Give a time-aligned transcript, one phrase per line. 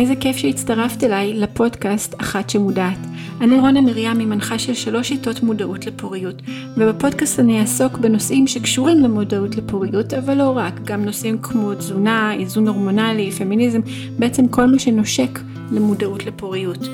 [0.00, 2.98] איזה כיף שהצטרפת אליי לפודקאסט אחת שמודעת.
[3.40, 6.42] אני רונה מרים, היא מנחה של שלוש שיטות מודעות לפוריות,
[6.76, 12.68] ובפודקאסט אני אעסוק בנושאים שקשורים למודעות לפוריות, אבל לא רק, גם נושאים כמו תזונה, איזון
[12.68, 13.80] הורמונלי, פמיניזם,
[14.18, 15.40] בעצם כל מה שנושק
[15.72, 16.88] למודעות לפוריות.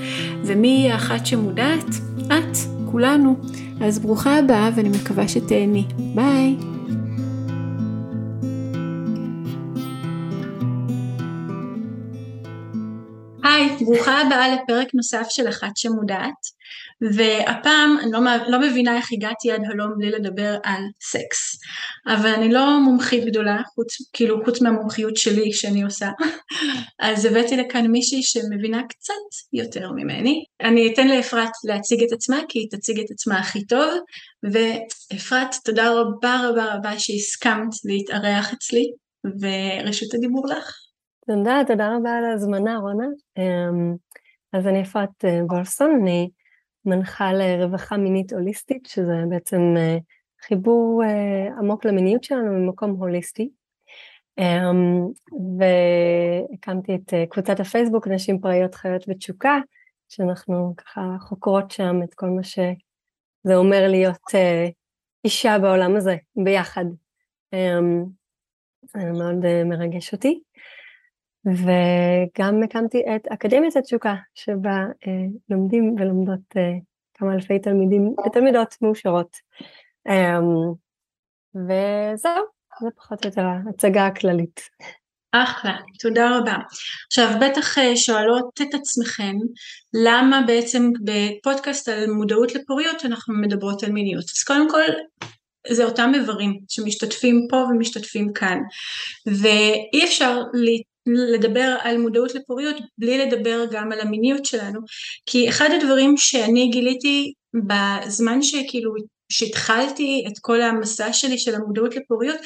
[0.45, 1.95] ומי היא האחת שמודעת?
[2.27, 3.37] את, כולנו.
[3.81, 5.85] אז ברוכה הבאה ואני מקווה שתהני.
[6.15, 6.76] ביי!
[13.87, 16.57] ברוכה הבאה לפרק נוסף של אחת שמודעת
[17.01, 21.59] והפעם אני לא, לא מבינה איך הגעתי עד הלום בלי לדבר על סקס.
[22.07, 26.11] אבל אני לא מומחית גדולה, חוץ, כאילו חוץ מהמומחיות שלי שאני עושה.
[27.01, 30.45] אז הבאתי לכאן מישהי שמבינה קצת יותר ממני.
[30.61, 33.95] אני אתן לאפרת להציג את עצמה כי היא תציג את עצמה הכי טוב.
[34.53, 38.91] ואפרת תודה רבה רבה רבה שהסכמת להתארח אצלי
[39.41, 40.86] ורשות הדיבור לך
[41.27, 43.07] תודה, תודה רבה על ההזמנה, רונה.
[43.39, 43.97] אמ,
[44.53, 46.31] אז אני אפרת אה, וולפסון, אני
[46.85, 49.97] מנחה לרווחה מינית הוליסטית, שזה בעצם אה,
[50.47, 53.51] חיבור אה, עמוק למיניות שלנו ממקום הוליסטי.
[54.39, 55.07] אמ,
[55.59, 59.59] והקמתי את קבוצת הפייסבוק נשים פראיות חיות ותשוקה,
[60.09, 64.25] שאנחנו ככה חוקרות שם את כל מה שזה אומר להיות
[65.25, 66.85] אישה בעולם הזה, ביחד.
[67.53, 68.05] אמ,
[68.83, 70.41] זה מאוד מרגש אותי.
[71.47, 75.13] וגם הקמתי את אקדמיית התשוקה, שבה אה,
[75.51, 76.73] לומדים ולומדות אה,
[77.15, 79.37] כמה אלפי תלמידים ותלמידות מאושרות.
[80.09, 80.39] אה,
[81.55, 82.45] וזהו,
[82.81, 84.61] זה פחות או יותר ההצגה הכללית.
[85.33, 86.57] אחלה, תודה רבה.
[87.07, 89.37] עכשיו בטח אה, שואלות את עצמכם
[90.05, 94.25] למה בעצם בפודקאסט על מודעות לפוריות אנחנו מדברות על מיניות.
[94.25, 94.83] אז קודם כל
[95.71, 98.59] זה אותם איברים שמשתתפים פה ומשתתפים כאן
[99.27, 100.41] ואי אפשר
[101.07, 104.81] לדבר על מודעות לפוריות בלי לדבר גם על המיניות שלנו
[105.27, 107.33] כי אחד הדברים שאני גיליתי
[107.67, 108.95] בזמן שכאילו
[109.33, 112.37] שהתחלתי את כל המסע שלי של המודעות לפוריות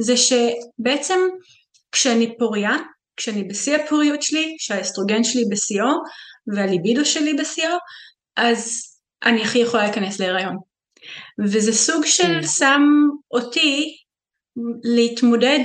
[0.00, 1.18] זה שבעצם
[1.92, 2.76] כשאני פוריה,
[3.16, 5.86] כשאני בשיא הפוריות שלי, שהאסטרוגן שלי בשיאו
[6.54, 7.76] והליבידו שלי בשיאו,
[8.36, 8.82] אז
[9.24, 10.56] אני הכי יכולה להיכנס להיריון.
[11.44, 12.42] וזה סוג של כן.
[12.42, 12.82] שם
[13.30, 13.96] אותי
[14.84, 15.58] להתמודד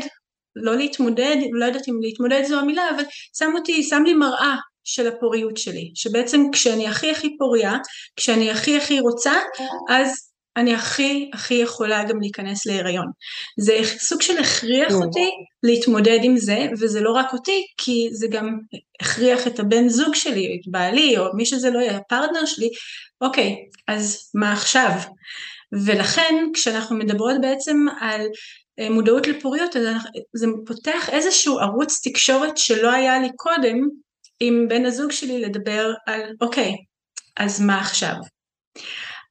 [0.56, 3.04] לא להתמודד, לא יודעת אם להתמודד זו המילה, אבל
[3.38, 7.74] שם אותי, שם לי מראה של הפוריות שלי, שבעצם כשאני הכי הכי פוריה,
[8.16, 9.34] כשאני הכי הכי רוצה,
[9.90, 13.06] אז אני הכי הכי יכולה גם להיכנס להיריון.
[13.60, 14.96] זה סוג של הכריח כן.
[14.96, 15.30] אותי
[15.64, 18.58] להתמודד עם זה, וזה לא רק אותי, כי זה גם
[19.02, 22.70] הכריח את הבן זוג שלי, את בעלי, או מי שזה לא יהיה, הפרטנר שלי,
[23.22, 23.56] אוקיי,
[23.88, 24.92] אז מה עכשיו?
[25.86, 28.22] ולכן כשאנחנו מדברות בעצם על
[28.92, 29.76] מודעות לפוריות,
[30.34, 33.88] זה פותח איזשהו ערוץ תקשורת שלא היה לי קודם
[34.40, 36.76] עם בן הזוג שלי לדבר על אוקיי,
[37.38, 38.16] אז מה עכשיו?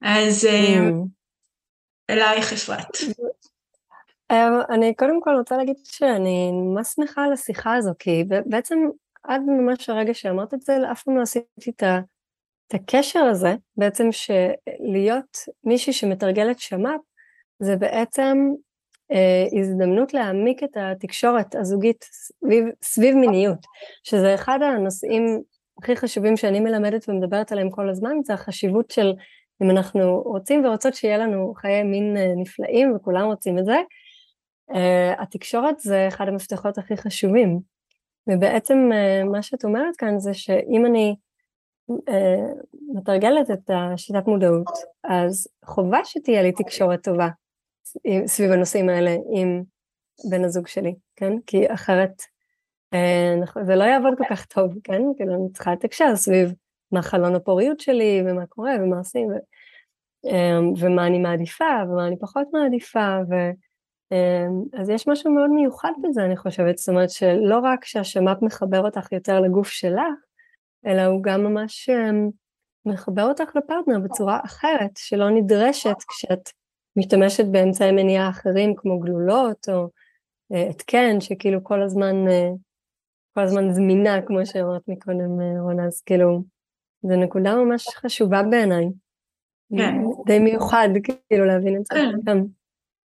[0.02, 0.90] אז אה.
[2.10, 2.96] אלייך אפרת.
[4.30, 8.78] אה, אני קודם כל רוצה להגיד שאני ממש שמחה על השיחה הזו, כי בעצם
[9.22, 15.38] עד ממש הרגע שאמרת את זה, אף פעם לא עשיתי את הקשר הזה, בעצם שלהיות
[15.64, 17.00] מישהי שמתרגלת שמ"פ,
[17.62, 18.36] זה בעצם
[19.60, 23.58] הזדמנות להעמיק את התקשורת הזוגית סביב, סביב מיניות,
[24.04, 25.42] שזה אחד הנושאים
[25.78, 29.12] הכי חשובים שאני מלמדת ומדברת עליהם כל הזמן, זה החשיבות של
[29.62, 33.76] אם אנחנו רוצים ורוצות שיהיה לנו חיי מין אה, נפלאים וכולם רוצים את זה,
[34.72, 37.60] uh, התקשורת זה אחד המפתחות הכי חשובים.
[38.26, 38.90] ובעצם
[39.32, 41.16] מה שאת אומרת כאן זה שאם אני
[42.94, 44.68] מתרגלת את השיטת מודעות,
[45.04, 47.28] אז חובה שתהיה לי תקשורת טובה
[48.26, 49.62] סביב הנושאים האלה עם
[50.30, 51.32] בן הזוג שלי, כן?
[51.46, 52.22] כי אחרת
[52.94, 53.34] אה,
[53.66, 55.02] זה לא יעבוד כל כך טוב, כן?
[55.16, 56.52] כאילו אני צריכה לתקשר סביב
[56.92, 59.34] מה חלון הפוריות שלי ומה קורה ומה עושים ו,
[60.30, 63.34] אה, ומה אני מעדיפה ומה אני פחות מעדיפה ו...
[64.12, 64.46] אה,
[64.80, 69.12] אז יש משהו מאוד מיוחד בזה אני חושבת, זאת אומרת שלא רק שהשמ"פ מחבר אותך
[69.12, 70.00] יותר לגוף שלך,
[70.86, 71.90] אלא הוא גם ממש
[72.86, 76.50] מחבר אותך לפרטנר בצורה אחרת שלא נדרשת כשאת
[76.98, 79.88] משתמשת באמצעי מניעה אחרים כמו גלולות או
[80.54, 82.50] אה, התקן שכאילו כל הזמן, אה,
[83.34, 86.42] כל הזמן זמינה כמו שאמרת מקודם אה, רונה, אז כאילו
[87.02, 88.84] זו נקודה ממש חשובה בעיניי.
[89.76, 89.94] כן.
[90.26, 90.88] די מיוחד
[91.28, 91.94] כאילו להבין את זה.
[91.94, 92.10] כן.
[92.26, 92.38] כן.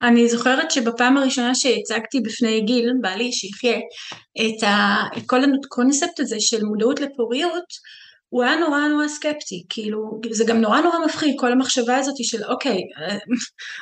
[0.02, 3.78] אני זוכרת שבפעם הראשונה שהצגתי בפני גיל, בעלי שיחיה,
[4.34, 7.64] את, ה, את כל הקונספט הזה של מודעות לפוריות,
[8.34, 12.44] הוא היה נורא נורא סקפטי, כאילו, זה גם נורא נורא מפחיד, כל המחשבה הזאת של
[12.44, 12.78] אוקיי,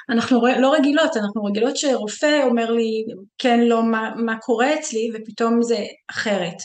[0.09, 3.03] אנחנו לא רגילות, אנחנו רגילות שרופא אומר לי
[3.37, 5.77] כן, לא, מה, מה קורה אצלי, ופתאום זה
[6.11, 6.55] אחרת.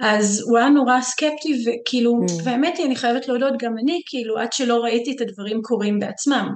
[0.00, 2.32] אז הוא היה נורא סקפטי, וכאילו, mm.
[2.44, 6.48] והאמת היא, אני חייבת להודות, גם אני, כאילו, עד שלא ראיתי את הדברים קורים בעצמם.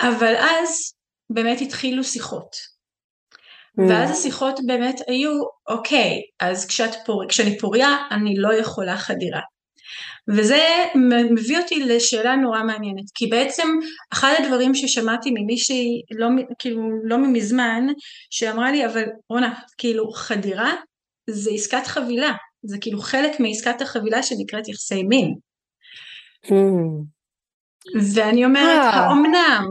[0.00, 0.92] אבל אז
[1.30, 2.56] באמת התחילו שיחות.
[3.80, 3.82] Mm.
[3.88, 5.30] ואז השיחות באמת היו,
[5.68, 7.24] אוקיי, אז כשאת פור...
[7.28, 9.40] כשאני פוריה אני לא יכולה חדירה.
[10.28, 10.62] וזה
[11.30, 13.68] מביא אותי לשאלה נורא מעניינת, כי בעצם
[14.12, 16.28] אחד הדברים ששמעתי ממישהי, לא,
[16.58, 17.86] כאילו לא ממזמן,
[18.30, 20.72] שאמרה לי, אבל רונה, כאילו חדירה
[21.30, 22.32] זה עסקת חבילה,
[22.62, 25.34] זה כאילו חלק מעסקת החבילה שנקראת יחסי מין.
[26.46, 26.50] Mm.
[28.14, 28.90] ואני אומרת, אה.
[28.90, 29.66] האומנם?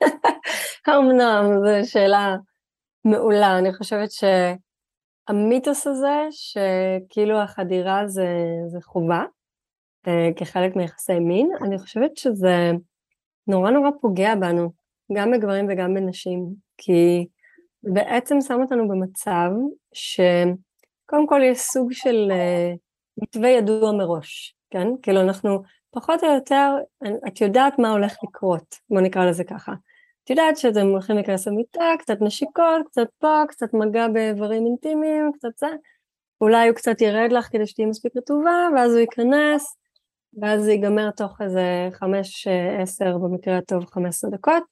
[0.86, 2.36] האומנם, זו שאלה
[3.04, 8.28] מעולה, אני חושבת שהמיתוס הזה, שכאילו החדירה זה,
[8.72, 9.24] זה חובה,
[10.36, 12.70] כחלק מיחסי מין, אני חושבת שזה
[13.46, 14.70] נורא נורא פוגע בנו,
[15.12, 16.46] גם בגברים וגם בנשים,
[16.78, 17.26] כי
[17.82, 19.50] בעצם שם אותנו במצב
[19.92, 22.72] שקודם כל יש סוג של אה,
[23.22, 24.88] מתווה ידוע מראש, כן?
[25.02, 26.70] כאילו אנחנו פחות או יותר,
[27.28, 29.72] את יודעת מה הולך לקרות, בוא נקרא לזה ככה.
[30.24, 35.58] את יודעת שאתם הולכים להיכנס למיטה, קצת נשיקות, קצת פה, קצת מגע באיברים אינטימיים, קצת
[35.58, 35.66] זה,
[36.40, 39.76] אולי הוא קצת ירד לך כדי שתהיי מספיק רטובה, ואז הוא ייכנס,
[40.40, 42.46] ואז זה ייגמר תוך איזה חמש,
[42.82, 44.62] עשר, במקרה הטוב חמש עשרה דקות,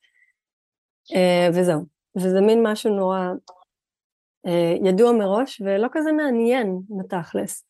[1.15, 1.81] אה, וזהו.
[2.17, 3.29] וזה מין משהו נורא
[4.47, 7.67] אה, ידוע מראש, ולא כזה מעניין בתכלס.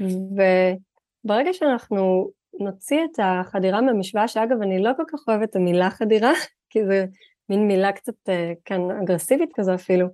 [0.00, 2.30] וברגע שאנחנו
[2.60, 6.32] נוציא את החדירה מהמשוואה, שאגב, אני לא כל כך אוהבת את המילה חדירה,
[6.70, 7.04] כי זה
[7.48, 10.06] מין מילה קצת אה, כאן אגרסיבית כזו אפילו,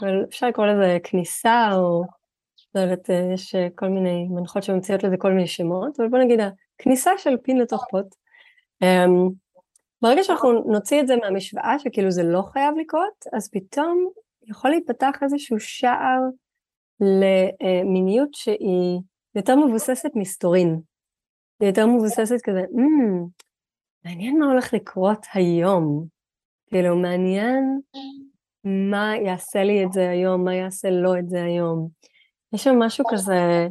[0.00, 2.04] אבל אפשר לקרוא לזה כניסה, או
[2.74, 6.18] לא יודעת, אה, יש אה, כל מיני מנחות שממציאות לזה כל מיני שמות, אבל בוא
[6.18, 6.40] נגיד
[6.78, 8.14] הכניסה של פין לתוך פוט.
[8.82, 9.28] אמ,
[10.02, 14.08] ברגע שאנחנו נוציא את זה מהמשוואה, שכאילו זה לא חייב לקרות, אז פתאום
[14.46, 16.20] יכול להיפתח איזשהו שער
[17.00, 19.00] למיניות שהיא
[19.34, 20.80] יותר מבוססת מסתורין.
[21.60, 23.42] היא יותר מבוססת כזה, mm,
[24.04, 26.06] מעניין מה הולך לקרות היום.
[26.66, 27.80] כאילו, מעניין
[28.64, 31.88] מה יעשה לי את זה היום, מה יעשה לו את זה היום.
[32.52, 33.68] יש שם משהו כזה,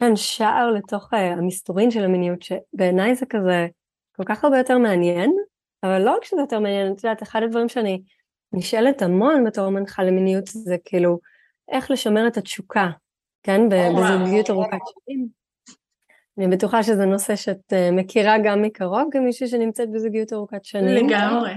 [0.00, 3.66] כן, שער לתוך uh, המסתורין של המיניות, שבעיניי זה כזה
[4.16, 5.32] כל כך הרבה יותר מעניין,
[5.82, 8.02] אבל לא רק שזה יותר מעניין, את יודעת, אחד הדברים שאני
[8.52, 11.18] נשאלת המון בתור מנחה למיניות, זה כאילו,
[11.68, 12.90] איך לשמר את התשוקה,
[13.42, 15.28] כן, בזוגיות ארוכת שנים.
[16.38, 21.06] אני בטוחה שזה נושא שאת אה, מכירה גם מקרוב, כמישהי שנמצאת בזוגיות ארוכת שנים.
[21.06, 21.52] לגמרי.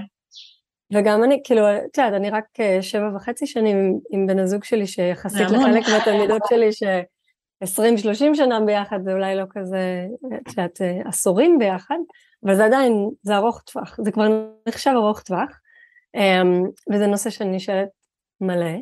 [0.92, 4.64] וגם אני, כאילו, את יודעת, אני רק אה, שבע וחצי שנים עם, עם בן הזוג
[4.64, 10.06] שלי, שיחסית לחלק מהתלמידות שלי, ש-20-30 שנה ביחד, זה אולי לא כזה,
[10.36, 11.98] את יודעת, אה, עשורים ביחד,
[12.44, 12.92] אבל זה עדיין,
[13.22, 14.28] זה ארוך טווח, זה כבר
[14.68, 15.60] נחשב ארוך טווח,
[16.14, 16.62] אמ,
[16.92, 17.88] וזה נושא שאני נשאלת
[18.40, 18.76] מלא.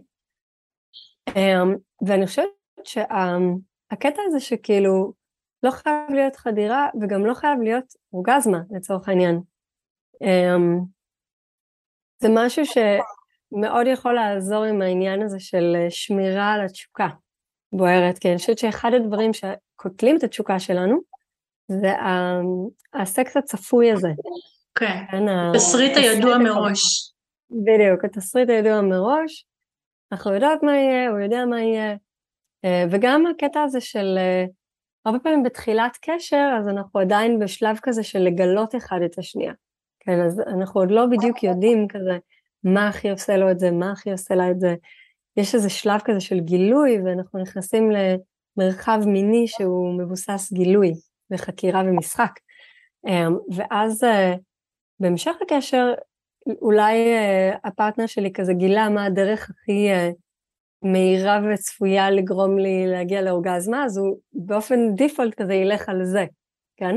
[1.37, 1.75] אמ,
[2.07, 2.47] ואני חושבת
[2.85, 5.13] שהקטע הזה שכאילו,
[5.63, 9.41] לא חייב להיות חדירה וגם לא חייב להיות אורגזמה לצורך העניין.
[12.19, 17.09] זה משהו שמאוד יכול לעזור עם העניין הזה של שמירה על התשוקה
[17.73, 20.99] בוערת, כי אני חושבת שאחד הדברים שקוטלים את התשוקה שלנו
[21.69, 21.93] זה
[22.95, 24.09] הסקס הצפוי הזה.
[24.75, 27.13] כן, התסריט הידוע מראש.
[27.51, 29.47] בדיוק, התסריט הידוע מראש,
[30.13, 31.97] אנחנו יודעות מה יהיה, הוא יודע מה יהיה,
[32.65, 34.45] אה, וגם הקטע הזה של אה,
[35.05, 39.53] הרבה פעמים בתחילת קשר, אז אנחנו עדיין בשלב כזה של לגלות אחד את השנייה.
[40.07, 42.19] כן, אז אנחנו עוד לא בדיוק יודעים כזה
[42.65, 44.75] מה הכי עושה לו את זה, מה הכי עושה לה את זה.
[45.37, 50.93] יש איזה שלב כזה של גילוי, ואנחנו נכנסים למרחב מיני שהוא מבוסס גילוי
[51.31, 52.31] וחקירה ומשחק.
[53.07, 54.35] אמ, ואז אה,
[55.01, 55.95] בהמשך הקשר,
[56.63, 60.11] אולי אה, הפרטנר שלי כזה גילה מה הדרך הכי אה,
[60.83, 66.25] מהירה וצפויה לגרום לי להגיע לאורגזמה, אז הוא באופן דיפולט כזה ילך על זה,
[66.77, 66.97] כן?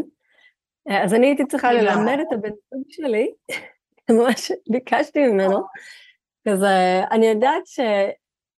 [0.89, 3.31] אז אני הייתי צריכה ללמד את הבן זוג שלי,
[4.09, 5.59] ממש ביקשתי ממנו,
[6.47, 7.79] כזה, אני יודעת ש...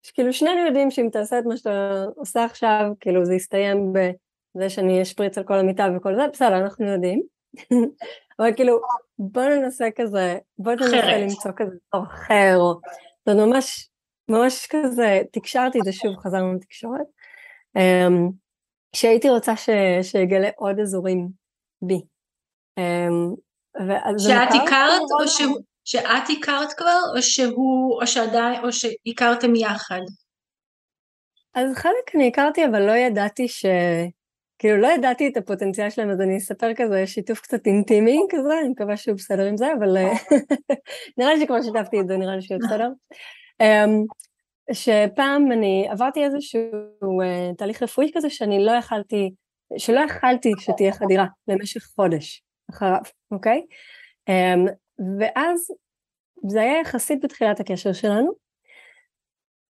[0.02, 5.02] שכאילו שנינו יודעים שאם תעשה את מה שאתה עושה עכשיו, כאילו זה יסתיים בזה שאני
[5.02, 7.22] אשפריץ על כל המיטה וכל זה, בסדר, אנחנו יודעים.
[8.38, 8.78] אבל כאילו,
[9.18, 12.80] בוא ננסה כזה, בוא ננסה למצוא כזה תור אחר, או...
[13.26, 13.90] זה ממש
[14.30, 17.06] ממש כזה, תקשרתי את זה שוב, חזרנו לתקשורת,
[17.76, 18.30] אמ,
[18.92, 19.70] שהייתי רוצה ש,
[20.02, 21.28] שיגלה עוד אזורים
[21.82, 22.00] בי.
[22.80, 23.34] אמ,
[24.18, 30.00] שאת הכרת או שהוא, שאת הכרת כבר, או שהוא, או שעדיין, או שהכרתם יחד?
[31.54, 33.66] אז חלק אני הכרתי, אבל לא ידעתי ש...
[34.58, 38.68] כאילו, לא ידעתי את הפוטנציאל שלהם, אז אני אספר כזה שיתוף קצת אינטימי כזה, אני
[38.68, 40.12] מקווה שהוא בסדר עם זה, אבל אה,
[41.18, 42.88] נראה לי שכבר שיתפתי את זה, נראה לי שהוא בסדר.
[43.60, 44.04] אמ,
[44.72, 49.30] שפעם אני עברתי איזשהו uh, תהליך רפואי כזה שאני לא יכלתי,
[49.78, 53.00] שלא יכלתי שתהיה חדירה למשך חודש אחריו,
[53.30, 53.66] אוקיי?
[54.30, 54.70] Um,
[55.20, 55.70] ואז
[56.48, 58.30] זה היה יחסית בתחילת הקשר שלנו,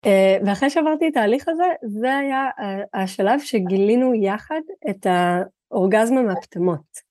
[0.06, 7.10] uh, ואחרי שעברתי את ההליך הזה, זה היה uh, השלב שגילינו יחד את האורגזמה מהפטמות.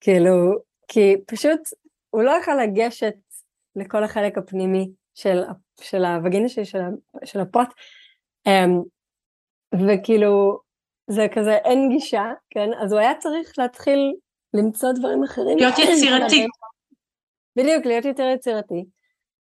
[0.00, 0.52] כאילו,
[0.88, 1.60] כי פשוט
[2.10, 3.14] הוא לא יכול לגשת
[3.76, 5.42] לכל החלק הפנימי של
[5.80, 6.78] של הווגינה שלי, של,
[7.24, 7.68] של הפוט,
[8.48, 8.84] um,
[9.72, 10.58] וכאילו,
[11.10, 12.68] זה כזה אין גישה, כן?
[12.82, 14.14] אז הוא היה צריך להתחיל
[14.54, 15.58] למצוא דברים אחרים.
[15.58, 16.46] להיות יצירתי.
[17.56, 18.84] בדיוק, להיות יותר יצירתי.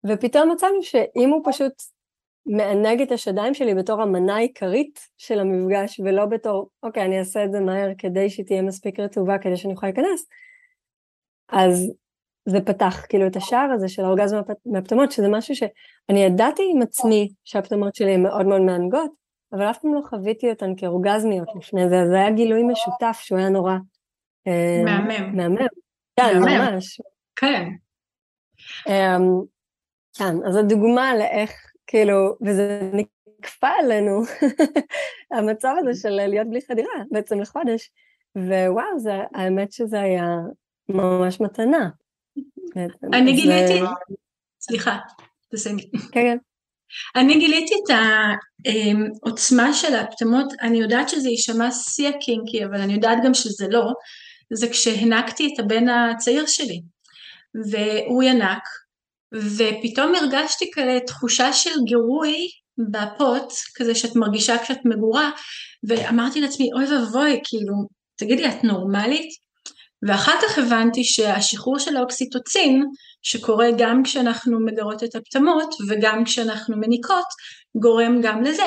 [0.07, 1.73] ופתאום מצאנו שאם הוא פשוט
[2.47, 7.53] מענג את השדיים שלי בתור המנה העיקרית של המפגש, ולא בתור, אוקיי, אני אעשה את
[7.53, 10.27] זה מהר כדי שתהיה מספיק רטובה כדי שאני אוכל להיכנס,
[11.49, 11.93] אז
[12.49, 17.29] זה פתח כאילו את השער הזה של האורגזמה מהפטמות, שזה משהו שאני ידעתי עם עצמי
[17.45, 19.11] שהפטמות שלי הן מאוד מאוד מענגות,
[19.53, 23.49] אבל אף פעם לא חוויתי אותן כאורגזמיות לפני זה, זה היה גילוי משותף שהוא היה
[23.49, 23.73] נורא...
[24.47, 25.37] אה, מהמם.
[25.37, 25.67] מהמם.
[26.17, 27.01] כן, ממש.
[27.37, 27.65] כן.
[28.89, 29.23] אמ,
[30.19, 31.51] כן, אז הדוגמה לאיך,
[31.87, 34.23] כאילו, וזה נקפא עלינו,
[35.39, 37.91] המצב הזה של להיות בלי חדירה בעצם לחודש,
[38.37, 40.25] ווואו, זה, האמת שזה היה
[40.89, 41.89] ממש מתנה.
[43.13, 43.81] אני גיליתי,
[44.61, 44.99] סליחה,
[45.53, 45.91] תסיימי.
[45.93, 46.37] כן, כן.
[47.17, 47.97] אני גיליתי את
[49.23, 53.93] העוצמה של הפטמות, אני יודעת שזה יישמע שיא הקינקי, אבל אני יודעת גם שזה לא,
[54.53, 56.81] זה כשהנקתי את הבן הצעיר שלי,
[57.71, 58.63] והוא ינק,
[59.35, 62.49] ופתאום הרגשתי כאלה תחושה של גירוי
[62.91, 65.31] בפוט, כזה שאת מרגישה כשאת מגורה,
[65.89, 67.75] ואמרתי לעצמי, אוי ואבוי, כאילו,
[68.17, 69.29] תגידי, את נורמלית?
[70.09, 72.85] ואחר כך הבנתי שהשחרור של האוקסיטוצין,
[73.23, 77.27] שקורה גם כשאנחנו מגרות את הפטמות וגם כשאנחנו מניקות,
[77.77, 78.67] גורם גם לזה.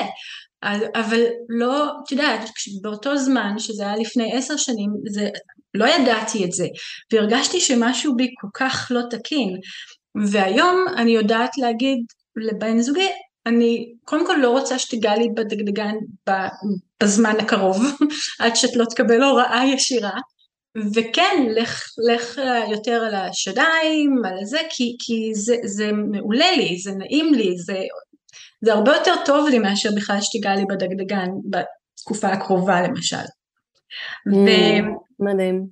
[0.94, 2.50] אבל לא, את יודעת,
[2.82, 5.28] באותו זמן, שזה היה לפני עשר שנים, זה,
[5.74, 6.66] לא ידעתי את זה,
[7.12, 9.56] והרגשתי שמשהו בי כל כך לא תקין.
[10.30, 11.98] והיום אני יודעת להגיד
[12.36, 13.08] לבן זוגי,
[13.46, 15.94] אני קודם כל לא רוצה שתיגע לי בדגדגן
[17.02, 17.76] בזמן הקרוב,
[18.40, 20.20] עד שאת לא תקבל הוראה ישירה,
[20.94, 22.40] וכן, לך, לך
[22.70, 27.78] יותר על השדיים, על זה, כי, כי זה, זה מעולה לי, זה נעים לי, זה,
[28.64, 33.16] זה הרבה יותר טוב לי מאשר בכלל שתיגע לי בדגדגן בתקופה הקרובה למשל.
[34.28, 34.50] Mm, ו...
[35.20, 35.66] מדהים.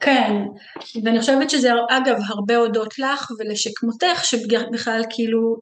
[0.00, 0.32] כן,
[1.04, 5.56] ואני חושבת שזה אגב הרבה הודות לך ולשכמותך שבכלל כאילו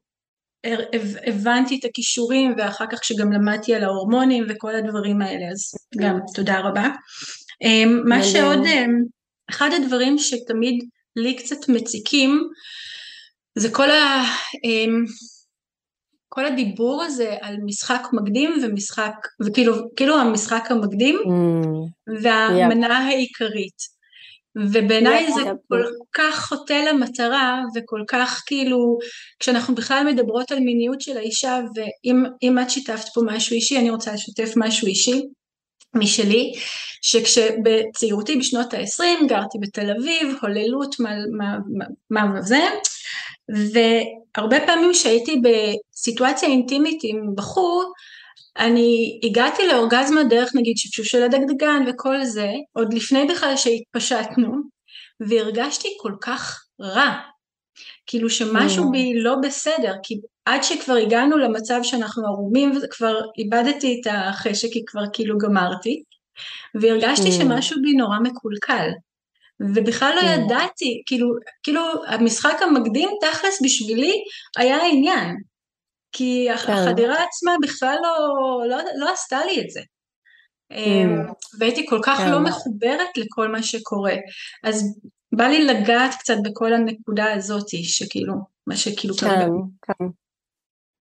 [1.27, 6.59] הבנתי את הכישורים ואחר כך שגם למדתי על ההורמונים וכל הדברים האלה אז גם תודה
[6.59, 6.87] רבה.
[7.61, 8.91] אמ, מה שעוד, אמ,
[9.49, 10.83] אחד הדברים שתמיד
[11.15, 12.41] לי קצת מציקים,
[13.55, 14.23] זה כל, ה,
[14.63, 15.03] אמ,
[16.35, 19.13] כל הדיבור הזה על משחק מקדים ומשחק,
[19.45, 23.01] וכאילו כאילו המשחק המקדים mm, והמנה yeah.
[23.01, 23.95] העיקרית.
[24.57, 25.53] ובעיניי yeah, זה yeah.
[25.67, 28.97] כל כך חוטא למטרה וכל כך כאילו
[29.39, 34.13] כשאנחנו בכלל מדברות על מיניות של האישה ואם את שיתפת פה משהו אישי אני רוצה
[34.13, 35.21] לשתף משהו אישי
[35.95, 36.53] משלי,
[37.01, 42.59] שכשבצעירותי בשנות ה-20 גרתי בתל אביב, הוללות, מה, מה, מה, מה וזה,
[43.49, 47.93] והרבה פעמים שהייתי בסיטואציה אינטימית עם בחור,
[48.57, 54.53] אני הגעתי לאורגזמה דרך נגיד שפשוש של הדגדגן וכל זה, עוד לפני בכלל שהתפשטנו,
[55.19, 57.13] והרגשתי כל כך רע,
[58.07, 58.91] כאילו שמשהו mm.
[58.91, 64.85] בי לא בסדר, כי עד שכבר הגענו למצב שאנחנו ערומים וכבר איבדתי את החשק כי
[64.85, 66.03] כבר כאילו גמרתי
[66.81, 67.31] והרגשתי mm.
[67.31, 68.89] שמשהו בי נורא מקולקל
[69.61, 70.25] ובכלל לא mm.
[70.25, 71.27] ידעתי, כאילו,
[71.63, 74.13] כאילו המשחק המקדים תכלס בשבילי
[74.57, 75.35] היה העניין
[76.11, 76.73] כי כן.
[76.73, 78.17] החדירה עצמה בכלל לא,
[78.69, 79.81] לא, לא עשתה לי את זה
[80.73, 81.33] mm.
[81.59, 82.43] והייתי כל כך לא כן.
[82.43, 84.15] מחוברת לכל מה שקורה
[84.63, 84.99] אז
[85.31, 88.33] בא לי לגעת קצת בכל הנקודה הזאתי שכאילו
[88.67, 89.49] מה שכאילו כן,
[89.81, 90.05] כן.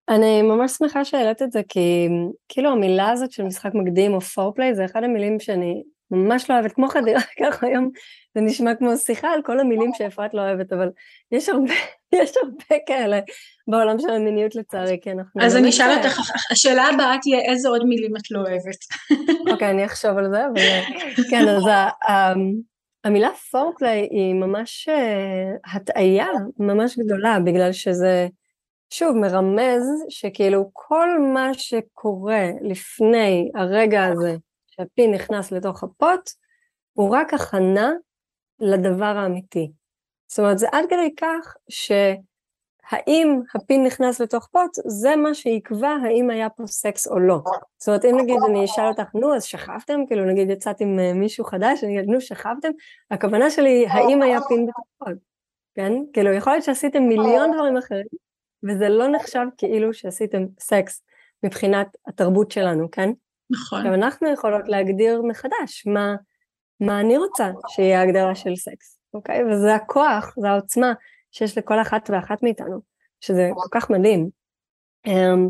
[0.09, 2.09] אני ממש שמחה שהעלית את זה, כי
[2.49, 6.73] כאילו המילה הזאת של משחק מקדים או פורפליי זה אחד המילים שאני ממש לא אוהבת,
[6.73, 7.91] כמו חדירה ככה היום
[8.35, 10.91] זה נשמע כמו שיחה על כל המילים שאפרת לא אוהבת, אבל
[11.33, 11.75] יש הרבה,
[12.23, 13.21] יש הרבה כאלה
[13.69, 15.43] בעולם של המיניות לצערי, כי אנחנו...
[15.43, 18.79] אז אני אשאל אותך, השאלה הבאה תהיה איזה עוד מילים את לא אוהבת.
[19.53, 20.61] אוקיי, אני אחשוב על זה, אבל
[21.31, 21.63] כן, אז
[23.05, 28.29] המילה פורפליי היא ממש אה, הטעיה ממש גדולה, בגלל שזה...
[28.91, 34.37] שוב, מרמז שכאילו כל מה שקורה לפני הרגע הזה
[34.67, 36.31] שהפין נכנס לתוך הפוט,
[36.93, 37.93] הוא רק הכנה
[38.61, 39.71] לדבר האמיתי.
[40.29, 46.31] זאת אומרת, זה עד כדי כך שהאם הפין נכנס לתוך פוט, זה מה שיקבע האם
[46.31, 47.41] היה פה סקס או לא.
[47.79, 50.01] זאת אומרת, אם נגיד אני אשאל אותך, נו, אז שכבתם?
[50.07, 52.69] כאילו, נגיד יצאת עם אה, מישהו חדש, אני אגיד, נו, שכבתם?
[53.11, 55.19] הכוונה שלי, האם היה פין בתוך פוט,
[55.75, 55.93] כן?
[56.13, 58.07] כאילו, יכול להיות שעשיתם מיליון דברים אחרים,
[58.69, 61.03] וזה לא נחשב כאילו שעשיתם סקס
[61.43, 63.11] מבחינת התרבות שלנו, כן?
[63.51, 63.79] נכון.
[63.79, 66.15] עכשיו אנחנו יכולות להגדיר מחדש מה,
[66.87, 69.45] מה אני רוצה שיהיה ההגדרה של סקס, אוקיי?
[69.45, 70.93] וזה הכוח, זה העוצמה
[71.31, 72.81] שיש לכל אחת ואחת מאיתנו,
[73.21, 74.29] שזה כל כך מדהים.
[75.07, 75.49] אמ,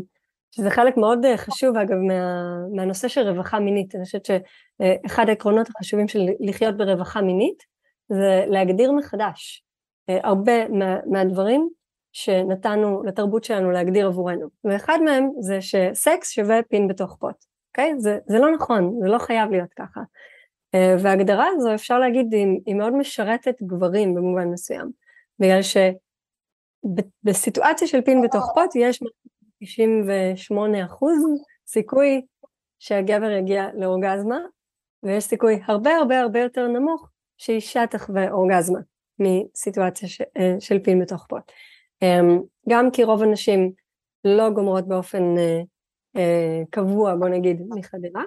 [0.51, 5.67] שזה חלק מאוד אה, חשוב אגב מה, מהנושא של רווחה מינית, אני חושבת שאחד העקרונות
[5.69, 7.63] החשובים של לחיות ברווחה מינית
[8.09, 9.63] זה להגדיר מחדש
[10.09, 11.69] אה, הרבה מה, מהדברים
[12.11, 17.35] שנתנו לתרבות שלנו להגדיר עבורנו, ואחד מהם זה שסקס שווה פין בתוך פוט,
[17.69, 17.93] אוקיי?
[17.97, 20.01] זה, זה לא נכון, זה לא חייב להיות ככה.
[20.75, 24.91] אה, וההגדרה הזו אפשר להגיד היא, היא מאוד משרתת גברים במובן מסוים,
[25.39, 25.59] בגלל
[26.83, 28.99] שבסיטואציה של פין בתוך פוט יש
[29.63, 31.17] 98 אחוז
[31.67, 32.25] סיכוי
[32.79, 34.39] שהגבר יגיע לאורגזמה,
[35.03, 38.79] ויש סיכוי הרבה הרבה הרבה יותר נמוך שאישה תחווה אורגזמה
[39.19, 41.51] מסיטואציה ש, אה, של פין בתוך פוט.
[42.01, 42.39] אמ,
[42.69, 43.71] גם כי רוב הנשים
[44.23, 45.23] לא גומרות באופן
[46.17, 48.23] אה, קבוע בוא נגיד מחדרה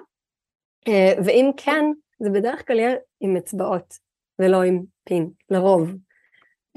[1.25, 1.85] ואם כן
[2.19, 3.93] זה בדרך כלל יהיה עם אצבעות
[4.39, 5.91] ולא עם פין לרוב.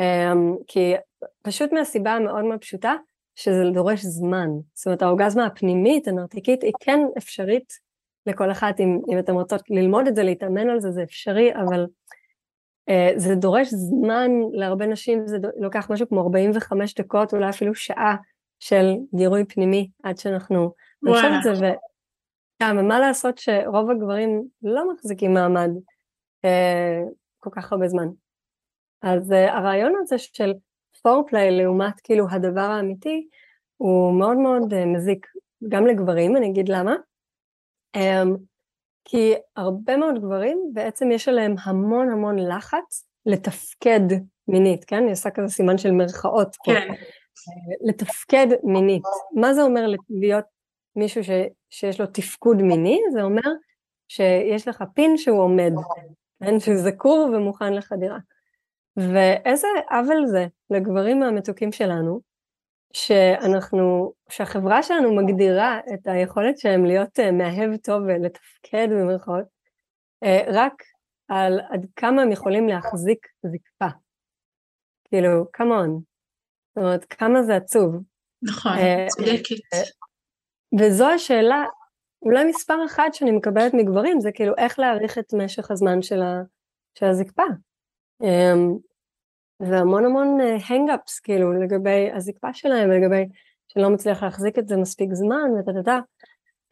[0.01, 0.95] אמ, כי
[1.43, 2.95] פשוט מהסיבה המאוד מאוד פשוטה
[3.35, 4.49] שזה דורש זמן.
[4.75, 7.73] זאת אומרת האורגזמה הפנימית הנרתיקית היא כן אפשרית
[8.27, 11.87] לכל אחת אם, אם אתם רוצות ללמוד את זה להתאמן על זה זה אפשרי אבל
[12.89, 18.17] אה, זה דורש זמן להרבה נשים, זה לוקח משהו כמו 45 דקות, אולי אפילו שעה
[18.61, 20.73] של גירוי פנימי עד שאנחנו
[21.03, 21.73] נשאר את זה,
[22.71, 25.71] ומה לעשות שרוב הגברים לא מחזיקים מעמד
[26.45, 27.01] אה,
[27.39, 28.09] כל כך הרבה זמן.
[29.03, 30.53] אז אה, הרעיון הזה של
[31.03, 33.29] פורפליי לעומת כאילו הדבר האמיתי,
[33.77, 35.27] הוא מאוד מאוד אה, מזיק
[35.69, 36.95] גם לגברים, אני אגיד למה.
[37.97, 38.23] אה,
[39.05, 44.01] כי הרבה מאוד גברים בעצם יש עליהם המון המון לחץ לתפקד
[44.49, 44.97] מינית, כן?
[44.97, 46.73] אני עושה כזה סימן של מרכאות פה.
[46.73, 46.89] כן.
[47.89, 49.03] לתפקד מינית.
[49.35, 50.45] מה זה אומר להיות
[50.97, 51.31] מישהו ש,
[51.71, 53.01] שיש לו תפקוד מיני?
[53.13, 53.51] זה אומר
[54.09, 55.73] שיש לך פין שהוא עומד,
[56.41, 56.61] כן?
[56.61, 58.19] שהוא זקור ומוכן לחדירה.
[58.97, 62.21] ואיזה עוול זה לגברים המתוקים שלנו,
[62.93, 69.45] שאנחנו, שהחברה שלנו מגדירה את היכולת שלהם להיות uh, מאהב טוב ולתפקד במרכאות,
[70.25, 70.83] uh, רק
[71.29, 73.99] על עד כמה הם יכולים להחזיק זקפה.
[75.05, 76.01] כאילו, כמון.
[76.75, 77.95] זאת אומרת, כמה זה עצוב.
[78.43, 80.02] נכון, uh, צודקת.
[80.79, 81.65] וזו השאלה,
[82.23, 86.43] אולי מספר אחד שאני מקבלת מגברים, זה כאילו איך להאריך את משך הזמן של, ה,
[86.95, 87.43] של הזקפה.
[88.23, 88.79] Um,
[89.61, 93.29] והמון המון הנגאפס אה, כאילו לגבי הזקפה שלהם ולגבי
[93.69, 96.01] שלא מצליח להחזיק את זה מספיק זמן וטה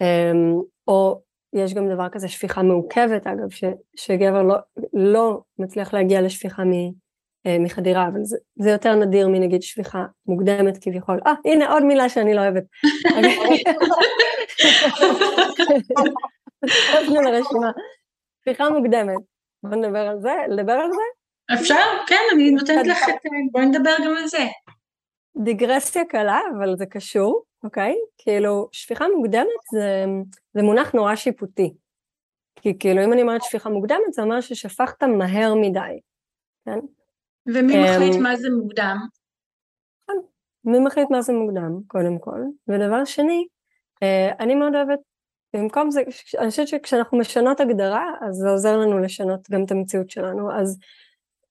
[0.01, 1.21] אמ, או
[1.53, 3.65] יש גם דבר כזה שפיכה מעוכבת אגב ש,
[3.97, 4.57] שגבר לא,
[4.93, 6.73] לא מצליח להגיע לשפיכה מ,
[7.61, 12.35] מחדירה אבל זה, זה יותר נדיר מנגיד שפיכה מוקדמת כביכול אה הנה עוד מילה שאני
[12.35, 12.65] לא אוהבת
[18.41, 19.21] שפיכה מוקדמת
[19.63, 21.03] בוא נדבר על זה לדבר על זה
[21.55, 21.85] אפשר?
[22.07, 23.15] כן, אני נותנת לך את...
[23.53, 24.47] בואי נדבר גם על זה.
[25.45, 27.95] דיגרסיה קלה, אבל זה קשור, אוקיי?
[28.19, 30.05] כאילו, שפיכה מוקדמת זה,
[30.55, 31.75] זה מונח נורא שיפוטי.
[32.57, 36.01] כי כאילו, אם אני אומרת שפיכה מוקדמת, זה אומר ששפכת מהר מדי,
[36.65, 36.79] כן?
[37.47, 38.97] ומי אמ, מחליט מה זה מוקדם?
[40.07, 40.13] כן,
[40.65, 42.41] מי מחליט מה זה מוקדם, קודם כל.
[42.69, 43.47] ודבר שני,
[44.03, 44.99] אה, אני מאוד אוהבת,
[45.57, 46.03] במקום זה,
[46.39, 50.53] אני חושבת שכשאנחנו משנות הגדרה, אז זה עוזר לנו לשנות גם את המציאות שלנו.
[50.61, 50.79] אז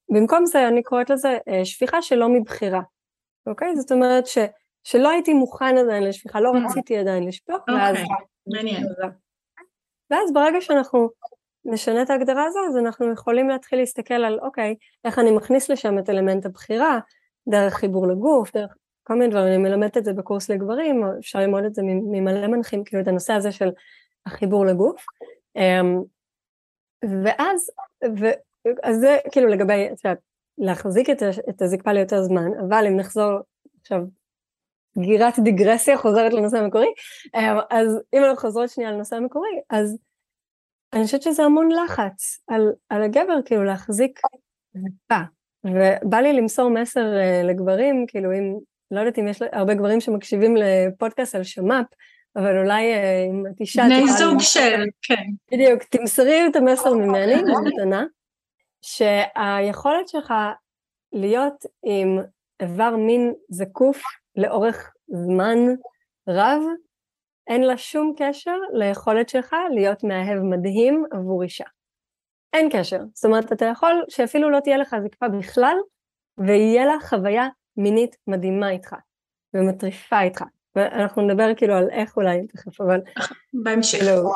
[0.10, 2.82] במקום זה אני קוראת לזה אה, שפיכה שלא מבחירה,
[3.48, 3.76] אוקיי?
[3.76, 4.38] זאת אומרת ש,
[4.84, 6.64] שלא הייתי מוכן עדיין לשפיכה, לא אוקיי.
[6.66, 7.98] רציתי עדיין לשפוך, ואז...
[8.54, 8.84] מעניין.
[10.12, 11.10] ואז ברגע שאנחנו
[11.66, 16.00] נשנה את ההגדרה הזו, אז אנחנו יכולים להתחיל להסתכל על, אוקיי, איך אני מכניס לשם
[16.00, 17.00] את אלמנט הבחירה,
[17.50, 21.64] דרך חיבור לגוף, דרך כל מיני דברים, אני מלמדת את זה בקורס לגברים, אפשר ללמוד
[21.64, 23.70] את זה ממלא מנחים, כאילו את הנושא הזה של
[24.26, 25.06] החיבור לגוף.
[25.56, 26.02] אמ,
[27.24, 27.72] ואז,
[28.84, 30.20] אז זה כאילו לגבי, את יודעת,
[30.58, 33.32] להחזיק את, את הזקפה ליותר זמן, אבל אם נחזור
[33.82, 34.02] עכשיו,
[34.96, 36.94] סגירת דיגרסיה חוזרת לנושא המקורי,
[37.36, 39.98] אה, אז אם אנחנו חוזרות שנייה לנושא המקורי, אז
[40.94, 44.20] אני חושבת שזה המון לחץ על, על הגבר כאילו להחזיק
[44.74, 45.22] זקפה,
[45.64, 48.58] ובא לי למסור מסר uh, לגברים, כאילו אם
[48.92, 51.86] לא יודעת אם יש הרבה גברים שמקשיבים לפודקאסט על שמ"פ,
[52.36, 53.84] אבל אולי אה, אם את אישה...
[53.84, 55.24] בני זוג של, כן.
[55.52, 58.04] בדיוק, תמסרי את המסר ממני, במתנה,
[58.82, 60.34] שהיכולת שלך
[61.14, 62.20] להיות עם
[62.60, 64.02] איבר מין זקוף
[64.36, 65.58] לאורך זמן
[66.30, 66.62] רב,
[67.50, 71.66] אין לה שום קשר ליכולת שלך להיות מאהב מדהים עבור אישה.
[72.54, 73.00] אין קשר.
[73.14, 75.76] זאת אומרת, אתה יכול שאפילו לא תהיה לך זקפה בכלל,
[76.38, 78.96] ויהיה לה חוויה מינית מדהימה איתך,
[79.54, 80.44] ומטריפה איתך.
[80.76, 83.02] ואנחנו נדבר כאילו על איך אולי תכף, אבל...
[83.64, 84.00] בהמשך.
[84.00, 84.32] כאילו,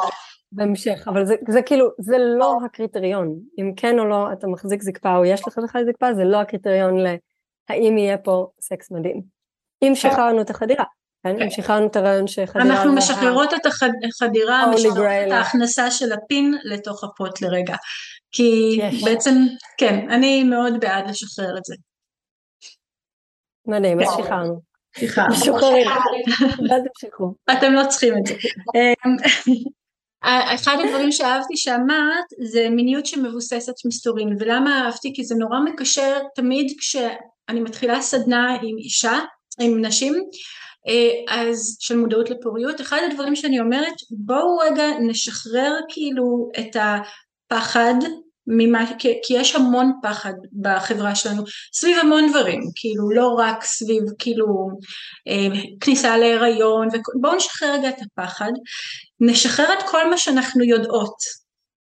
[0.51, 3.39] בהמשך, אבל זה, זה כאילו, זה לא הקריטריון.
[3.59, 6.97] אם כן או לא אתה מחזיק זקפה או יש לך בכלל זקפה, זה לא הקריטריון
[6.97, 9.21] להאם יהיה פה סקס מדהים.
[9.83, 11.02] אם שחררנו את החדירה, כן?
[11.49, 12.65] שחררנו את הרעיון שחדירה...
[12.65, 17.75] אנחנו משחררות את החדירה, משחררות את ההכנסה של הפין לתוך הפוט לרגע.
[18.31, 19.35] כי בעצם,
[19.77, 21.75] כן, אני מאוד בעד לשחרר את זה.
[23.67, 24.23] מדהים, אז כן.
[24.23, 24.73] שחררנו.
[25.29, 25.87] משוחררים.
[27.57, 28.33] אתם לא צריכים את זה.
[28.75, 29.15] אמ,
[30.55, 36.73] אחד הדברים שאהבתי שאמרת זה מיניות שמבוססת מסתורין ולמה אהבתי כי זה נורא מקשר תמיד
[36.79, 39.19] כשאני מתחילה סדנה עם אישה
[39.59, 40.13] עם נשים
[41.29, 47.95] אז של מודעות לפוריות אחד הדברים שאני אומרת בואו רגע נשחרר כאילו את הפחד
[48.47, 51.43] ממה, כי, כי יש המון פחד בחברה שלנו
[51.73, 54.45] סביב המון דברים, כאילו לא רק סביב כאילו
[55.27, 56.87] אה, כניסה להיריון,
[57.21, 58.51] בואו נשחרר רגע את הפחד,
[59.19, 61.15] נשחרר את כל מה שאנחנו יודעות,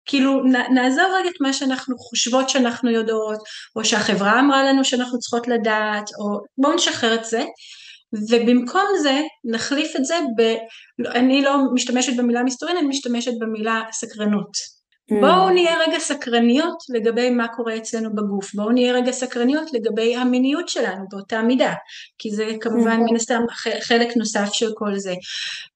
[0.06, 0.42] כאילו
[0.74, 3.38] נעזוב רגע את מה שאנחנו חושבות שאנחנו יודעות,
[3.76, 7.44] או שהחברה אמרה לנו שאנחנו צריכות לדעת, או בואו נשחרר את זה,
[8.12, 10.54] ובמקום זה נחליף את זה ב...
[11.06, 14.80] אני לא משתמשת במילה מסתורין, אני משתמשת במילה סקרנות.
[15.20, 15.52] בואו mm.
[15.52, 21.04] נהיה רגע סקרניות לגבי מה קורה אצלנו בגוף, בואו נהיה רגע סקרניות לגבי המיניות שלנו
[21.10, 21.74] באותה מידה,
[22.18, 23.10] כי זה כמובן mm.
[23.10, 23.40] מן הסתם
[23.80, 25.14] חלק נוסף של כל זה.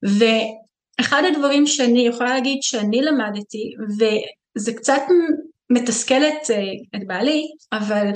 [0.02, 5.02] ואחד הדברים שאני יכולה להגיד שאני למדתי, וזה קצת
[5.70, 6.58] מתסכל את, אה,
[6.96, 7.42] את בעלי,
[7.72, 8.06] אבל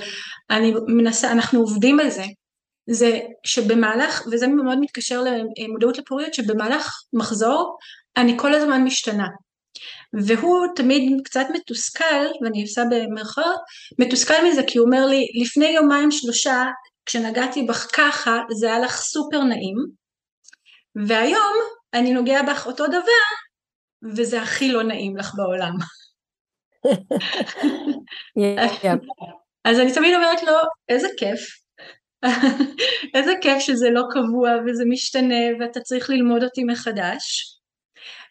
[0.51, 2.25] אני מנסה, אנחנו עובדים על זה,
[2.91, 5.23] זה שבמהלך, וזה מאוד מתקשר
[5.59, 7.79] למודעות לפוריות, שבמהלך מחזור
[8.17, 9.27] אני כל הזמן משתנה.
[10.27, 13.61] והוא תמיד קצת מתוסכל, ואני עושה במרכאות,
[13.99, 16.65] מתוסכל מזה כי הוא אומר לי, לפני יומיים שלושה,
[17.07, 19.77] כשנגעתי בך ככה, זה היה לך סופר נעים,
[21.07, 21.55] והיום
[21.95, 23.29] אני נוגע בך אותו דבר,
[24.17, 25.73] וזה הכי לא נעים לך בעולם.
[29.65, 30.53] אז אני תמיד אומרת לו,
[30.89, 31.41] איזה כיף,
[33.15, 37.55] איזה כיף שזה לא קבוע וזה משתנה ואתה צריך ללמוד אותי מחדש.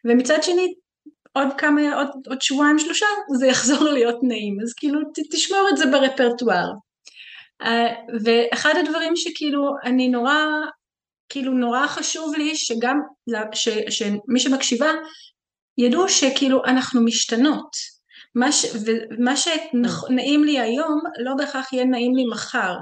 [0.05, 0.73] ומצד שני
[1.33, 3.05] עוד כמה, עוד, עוד שבועיים שלושה
[3.39, 6.71] זה יחזור להיות נעים, אז כאילו ת, תשמור את זה ברפרטואר.
[7.63, 7.67] Uh,
[8.23, 10.35] ואחד הדברים שכאילו אני נורא,
[11.29, 12.99] כאילו נורא חשוב לי שגם,
[13.53, 14.91] ש, שמי שמקשיבה
[15.77, 17.97] ידעו שכאילו אנחנו משתנות.
[18.35, 22.75] מה ש, ומה שנעים לי היום לא בהכרח יהיה נעים לי מחר.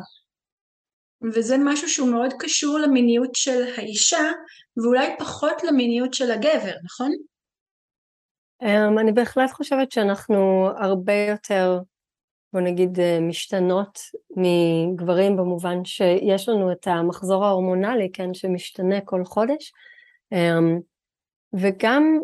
[1.34, 4.32] וזה משהו שהוא מאוד קשור למיניות של האישה
[4.78, 7.12] ואולי פחות למיניות של הגבר, נכון?
[8.64, 11.80] Um, אני בהחלט חושבת שאנחנו הרבה יותר,
[12.54, 14.00] בוא נגיד, אה, משתנות
[14.36, 19.74] מגברים במובן שיש לנו את המחזור ההורמונלי, כן, שמשתנה כל חודש,
[20.34, 20.82] um,
[21.54, 22.20] וגם,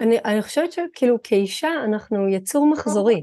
[0.00, 3.22] אני, אני חושבת שכאילו כאישה אנחנו יצור מחזורי,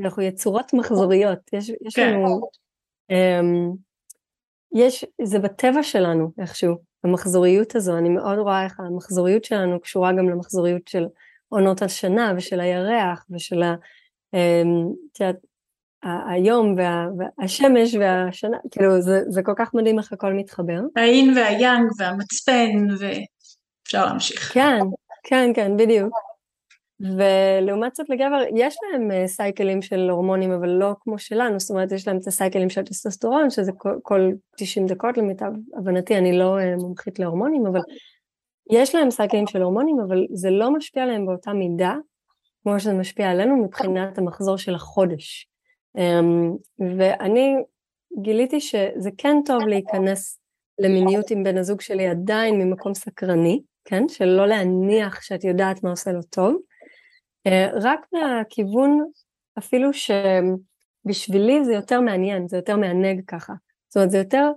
[0.00, 2.14] אנחנו יצורות מחזוריות, יש, יש כן.
[2.14, 2.40] לנו,
[3.12, 3.76] um,
[4.74, 10.28] יש, זה בטבע שלנו איכשהו, המחזוריות הזו, אני מאוד רואה איך המחזוריות שלנו קשורה גם
[10.28, 11.06] למחזוריות של
[11.48, 13.74] עונות השנה ושל הירח ושל ה...
[14.34, 14.88] אמ,
[16.02, 20.80] היום וה, והשמש והשנה, כאילו זה, זה כל כך מדהים איך הכל מתחבר.
[20.96, 24.52] האין והיאנג והמצפן ואפשר להמשיך.
[24.54, 24.78] כן,
[25.22, 26.29] כן, כן, בדיוק.
[27.00, 31.92] ולעומת זאת לגבר יש להם אה, סייקלים של הורמונים אבל לא כמו שלנו, זאת אומרת
[31.92, 36.58] יש להם את הסייקלים של טסטוסטרון שזה כל, כל 90 דקות למיטב הבנתי, אני לא
[36.58, 37.80] אה, מומחית להורמונים אבל
[38.70, 41.94] יש להם סייקלים של הורמונים, אבל זה לא משפיע עליהם באותה מידה,
[42.62, 45.48] כמו שזה משפיע עלינו מבחינת המחזור של החודש.
[45.98, 46.56] אמ,
[46.98, 47.54] ואני
[48.22, 50.40] גיליתי שזה כן טוב להיכנס
[50.78, 54.08] למיניות עם בן הזוג שלי עדיין ממקום סקרני, כן?
[54.08, 56.56] של לא להניח שאת יודעת מה עושה לו טוב,
[57.82, 59.04] רק מהכיוון
[59.58, 63.52] אפילו שבשבילי זה יותר מעניין, זה יותר מענג ככה.
[63.88, 64.52] זאת אומרת, זה יותר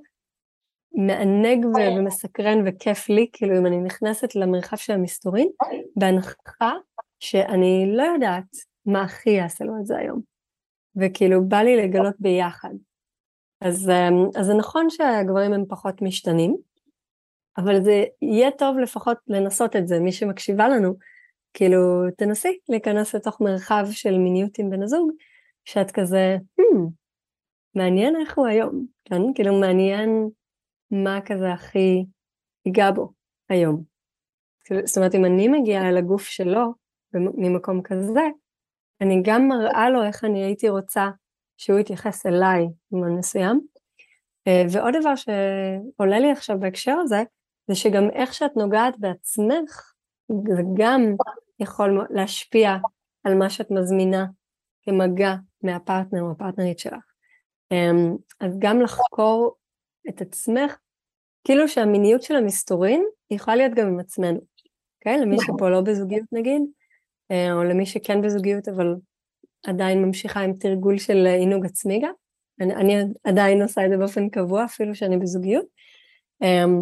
[0.93, 5.49] מענג ומסקרן וכיף לי, כאילו אם אני נכנסת למרחב של המסתורין,
[5.95, 6.71] בהנחה
[7.19, 10.21] שאני לא יודעת מה הכי יעשה לו את זה היום.
[10.95, 12.73] וכאילו בא לי לגלות ביחד.
[13.61, 13.91] אז,
[14.35, 16.55] אז זה נכון שהגברים הם פחות משתנים,
[17.57, 20.95] אבל זה יהיה טוב לפחות לנסות את זה, מי שמקשיבה לנו,
[21.53, 25.11] כאילו תנסי להיכנס לתוך מרחב של מיניות עם בן הזוג,
[25.65, 26.89] שאת כזה, hmm,
[27.75, 29.21] מעניין איך הוא היום, כן?
[29.35, 30.29] כאילו מעניין
[30.91, 32.05] מה כזה הכי
[32.65, 33.11] ייגע בו
[33.49, 33.83] היום.
[34.65, 36.73] כאילו, זאת אומרת, אם אני מגיעה אל הגוף שלו
[37.13, 38.27] ממקום כזה,
[39.01, 41.09] אני גם מראה לו איך אני הייתי רוצה
[41.57, 43.59] שהוא יתייחס אליי בזמן מסוים.
[44.47, 47.23] אה, ועוד דבר שעולה לי עכשיו בהקשר הזה,
[47.67, 49.93] זה שגם איך שאת נוגעת בעצמך,
[50.29, 51.15] זה גם
[51.59, 52.75] יכול להשפיע
[53.23, 54.25] על מה שאת מזמינה
[54.83, 57.03] כמגע מהפרטנר או הפרטנרית שלך.
[57.71, 59.55] אמ, אז גם לחקור
[60.09, 60.77] את עצמך,
[61.43, 64.39] כאילו שהמיניות של המסתורין יכולה להיות גם עם עצמנו,
[64.99, 65.21] אוקיי?
[65.21, 65.55] למי נכון.
[65.57, 66.61] שפה לא בזוגיות נגיד,
[67.31, 68.95] אה, או למי שכן בזוגיות אבל
[69.67, 72.13] עדיין ממשיכה עם תרגול של עינוג עצמי גם,
[72.61, 75.65] אני, אני עדיין עושה את זה באופן קבוע אפילו שאני בזוגיות.
[76.41, 76.81] אמ,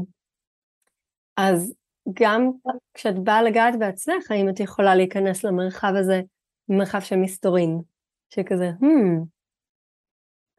[1.38, 1.74] אז
[2.14, 2.52] גם
[2.94, 6.22] כשאת באה לגעת בעצמך, האם את יכולה להיכנס למרחב הזה,
[6.70, 7.82] מרחב של מסתורין,
[8.30, 9.26] שכזה, hmm,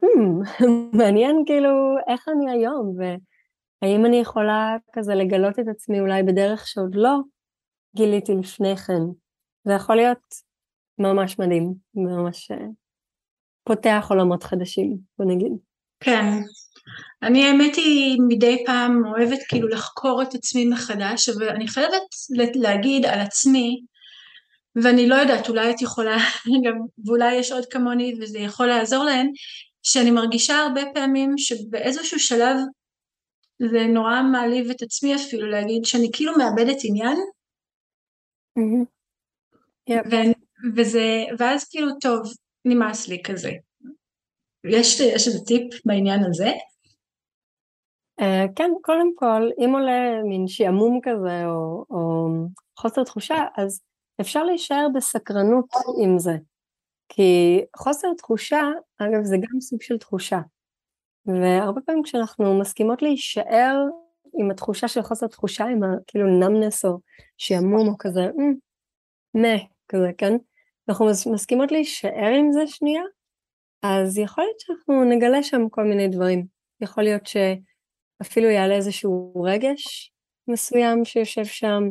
[0.03, 0.65] hmm,
[0.97, 6.95] מעניין כאילו איך אני היום, והאם אני יכולה כזה לגלות את עצמי אולי בדרך שעוד
[6.95, 7.19] לא
[7.95, 9.01] גיליתי לפני כן.
[9.63, 10.35] זה יכול להיות
[10.99, 12.65] ממש מדהים, ממש אה,
[13.63, 15.51] פותח עולמות חדשים, בוא נגיד.
[15.99, 16.31] כן.
[17.23, 22.01] אני האמת היא מדי פעם אוהבת כאילו לחקור את עצמי מחדש, אבל אני חייבת
[22.55, 23.81] להגיד על עצמי,
[24.83, 26.17] ואני לא יודעת, אולי את יכולה,
[26.65, 29.27] גם, ואולי יש עוד כמוני וזה יכול לעזור להן,
[29.83, 32.55] שאני מרגישה הרבה פעמים שבאיזשהו שלב
[33.59, 37.17] זה נורא מעליב את עצמי אפילו להגיד שאני כאילו מאבדת עניין.
[38.59, 38.85] Mm-hmm.
[39.89, 40.07] Yep.
[40.11, 42.33] ו- וזה, ואז כאילו טוב,
[42.65, 43.51] נמאס לי כזה.
[44.67, 46.51] יש, יש איזה טיפ בעניין הזה?
[48.21, 52.27] Uh, כן, קודם כל, אם עולה מין שעמום כזה או, או
[52.79, 53.81] חוסר תחושה, אז
[54.21, 55.65] אפשר להישאר בסקרנות
[56.03, 56.37] עם זה.
[57.09, 58.61] כי חוסר תחושה,
[58.97, 60.39] אגב, זה גם סוג של תחושה.
[61.25, 63.75] והרבה פעמים כשאנחנו מסכימות להישאר
[64.39, 66.97] עם התחושה של חוסר תחושה, עם כאילו נמנס או
[67.37, 68.21] שעמום או כזה,
[69.33, 70.33] מה, כזה, כן?
[70.89, 73.03] אנחנו מסכימות להישאר עם זה שנייה,
[73.83, 76.45] אז יכול להיות שאנחנו נגלה שם כל מיני דברים.
[76.81, 77.27] יכול להיות
[78.23, 80.11] שאפילו יעלה איזשהו רגש
[80.47, 81.83] מסוים שיושב שם.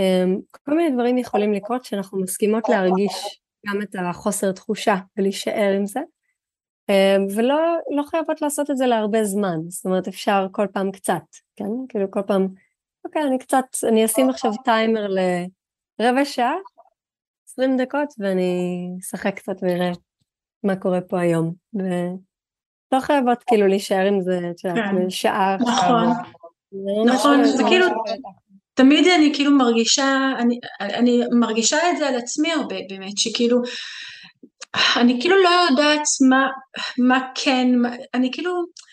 [0.00, 5.86] אמ, כל מיני דברים יכולים לקרות שאנחנו מסכימות להרגיש גם את החוסר תחושה ולהישאר עם
[5.86, 6.00] זה.
[6.88, 11.22] אמ, ולא לא חייבות לעשות את זה להרבה זמן, זאת אומרת אפשר כל פעם קצת,
[11.56, 11.64] כן?
[11.88, 12.48] כאילו כל פעם,
[13.04, 15.06] אוקיי, אני קצת, אני אשים עכשיו טיימר
[15.98, 16.54] לרבע שעה,
[17.48, 19.92] עשרים דקות, ואני אשחק קצת ואראה
[20.64, 21.54] מה קורה פה היום.
[22.92, 25.10] ולא חייבות כאילו להישאר עם זה, את יודעת, כן.
[25.10, 25.56] שעה.
[25.60, 26.08] נכון,
[27.06, 27.86] נכון, זה כאילו...
[28.74, 33.58] תמיד אני כאילו מרגישה, אני, אני מרגישה את זה על עצמי הרבה באמת, שכאילו,
[34.96, 36.46] אני כאילו לא יודעת מה,
[36.98, 38.52] מה כן, מה, אני כאילו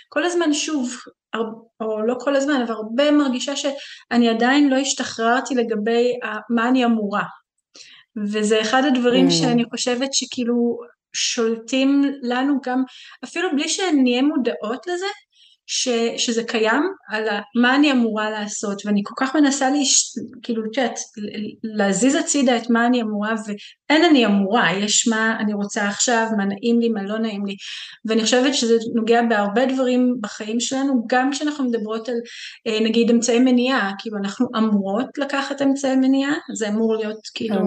[0.09, 0.95] כל הזמן שוב,
[1.81, 6.13] או לא כל הזמן, אבל הרבה מרגישה שאני עדיין לא השתחררתי לגבי
[6.49, 7.23] מה אני אמורה.
[8.31, 9.31] וזה אחד הדברים mm.
[9.31, 10.79] שאני חושבת שכאילו
[11.13, 12.83] שולטים לנו גם,
[13.23, 15.05] אפילו בלי שנהיה מודעות לזה,
[15.71, 17.23] ש, שזה קיים, על
[17.61, 20.15] מה אני אמורה לעשות, ואני כל כך מנסה להש...
[20.43, 20.99] כאילו, את יודעת,
[21.63, 26.45] להזיז הצידה את מה אני אמורה, ואין אני אמורה, יש מה אני רוצה עכשיו, מה
[26.45, 27.55] נעים לי, מה לא נעים לי,
[28.05, 32.17] ואני חושבת שזה נוגע בהרבה דברים בחיים שלנו, גם כשאנחנו מדברות על
[32.67, 37.61] אה, נגיד אמצעי מניעה, כאילו אנחנו אמורות לקחת אמצעי מניעה, זה אמור להיות כאילו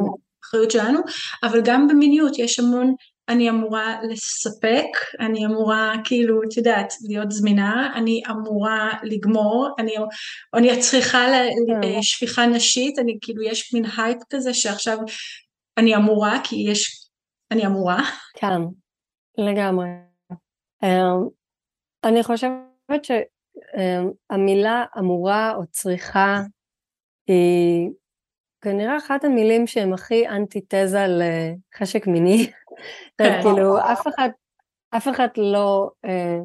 [0.44, 1.00] אחריות שלנו,
[1.42, 2.94] אבל גם במיניות יש המון
[3.32, 4.86] אני אמורה לספק,
[5.20, 9.94] אני אמורה כאילו, את יודעת, להיות זמינה, אני אמורה לגמור, אני,
[10.54, 11.26] אני צריכה
[11.82, 12.52] לשפיכה כן.
[12.52, 14.98] נשית, אני כאילו, יש מין הייפ כזה שעכשיו
[15.78, 17.08] אני אמורה, כי יש,
[17.50, 17.98] אני אמורה.
[18.34, 18.60] כן,
[19.38, 19.88] לגמרי.
[20.82, 21.28] אמ,
[22.04, 26.40] אני חושבת שהמילה אמורה או צריכה
[27.26, 27.90] היא
[28.60, 32.50] כנראה אחת המילים שהן הכי אנטיתזה לחשק מיני.
[33.18, 33.40] כן.
[33.42, 34.28] כאילו, אף אחד,
[34.96, 36.38] אף אחד לא אה,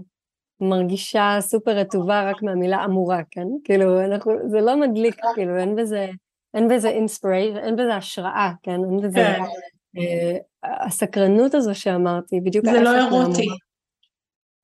[0.62, 3.48] מרגישה סופר רטובה רק מהמילה אמורה, כן?
[3.63, 6.08] כאילו, אנחנו, זה לא מדליק, כאילו, אין בזה,
[6.54, 8.72] אין בזה אינספירי, אין בזה השראה, כן?
[8.72, 9.24] אין בזה...
[9.24, 9.44] כן.
[9.98, 10.38] אה,
[10.86, 13.48] הסקרנות הזו שאמרתי, בדיוק זה לא אירוטי.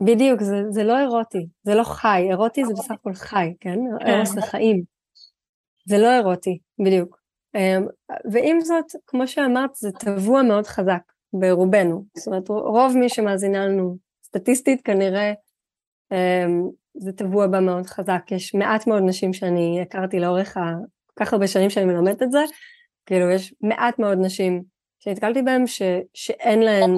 [0.02, 3.80] בדיוק, זה, זה לא אירוטי, זה לא חי, אירוטי זה בסך הכל חי, כן?
[3.99, 4.13] כן.
[4.13, 4.84] ארוס לחיים.
[5.86, 7.17] זה לא אירוטי, בדיוק.
[7.56, 7.88] אמ,
[8.32, 12.06] ועם זאת, כמו שאמרת, זה טבוע מאוד חזק ברובנו.
[12.17, 15.34] זאת אומרת, רוב מי שמאזינה לנו סטטיסטית כנראה
[16.12, 20.54] אמ, זה טבוע בה מאוד חזק, יש מעט מאוד נשים שאני הכרתי לאורך.
[21.06, 22.39] כל כך הרבה שנים שאני מלמדת את זה,
[23.06, 24.63] כאילו יש מעט מאוד נשים
[25.00, 25.82] שנתקלתי בהן ש...
[26.13, 26.91] שאין להן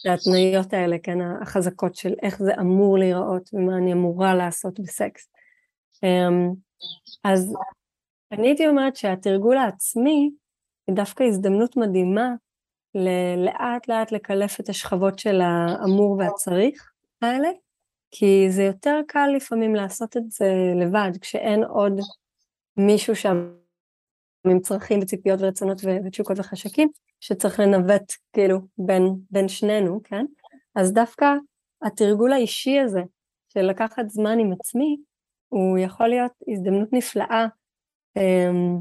[0.00, 5.28] את ההתניות האלה, כן, החזקות של איך זה אמור להיראות ומה אני אמורה לעשות בסקס.
[6.02, 6.50] אמ,
[7.24, 7.54] אז
[8.32, 10.30] אני הייתי אומרת שהתרגול העצמי
[10.86, 12.28] היא דווקא הזדמנות מדהימה
[13.36, 17.48] לאט לאט לקלף את השכבות של האמור והצריך האלה,
[18.10, 22.00] כי זה יותר קל לפעמים לעשות את זה לבד, כשאין עוד
[22.76, 23.54] מישהו שם
[24.46, 26.88] עם צרכים וציפיות ורצונות ותשוקות וחשקים,
[27.20, 30.24] שצריך לנווט כאילו בין, בין שנינו, כן?
[30.74, 31.26] אז דווקא
[31.82, 33.02] התרגול האישי הזה
[33.48, 34.96] של לקחת זמן עם עצמי,
[35.48, 37.46] הוא יכול להיות הזדמנות נפלאה,
[38.16, 38.78] אמ,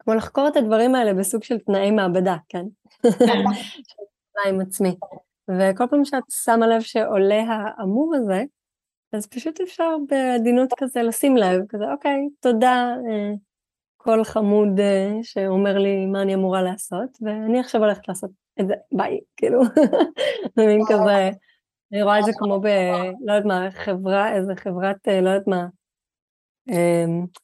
[0.00, 2.64] כמו לחקור את הדברים האלה בסוג של תנאי מעבדה, כן?
[4.48, 4.96] עם עצמי.
[5.48, 8.44] וכל פעם שאת שמה לב שעולה האמור הזה,
[9.12, 13.32] אז פשוט אפשר בעדינות כזה לשים לב, כזה אוקיי, תודה, אה,
[13.96, 18.74] קול חמוד אה, שאומר לי מה אני אמורה לעשות, ואני עכשיו הולכת לעשות את זה,
[18.92, 19.60] ביי, כאילו,
[20.56, 21.30] מין כזה,
[21.92, 22.66] אני רואה את זה כמו ב...
[23.26, 25.66] לא יודעת מה, חברה, איזה חברת, אה, לא יודעת מה,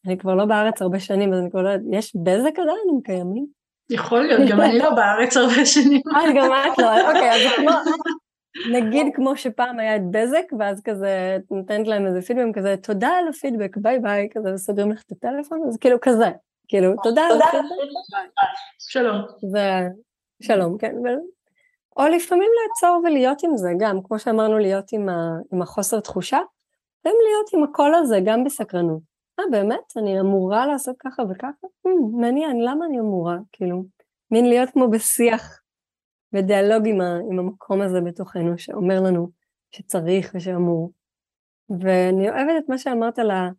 [0.06, 3.00] אני כבר לא בארץ הרבה שנים, אז אני כבר לא יודעת, יש בזק עדיין, הם
[3.04, 3.46] קיימים?
[3.90, 6.00] יכול להיות, גם אני לא בארץ הרבה שנים.
[6.16, 7.70] אה, גם את לא, אוקיי, אז כמו,
[8.72, 13.28] נגיד כמו שפעם היה את בזק, ואז כזה נותנת להם איזה פידבק כזה, תודה על
[13.28, 16.30] הפידבק, ביי ביי, כזה, וסוגרים לך את הטלפון, אז כאילו כזה,
[16.68, 17.68] כאילו, תודה על הפידבק,
[18.78, 19.16] שלום.
[19.52, 19.88] זה,
[20.42, 20.92] שלום, כן.
[21.96, 25.14] או לפעמים לעצור ולהיות עם זה, גם, כמו שאמרנו, להיות עם, ה,
[25.52, 26.38] עם החוסר תחושה,
[27.06, 29.02] לפעמים להיות עם הקול הזה, גם בסקרנות.
[29.40, 29.96] אה, באמת?
[29.96, 31.66] אני אמורה לעשות ככה וככה?
[31.86, 33.36] Hmm, מעניין, למה אני אמורה?
[33.52, 33.84] כאילו,
[34.30, 35.60] מין להיות כמו בשיח
[36.32, 39.30] ודיאלוג עם, ה, עם המקום הזה בתוכנו, שאומר לנו
[39.70, 40.92] שצריך ושאמור.
[41.80, 43.50] ואני אוהבת את מה שאמרת על, ה,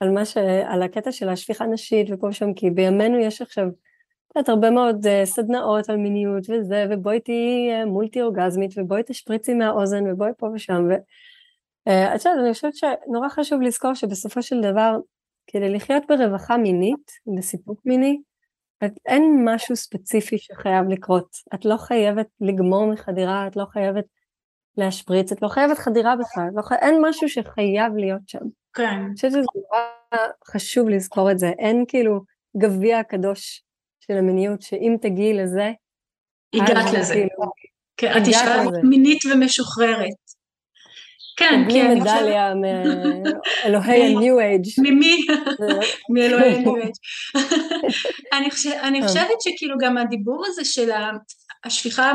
[0.00, 4.36] על, מה ש, על הקטע של השפיכה נשית ופה ושם, כי בימינו יש עכשיו, את
[4.36, 9.54] יודעת, הרבה מאוד uh, סדנאות על מיניות וזה, ובואי תהיי uh, מולטי אורגזמית, ובואי תשפריצי
[9.54, 10.94] מהאוזן, ובואי פה ושם, ו...
[11.88, 14.96] את יודעת, אני חושבת שנורא חשוב לזכור שבסופו של דבר,
[15.46, 18.18] כדי לחיות ברווחה מינית, בסיפוק מיני,
[18.84, 21.28] את, אין משהו ספציפי שחייב לקרות.
[21.54, 24.04] את לא חייבת לגמור מחדירה, את לא חייבת
[24.76, 26.74] להשפריץ, את לא חייבת חדירה בכלל, לא חי...
[26.74, 28.44] אין משהו שחייב להיות שם.
[28.72, 28.84] כן.
[28.84, 29.80] אני חושבת שזה נורא
[30.46, 31.48] חשוב לזכור את זה.
[31.58, 32.20] אין כאילו
[32.56, 33.62] גביע הקדוש
[34.00, 35.72] של המיניות, שאם תגיעי לזה,
[36.54, 37.14] הגעת לזה.
[37.14, 37.50] כאילו,
[37.96, 40.22] כן, את אישה מינית ומשוחררת.
[41.36, 41.64] כן, כן.
[41.68, 44.74] בלי מדליה מאלוהי ה-new age.
[44.78, 45.16] ממי?
[46.10, 47.38] מאלוהי ה-new age.
[48.82, 49.06] אני כן.
[49.06, 50.90] חושבת שכאילו גם הדיבור הזה של
[51.64, 52.12] השפיכה,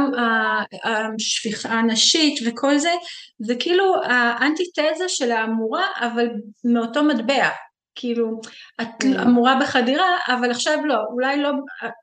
[0.84, 2.92] השפיכה הנשית וכל זה,
[3.40, 6.28] זה כאילו האנטיתזה של האמורה, אבל
[6.66, 7.50] מאותו מטבע.
[7.98, 8.42] כאילו,
[8.82, 9.22] את mm.
[9.22, 11.52] אמורה בחדירה, אבל עכשיו לא, אולי לא,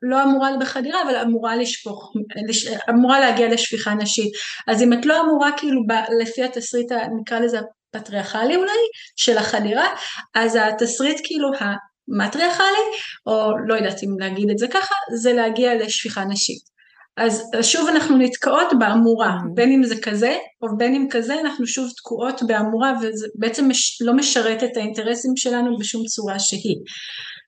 [0.01, 2.13] לא אמורה בחדירה, אבל אמורה לשפוך,
[2.49, 4.33] לש, אמורה להגיע לשפיכה נשית.
[4.67, 7.59] אז אם את לא אמורה, כאילו, ב, לפי התסריט, נקרא לזה
[7.95, 8.71] הפטריארכלי אולי,
[9.15, 9.87] של החדירה,
[10.35, 12.85] אז התסריט כאילו המטריארכלי,
[13.25, 16.74] או לא יודעת אם להגיד את זה ככה, זה להגיע לשפיכה נשית.
[17.17, 19.53] אז שוב אנחנו נתקעות באמורה, mm-hmm.
[19.53, 24.01] בין אם זה כזה או בין אם כזה אנחנו שוב תקועות באמורה וזה בעצם מש,
[24.01, 26.77] לא משרת את האינטרסים שלנו בשום צורה שהיא.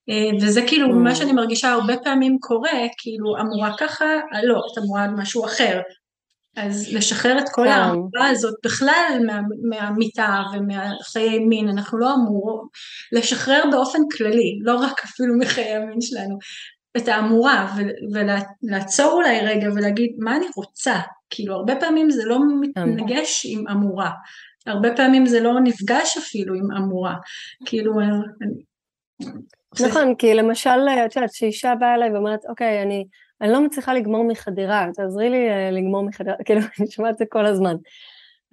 [0.10, 0.94] אה, וזה כאילו mm.
[0.94, 5.46] מה שאני מרגישה הרבה פעמים קורה, כאילו אמורה ככה, אה, לא, את אמורה על משהו
[5.46, 5.80] אחר.
[6.58, 7.68] אז לשחרר את כל.
[7.68, 12.62] האמורה הזאת בכלל מה, מהמיטה ומהחיי מין, אנחנו לא אמורות,
[13.12, 16.38] לשחרר באופן כללי, לא רק אפילו מחיי המין שלנו,
[16.98, 17.76] את האמורה
[18.14, 20.96] ולעצור אולי רגע ולהגיד מה אני רוצה,
[21.30, 24.12] כאילו הרבה פעמים זה לא מתנגש עם אמורה,
[24.66, 27.16] הרבה פעמים זה לא נפגש אפילו עם אמורה,
[27.66, 27.94] כאילו
[29.82, 33.06] נכון, כי למשל, את יודעת, שאישה באה אליי ואומרת, אוקיי, אני,
[33.42, 37.26] אני לא מצליחה לגמור מחדירה, תעזרי לי אה, לגמור מחדירה, כאילו, אני שומעת את זה
[37.30, 37.76] כל הזמן.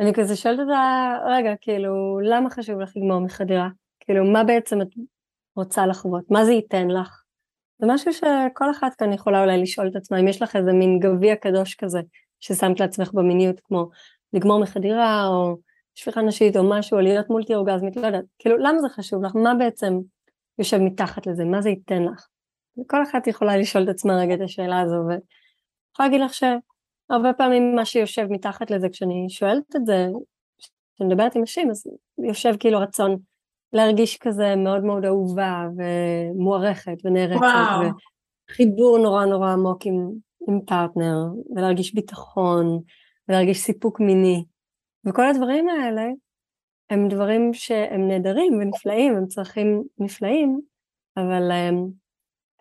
[0.00, 3.68] אני כזה שואלת אותה, רגע, כאילו, למה חשוב לך לגמור מחדירה?
[4.00, 4.88] כאילו, מה בעצם את
[5.57, 6.30] רוצה לחוות?
[6.30, 7.24] מה זה ייתן לך?
[7.85, 10.99] זה משהו שכל אחת כאן יכולה אולי לשאול את עצמה, אם יש לך איזה מין
[10.99, 12.01] גביע קדוש כזה
[12.41, 13.89] ששמת לעצמך במיניות, כמו
[14.32, 15.57] לגמור מחדירה, או
[15.95, 19.32] שפיכה נשית, או משהו, או להיות מולטי אורגזמית, לא יודעת, כאילו, למה זה חשוב לך?
[19.35, 19.99] מה בעצם
[20.59, 21.45] יושב מתחת לזה?
[21.45, 22.28] מה זה ייתן לך?
[22.87, 25.20] כל אחת יכולה לשאול את עצמה רגע את השאלה הזו, ואני
[25.93, 30.07] יכולה להגיד לך שהרבה פעמים מה שיושב מתחת לזה, כשאני שואלת את זה,
[30.95, 31.87] כשאני מדברת עם נשים, אז
[32.28, 33.16] יושב כאילו רצון
[33.75, 37.95] להרגיש כזה מאוד מאוד אהובה ומוערכת ונערצת,
[38.51, 40.11] וחיבור נורא נורא עמוק עם,
[40.49, 41.16] עם פרטנר,
[41.57, 42.81] ולהרגיש ביטחון,
[43.29, 44.45] ולהרגיש סיפוק מיני,
[45.07, 46.03] וכל הדברים האלה,
[46.91, 50.61] הם דברים שהם נהדרים ונפלאים, הם צרכים נפלאים,
[51.16, 51.87] אבל הם,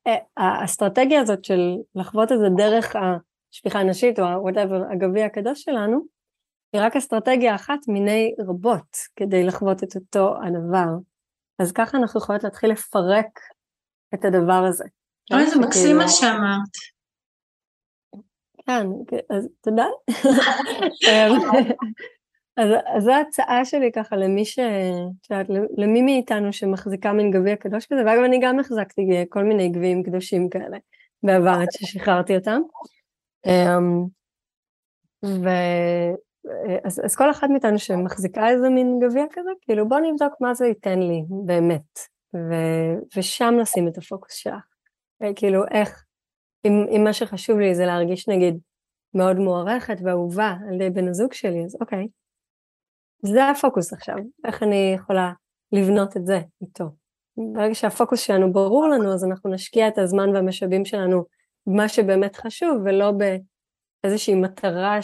[0.08, 6.00] אה, האסטרטגיה הזאת של לחוות את זה דרך השפיכה הנשית או whatever, הגביע הקדוש שלנו,
[6.74, 10.88] היא רק אסטרטגיה אחת מיני רבות כדי לחוות את אותו הדבר.
[11.60, 13.40] אז ככה אנחנו יכולות להתחיל לפרק
[14.14, 14.84] את הדבר הזה.
[15.34, 16.74] אוי, זה מקסים מה שאמרת.
[18.66, 18.88] כן,
[19.30, 19.86] אז תודה.
[22.58, 24.60] אז, אז זו ההצעה שלי ככה למי ש...
[25.24, 25.46] שאת,
[25.78, 30.50] למי מאיתנו שמחזיקה מין גביע קדוש כזה, ואגב אני גם החזקתי כל מיני גביעים קדושים
[30.50, 30.78] כאלה
[31.24, 32.62] בעבר עד ששחררתי אותם.
[33.46, 34.06] אמ,
[35.26, 35.50] ו...
[36.84, 40.68] אז, אז כל אחת מאיתנו שמחזיקה איזה מין גביע כזה, כאילו בוא נבדוק מה זה
[40.68, 42.00] ייתן לי באמת,
[42.36, 42.54] ו...
[43.18, 44.64] ושם נשים את הפוקוס שלך.
[45.36, 46.04] כאילו איך,
[46.66, 48.58] אם, אם מה שחשוב לי זה להרגיש נגיד
[49.14, 52.08] מאוד מוערכת ואהובה על ידי בן הזוג שלי, אז אוקיי,
[53.26, 54.16] זה הפוקוס עכשיו,
[54.46, 55.32] איך אני יכולה
[55.72, 56.86] לבנות את זה איתו.
[57.56, 61.24] ברגע שהפוקוס שלנו ברור לנו, אז אנחנו נשקיע את הזמן והמשאבים שלנו
[61.68, 63.12] במה שבאמת חשוב, ולא
[64.04, 65.02] באיזושהי מטרה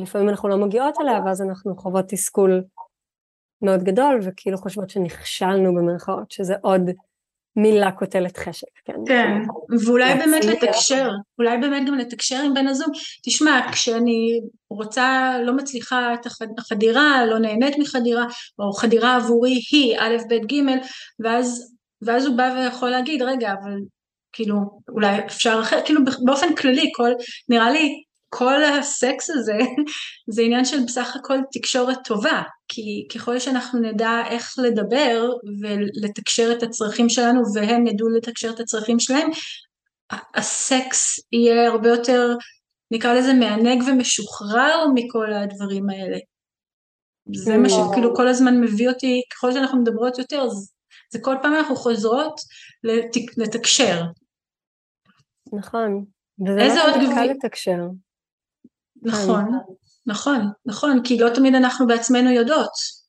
[0.00, 2.62] שלפעמים אנחנו לא מגיעות אליה, ואז אנחנו חוות תסכול
[3.62, 6.90] מאוד גדול, וכאילו חושבות שנכשלנו במרכאות, שזה עוד
[7.56, 8.94] מילה קוטלת חשק, כן.
[9.06, 9.32] כן,
[9.86, 12.92] ואולי באמת לתקשר, אולי באמת גם לתקשר עם בן הזוג.
[13.24, 14.40] תשמע, כשאני
[14.70, 16.26] רוצה, לא מצליחה את
[16.58, 18.24] החדירה, לא נהנית מחדירה,
[18.58, 20.62] או חדירה עבורי היא א', ב', ג',
[21.20, 23.76] ואז, ואז הוא בא ויכול להגיד, רגע, אבל
[24.32, 24.56] כאילו,
[24.88, 27.10] אולי אפשר אחרת, כאילו באופן כללי, כל,
[27.48, 29.58] נראה לי כל הסקס הזה
[30.34, 36.62] זה עניין של בסך הכל תקשורת טובה, כי ככל שאנחנו נדע איך לדבר ולתקשר את
[36.62, 39.30] הצרכים שלנו והם ידעו לתקשר את הצרכים שלהם,
[40.34, 42.36] הסקס יהיה הרבה יותר,
[42.90, 46.18] נקרא לזה מענג ומשוחרר מכל הדברים האלה.
[47.34, 50.48] זה מה שכאילו כל הזמן מביא אותי, ככל שאנחנו מדברות יותר,
[51.12, 52.40] זה כל פעם אנחנו חוזרות
[53.36, 54.02] לתקשר.
[55.52, 56.04] נכון,
[56.46, 57.78] וזה לא כל קל לתקשר.
[59.02, 59.58] נכון,
[60.06, 63.00] נכון, נכון, כי לא תמיד אנחנו בעצמנו יודעות.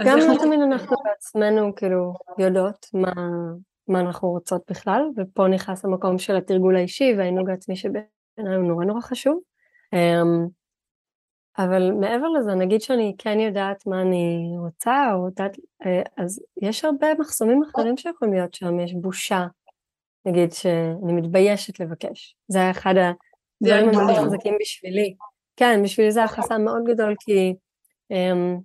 [0.00, 3.12] גם לא תמיד אנחנו בעצמנו כאילו יודעות מה,
[3.88, 8.84] מה אנחנו רוצות בכלל, ופה נכנס המקום של התרגול האישי והעינוג העצמי שבעיניי הוא נורא
[8.84, 9.40] נורא חשוב.
[9.92, 10.46] אמ,
[11.58, 16.84] אבל מעבר לזה, נגיד שאני כן יודעת מה אני רוצה, או יודעת, אה, אז יש
[16.84, 19.46] הרבה מחסומים אחרים שיכולים להיות שם, יש בושה,
[20.26, 22.36] נגיד שאני מתביישת לבקש.
[22.48, 22.94] זה היה אחד
[23.62, 25.14] דברים מאוד חזקים בשבילי.
[25.56, 27.54] כן, בשבילי זה היה חסם מאוד גדול, כי
[28.12, 28.60] um,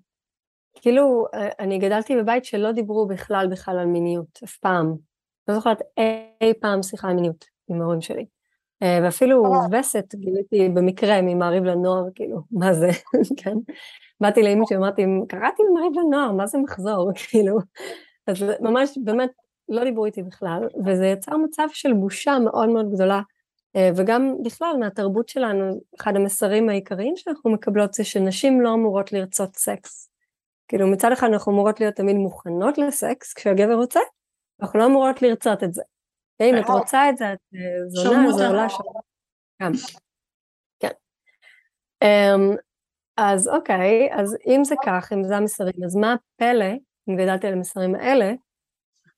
[0.82, 4.96] כאילו, אה, אני גדלתי בבית שלא דיברו בכלל בכלל על מיניות, אף פעם.
[5.48, 5.82] לא זוכרת
[6.42, 8.26] אי פעם שיחה על מיניות עם ההורים שלי.
[8.84, 12.90] Uh, ואפילו וסת גיליתי במקרה ממעריב לנוער, כאילו, מה זה,
[13.44, 13.56] כן?
[14.22, 17.58] באתי לאמא שלי ואמרתי, קראתי ממעריב לנוער, מה זה מחזור, כאילו.
[18.28, 19.30] אז ממש, באמת,
[19.70, 23.22] לא דיברו איתי בכלל, וזה יצר מצב של בושה מאוד מאוד גדולה אה,
[23.96, 30.10] וגם בכלל מהתרבות שלנו, אחד המסרים העיקריים שאנחנו מקבלות זה שנשים לא אמורות לרצות סקס.
[30.68, 34.00] כאילו מצד אחד אנחנו אמורות להיות תמיד מוכנות לסקס כשהגבר רוצה,
[34.62, 35.82] אנחנו לא אמורות לרצות את זה.
[36.42, 38.84] אם את רוצה את זה, את אה, זונה, זה עולה שם.
[39.62, 39.72] גם.
[40.80, 40.92] כן.
[42.04, 42.56] אמ,
[43.18, 46.72] אז אוקיי, אז אם זה כך, אם זה המסרים, אז מה הפלא,
[47.10, 48.34] אם גדלתי על המסרים האלה,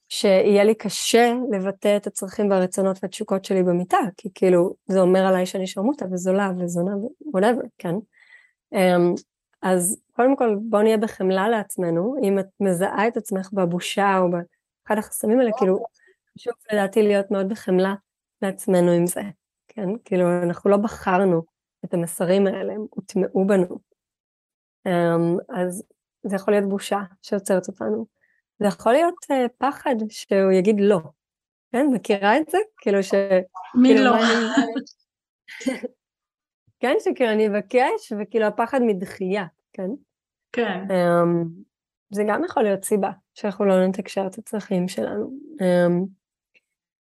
[0.09, 5.45] שיהיה לי קשה לבטא את הצרכים והרצונות והתשוקות שלי במיטה, כי כאילו זה אומר עליי
[5.45, 6.91] שאני שרמוטה וזולה וזונה
[7.21, 7.95] ווואטאבר, כן?
[8.75, 9.21] Um,
[9.61, 14.97] אז קודם כל בוא נהיה בחמלה לעצמנו, אם את מזהה את עצמך בבושה או באחד
[14.97, 15.85] החסמים האלה, כאילו
[16.37, 17.95] חשוב לדעתי להיות מאוד בחמלה
[18.41, 19.21] לעצמנו עם זה,
[19.67, 19.89] כן?
[20.05, 21.43] כאילו אנחנו לא בחרנו
[21.85, 23.79] את המסרים האלה, הם הוטמעו בנו.
[24.87, 25.83] Um, אז
[26.23, 28.18] זה יכול להיות בושה שעוצרת אותנו.
[28.59, 30.99] זה יכול להיות uh, פחד שהוא יגיד לא.
[31.71, 32.57] כן, מכירה את זה?
[32.77, 33.13] כאילו ש...
[33.75, 34.11] מי כאילו, לא?
[36.79, 39.89] כן, שכאילו אני אבקש, וכאילו הפחד מדחייה, כן?
[40.51, 40.83] כן.
[40.87, 41.47] Um,
[42.09, 45.31] זה גם יכול להיות סיבה שאנחנו לא נתקשר את הצרכים שלנו.
[45.61, 46.07] Um,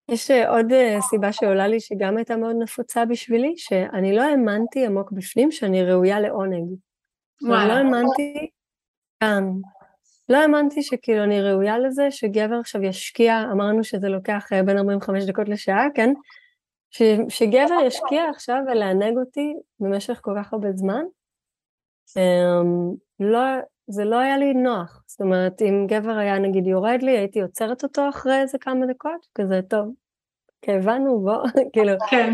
[0.09, 4.85] יש uh, עוד uh, סיבה שעולה לי שגם הייתה מאוד נפוצה בשבילי, שאני לא האמנתי
[4.85, 6.75] עמוק בפנים שאני ראויה לעונג.
[7.41, 7.67] וואלה.
[7.67, 8.49] לא האמנתי,
[9.19, 9.43] כן,
[10.29, 15.23] לא האמנתי שכאילו אני ראויה לזה, שגבר עכשיו ישקיע, אמרנו שזה לוקח אה, בין 45
[15.23, 16.13] דקות לשעה, כן?
[16.91, 21.01] ש, שגבר ישקיע עכשיו ולענג אותי במשך כל כך הרבה זמן,
[22.09, 23.39] um, לא,
[23.87, 25.03] זה לא היה לי נוח.
[25.07, 29.27] זאת אומרת, אם גבר היה נגיד יורד לי, הייתי עוצרת אותו אחרי איזה כמה דקות,
[29.35, 29.93] כזה טוב,
[30.67, 32.33] הבנו, בוא, כאילו, כן.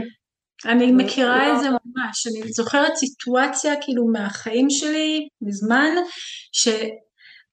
[0.66, 5.92] אני מכירה את זה ממש, אני זוכרת סיטואציה כאילו מהחיים שלי מזמן,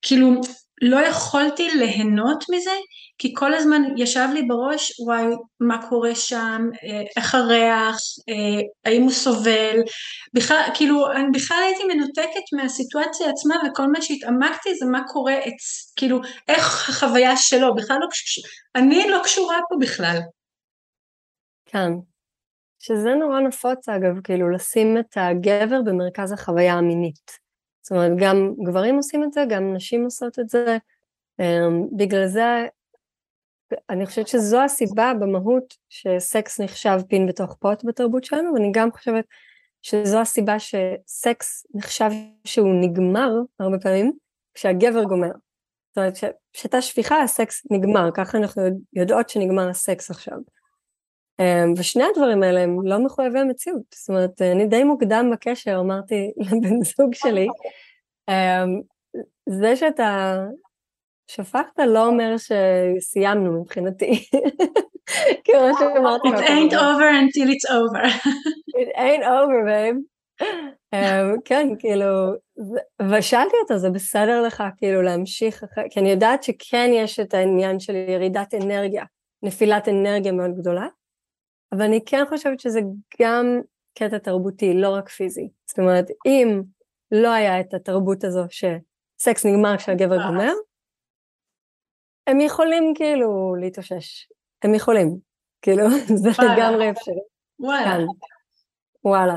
[0.05, 0.41] שכאילו
[0.83, 2.71] לא יכולתי ליהנות מזה,
[3.19, 5.25] כי כל הזמן ישב לי בראש, וואי,
[5.61, 7.97] מה קורה שם, אה, איך הריח,
[8.29, 9.77] אה, האם הוא סובל,
[10.35, 15.93] בכלל, כאילו, אני בכלל הייתי מנותקת מהסיטואציה עצמה, וכל מה שהתעמקתי זה מה קורה, אצ,
[15.97, 20.19] כאילו, איך החוויה שלו, בכלל לא קשורה, אני לא קשורה פה בכלל.
[21.67, 21.91] כן,
[22.79, 27.42] שזה נורא נפוץ אגב, כאילו לשים את הגבר במרכז החוויה המינית.
[27.83, 30.77] זאת אומרת, גם גברים עושים את זה, גם נשים עושות את זה.
[31.41, 32.67] אמ, בגלל זה,
[33.91, 39.25] אני חושבת שזו הסיבה במהות שסקס נחשב פין בתוך פוט בתרבות שלנו, ואני גם חושבת
[39.83, 42.11] שזו הסיבה שסקס נחשב
[42.45, 43.31] שהוא נגמר
[43.61, 44.13] הרבה פעמים
[44.55, 45.31] כשהגבר גומר.
[45.89, 46.15] זאת אומרת,
[46.53, 48.63] כשהייתה שפיכה הסקס נגמר, ככה אנחנו
[48.93, 50.39] יודעות שנגמר הסקס עכשיו.
[51.41, 56.33] אמ, ושני הדברים האלה הם לא מחויבי המציאות, זאת אומרת, אני די מוקדם בקשר אמרתי
[56.51, 57.47] לבן זוג שלי,
[58.29, 58.81] אמ,
[59.49, 60.39] זה שאתה
[61.31, 64.13] שפכת לא אומר שסיימנו מבחינתי.
[65.45, 66.29] כמו שאמרתי.
[66.29, 68.05] It ain't over until it's over.
[68.81, 69.99] It ain't over, babe.
[70.95, 72.07] אמ, כן, כאילו,
[73.11, 77.95] ושאלתי אותו, זה בסדר לך כאילו להמשיך, כי אני יודעת שכן יש את העניין של
[77.95, 79.05] ירידת אנרגיה,
[79.43, 80.87] נפילת אנרגיה מאוד גדולה,
[81.73, 82.81] אבל אני כן חושבת שזה
[83.23, 83.61] גם
[83.95, 85.49] קטע תרבותי, לא רק פיזי.
[85.67, 86.63] זאת אומרת, אם
[87.13, 90.27] לא היה את התרבות הזו שסקס נגמר כשהגבר אה.
[90.27, 90.53] גומר,
[92.27, 94.29] הם יכולים כאילו להתאושש.
[94.63, 95.19] הם יכולים.
[95.63, 95.85] כאילו,
[96.23, 97.21] זה לגמרי אפשרי.
[97.59, 97.97] וואלה.
[97.97, 98.05] כן.
[99.09, 99.37] וואלה.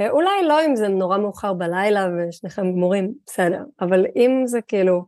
[0.00, 3.64] אה, אולי לא אם זה נורא מאוחר בלילה ושניכם גמורים, בסדר.
[3.80, 5.04] אבל אם זה כאילו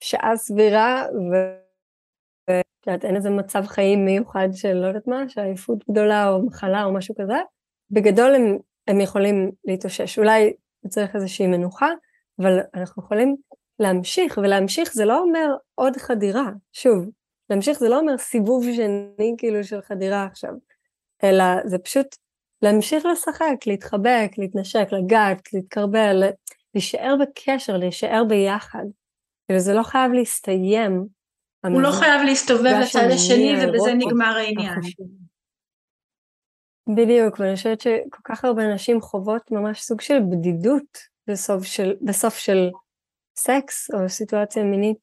[0.00, 1.65] שעה סבירה ו...
[2.50, 6.84] את יודעת, אין איזה מצב חיים מיוחד של לא יודעת מה, שעייפות גדולה או מחלה
[6.84, 7.36] או משהו כזה,
[7.90, 10.18] בגדול הם, הם יכולים להתאושש.
[10.18, 10.52] אולי
[10.88, 11.88] צריך איזושהי מנוחה,
[12.40, 13.36] אבל אנחנו יכולים
[13.78, 17.08] להמשיך, ולהמשיך זה לא אומר עוד חדירה, שוב,
[17.50, 20.50] להמשיך זה לא אומר סיבוב שני כאילו של חדירה עכשיו,
[21.24, 22.06] אלא זה פשוט
[22.62, 26.22] להמשיך לשחק, להתחבק, להתנשק, לגעת, להתקרבל,
[26.74, 28.84] להישאר בקשר, להישאר ביחד.
[29.46, 31.06] כאילו זה לא חייב להסתיים
[31.72, 34.80] הוא לא חייב להסתובב לצד השני ובזה נגמר העניין.
[36.96, 40.98] בדיוק, ואני חושבת שכל כך הרבה נשים חוות ממש סוג של בדידות
[41.28, 42.70] בסוף של, בסוף של
[43.38, 44.98] סקס או סיטואציה מינית,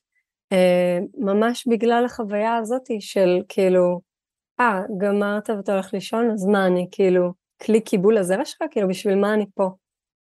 [0.52, 4.02] אה, ממש בגלל החוויה הזאת של כאילו,
[4.60, 8.64] אה, גמרת ואתה הולך לישון, אז מה אני כאילו, כלי קיבול הזרע שלך?
[8.72, 9.70] כאילו, בשביל מה אני פה?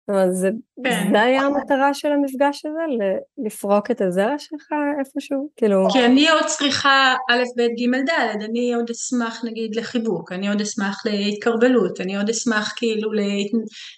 [0.09, 0.51] אז זה,
[0.85, 1.09] כן.
[1.13, 3.05] זה היה המטרה של המפגש הזה?
[3.47, 4.69] לפרוק את הזרע שלך
[4.99, 5.49] איפשהו?
[5.57, 5.87] כאילו...
[5.93, 10.61] כי אני עוד צריכה א', ב', ג', ד', אני עוד אשמח נגיד לחיבוק, אני עוד
[10.61, 13.11] אשמח להתקרבלות, אני עוד אשמח כאילו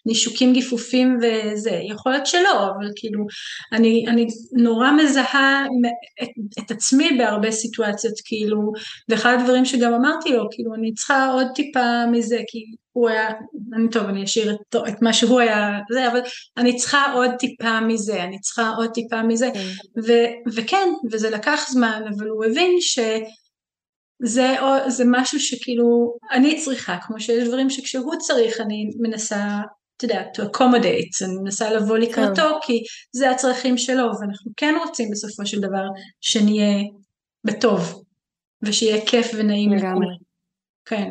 [0.07, 3.27] לנישוקים גיפופים וזה, יכול להיות שלא, אבל כאילו
[3.73, 5.67] אני, אני נורא מזהה
[6.23, 8.73] את, את עצמי בהרבה סיטואציות, כאילו,
[9.09, 12.65] ואחד הדברים שגם אמרתי לו, כאילו אני צריכה עוד טיפה מזה, כי
[12.97, 13.29] הוא היה,
[13.75, 16.21] אני טוב אני אשאיר את, את מה שהוא היה זה, אבל
[16.57, 19.69] אני צריכה עוד טיפה מזה, אני צריכה עוד טיפה מזה, כן.
[20.07, 20.13] ו,
[20.55, 24.57] וכן, וזה לקח זמן, אבל הוא הבין שזה
[24.89, 29.59] זה משהו שכאילו אני צריכה, כמו שיש דברים שכשהוא צריך אני מנסה,
[29.97, 32.67] אתה יודע, to accommodate, אני מנסה לבוא לקראתו, כן.
[32.67, 35.85] כי זה הצרכים שלו, ואנחנו כן רוצים בסופו של דבר
[36.21, 36.83] שנהיה
[37.45, 38.05] בטוב,
[38.63, 40.26] ושיהיה כיף ונעים לגמרי.
[40.87, 41.11] כן.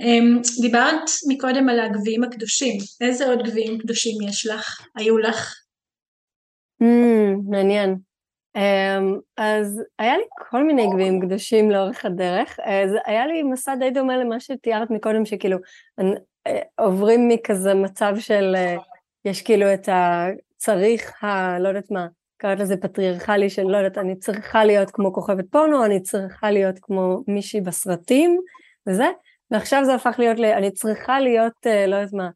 [0.00, 4.86] אמ, דיברת מקודם על הגביעים הקדושים, איזה עוד גביעים קדושים יש לך?
[4.96, 5.54] היו לך?
[6.82, 7.96] Mm, מעניין.
[8.56, 13.90] Um, אז היה לי כל מיני גביעים קדושים לאורך הדרך, אז היה לי מסע די
[13.90, 15.58] דומה למה שתיארת מקודם, שכאילו
[16.46, 18.76] אה, עוברים מכזה מצב של, אה,
[19.24, 21.58] יש כאילו את הצריך ה...
[21.58, 25.84] לא יודעת מה, קראת לזה פטריארכלי של לא יודעת, אני צריכה להיות כמו כוכבת פורנו,
[25.84, 28.40] אני צריכה להיות כמו מישהי בסרטים,
[28.88, 29.06] וזה,
[29.50, 32.28] ועכשיו זה הפך להיות, אני צריכה להיות, אה, לא יודעת מה,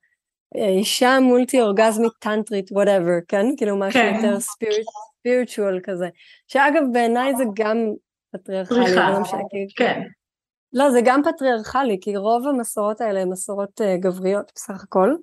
[0.56, 3.46] אה, אישה multi אורגזמית טנטרית, whatever, כן?
[3.56, 4.14] כאילו משהו כן.
[4.16, 6.08] יותר ספיריטואל כזה.
[6.46, 7.76] שאגב בעיניי זה גם
[8.32, 9.40] פטריארכלי, לא משנה,
[9.76, 10.02] כן.
[10.72, 15.14] לא, זה גם פטריארכלי, כי רוב המסורות האלה הן מסורות uh, גבריות בסך הכל.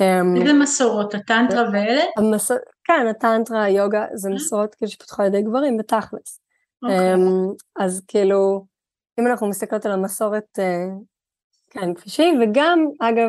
[0.00, 1.14] אמ, איזה מסורות?
[1.14, 2.02] הטנטרה ואלה?
[2.16, 2.56] המסור...
[2.84, 6.40] כן, הטנטרה, היוגה, זה מסורות כאילו שפותחו על ידי גברים בתכלס.
[6.84, 6.88] Okay.
[6.88, 7.14] אוקיי.
[7.14, 7.18] Um,
[7.76, 8.64] אז כאילו,
[9.20, 10.86] אם אנחנו מסתכלות על המסורת, אה,
[11.70, 13.28] כן, כפי שהיא, וגם, אגב,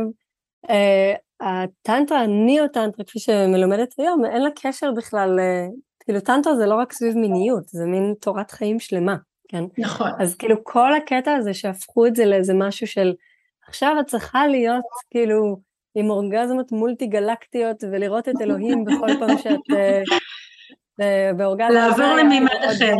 [0.69, 5.67] אה, הטנטרה, הניאו-טנטרה, כפי שמלומדת היום, אין לה קשר בכלל, אה,
[6.03, 9.15] כאילו טנטרה זה לא רק סביב מיניות, זה מין תורת חיים שלמה,
[9.47, 9.63] כן?
[9.77, 10.11] נכון.
[10.19, 13.13] אז כאילו כל הקטע הזה שהפכו את זה לאיזה משהו של
[13.67, 15.57] עכשיו את צריכה להיות כאילו
[15.95, 19.59] עם אורגזמות מולטי גלקטיות ולראות את אלוהים בכל פעם שאת
[21.37, 21.69] באורגזמה.
[21.69, 22.95] לעבור למימד אחר.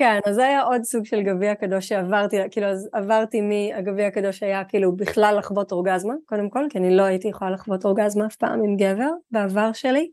[0.00, 4.42] כן, אז זה היה עוד סוג של גביע קדוש שעברתי, כאילו אז עברתי מהגביע הקדוש
[4.42, 8.36] היה כאילו בכלל לחוות אורגזמה, קודם כל, כי אני לא הייתי יכולה לחוות אורגזמה אף
[8.36, 10.10] פעם עם גבר בעבר שלי.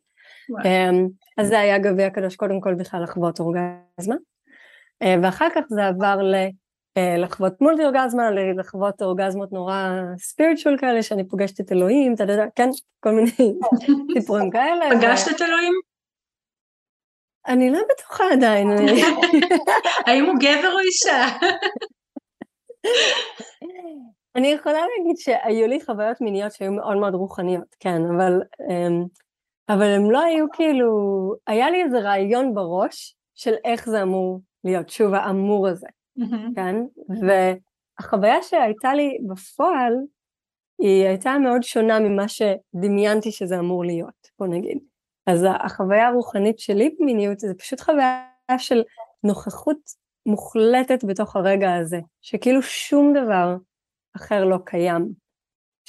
[0.51, 4.15] Um, אז זה היה גביע קדוש קודם כל בכלל לחוות אורגזמה.
[5.03, 6.35] Uh, ואחר כך זה עבר ל...
[6.97, 12.45] אה, לחוות מולטי אורגזמה, לחוות אורגזמות נורא ספיריטואל כאלה, שאני פוגשת את אלוהים, אתה יודע,
[12.55, 12.69] כן,
[12.99, 13.29] כל מיני
[14.13, 14.85] סיפורים כאלה.
[14.91, 15.73] פגשת את אלוהים?
[17.47, 18.67] אני לא בטוחה עדיין.
[20.07, 21.27] האם הוא גבר או אישה?
[24.35, 29.03] אני יכולה להגיד שהיו לי חוויות מיניות שהיו מאוד מאוד רוחניות, כן, אבל, אמ,
[29.69, 30.87] אבל הם לא היו כאילו,
[31.47, 35.87] היה לי איזה רעיון בראש של איך זה אמור להיות, שוב האמור הזה.
[36.55, 36.75] כן?
[37.21, 39.93] והחוויה שהייתה לי בפועל,
[40.79, 44.77] היא הייתה מאוד שונה ממה שדמיינתי שזה אמור להיות, בוא נגיד.
[45.27, 48.25] אז החוויה הרוחנית שלי במיניות זה פשוט חוויה
[48.57, 48.83] של
[49.23, 49.77] נוכחות
[50.25, 53.55] מוחלטת בתוך הרגע הזה, שכאילו שום דבר
[54.15, 55.09] אחר לא קיים.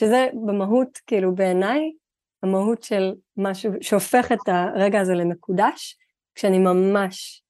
[0.00, 1.92] שזה במהות, כאילו בעיניי,
[2.42, 5.96] המהות של משהו שהופך את הרגע הזה למקודש,
[6.34, 7.42] כשאני ממש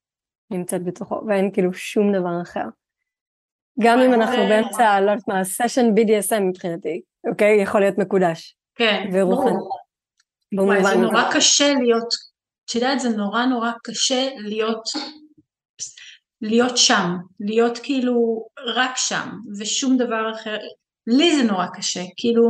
[0.50, 2.64] נמצאת בתוכו, ואין כאילו שום דבר אחר.
[3.80, 7.62] גם אם אנחנו באמצע, לא יודעת מה, סשן BDSM מבחינתי, אוקיי?
[7.62, 8.56] יכול להיות מקודש.
[8.74, 9.78] כן, ברור.
[10.52, 12.08] וואי, זה נורא קשה להיות,
[12.64, 14.82] את יודעת, זה נורא נורא קשה להיות,
[16.42, 18.46] להיות שם, להיות כאילו
[18.76, 19.28] רק שם,
[19.58, 20.56] ושום דבר אחר.
[21.06, 22.42] לי זה נורא קשה, כאילו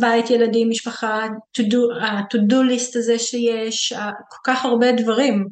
[0.00, 1.24] בית, ילדים, משפחה,
[2.02, 3.92] ה-to-do list הזה שיש,
[4.28, 5.48] כל כך הרבה דברים.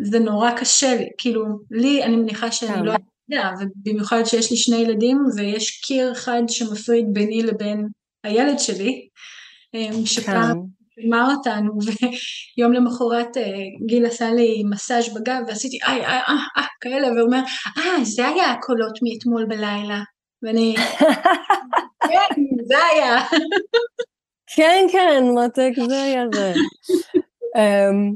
[0.00, 2.84] זה נורא קשה לי, כאילו, לי, אני מניחה שאני כן.
[2.84, 2.92] לא
[3.30, 7.88] יודע, ובמיוחד שיש לי שני ילדים ויש קיר אחד שמפריד ביני לבין
[8.24, 9.08] הילד שלי,
[10.04, 10.62] שפעם
[11.06, 11.34] אמר כן.
[11.36, 11.72] אותנו,
[12.56, 13.42] ויום למחרת אה,
[13.86, 17.42] גיל עשה לי מסאז' בגב ועשיתי איי איי אה אה כאלה, והוא אומר,
[17.78, 20.00] אה זה היה הקולות מאתמול בלילה,
[20.42, 20.74] ואני,
[22.08, 23.16] כן זה היה.
[24.56, 26.52] כן כן מותק זה היה זה.
[27.56, 28.14] אמ,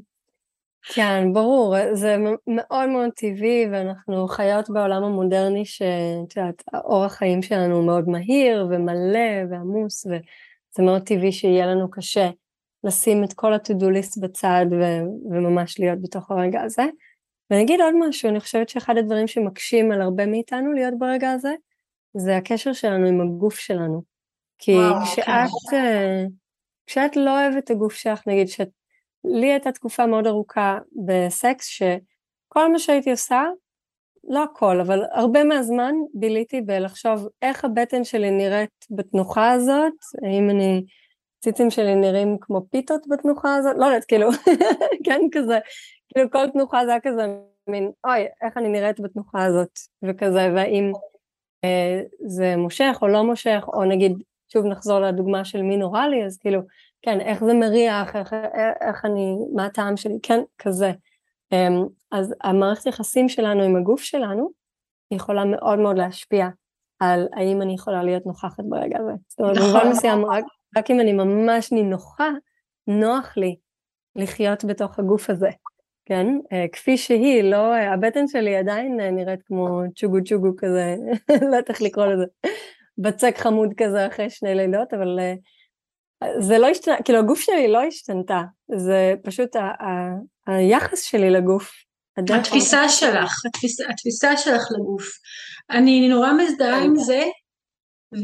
[0.94, 7.82] כן, ברור, זה מאוד מאוד טבעי ואנחנו חיות בעולם המודרני שאת יודעת, האורח חיים שלנו
[7.82, 10.06] מאוד מהיר ומלא ועמוס
[10.76, 12.30] וזה מאוד טבעי שיהיה לנו קשה
[12.84, 16.84] לשים את כל ה-to-do list בצד ו- וממש להיות בתוך הרגע הזה.
[17.50, 21.54] ואני אגיד עוד משהו, אני חושבת שאחד הדברים שמקשים על הרבה מאיתנו להיות ברגע הזה,
[22.16, 24.02] זה הקשר שלנו עם הגוף שלנו.
[24.58, 25.26] כי וואו, כשאת,
[25.70, 25.76] כן.
[25.76, 26.24] אה,
[26.86, 28.68] כשאת לא אוהבת את הגוף שלך, נגיד שאת
[29.24, 33.42] לי הייתה תקופה מאוד ארוכה בסקס שכל מה שהייתי עושה,
[34.28, 39.92] לא הכל, אבל הרבה מהזמן ביליתי בלחשוב איך הבטן שלי נראית בתנוחה הזאת,
[40.24, 40.84] האם אני,
[41.40, 44.28] ציצים שלי נראים כמו פיתות בתנוחה הזאת, לא יודעת, כאילו,
[45.04, 45.58] כן, כזה,
[46.08, 47.26] כאילו כל תנוחה זה היה כזה
[47.68, 50.92] מין, אוי, איך אני נראית בתנוחה הזאת, וכזה, והאם
[51.64, 54.12] אה, זה מושך או לא מושך, או נגיד,
[54.52, 56.60] שוב נחזור לדוגמה של מין אוראלי, אז כאילו,
[57.02, 58.32] כן, איך זה מריח, איך,
[58.80, 60.92] איך אני, מה הטעם שלי, כן, כזה.
[61.52, 64.50] אמ, אז המערכת יחסים שלנו עם הגוף שלנו
[65.10, 66.48] יכולה מאוד מאוד להשפיע
[67.00, 69.12] על האם אני יכולה להיות נוכחת ברגע הזה.
[69.28, 69.90] זאת אומרת, במובן נכון.
[69.90, 70.44] מסוים, רק,
[70.76, 72.30] רק אם אני ממש נינוחה,
[72.86, 73.56] נוח לי
[74.16, 75.50] לחיות בתוך הגוף הזה,
[76.06, 76.26] כן?
[76.52, 80.96] אה, כפי שהיא, לא, הבטן שלי עדיין נראית כמו צ'וגו צ'וגו כזה,
[81.42, 82.24] לא יודעת איך לקרוא לזה,
[82.98, 85.34] בצק חמוד כזה אחרי שני לילות, אבל אה,
[86.40, 88.42] זה לא השתנה, כאילו הגוף שלי לא השתנתה,
[88.76, 91.70] זה פשוט ה- ה- היחס שלי לגוף.
[92.18, 95.04] התפיסה שלך, התפיסה, התפיסה שלך לגוף.
[95.70, 97.22] אני נורא מזדהה עם זה,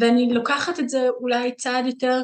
[0.01, 2.22] ואני לוקחת את זה אולי צעד יותר,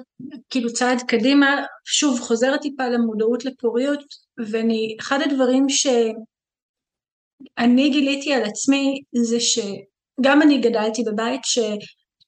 [0.51, 4.05] כאילו צעד קדימה, שוב חוזרת טיפה למודעות לפוריות,
[4.51, 11.59] ואני, אחד הדברים שאני גיליתי על עצמי זה שגם אני גדלתי בבית ש...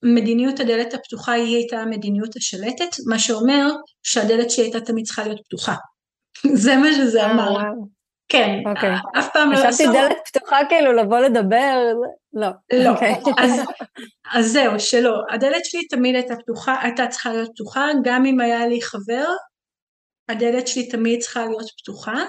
[0.03, 3.69] מדיניות הדלת הפתוחה היא הייתה המדיניות השלטת, מה שאומר
[4.03, 5.75] שהדלת שלי הייתה תמיד צריכה להיות פתוחה.
[6.63, 7.59] זה מה שזה אה, אמר.
[8.29, 8.95] כן, אוקיי.
[9.19, 9.57] אף פעם לא...
[9.57, 11.79] חשבתי דלת פתוחה כאילו לבוא לדבר,
[12.33, 12.49] לא.
[12.73, 13.15] לא, אוקיי.
[14.35, 15.13] אז זהו, שלא.
[15.31, 19.27] הדלת שלי תמיד הייתה פתוחה, הייתה צריכה להיות פתוחה, גם אם היה לי חבר,
[20.29, 22.25] הדלת שלי תמיד צריכה להיות פתוחה.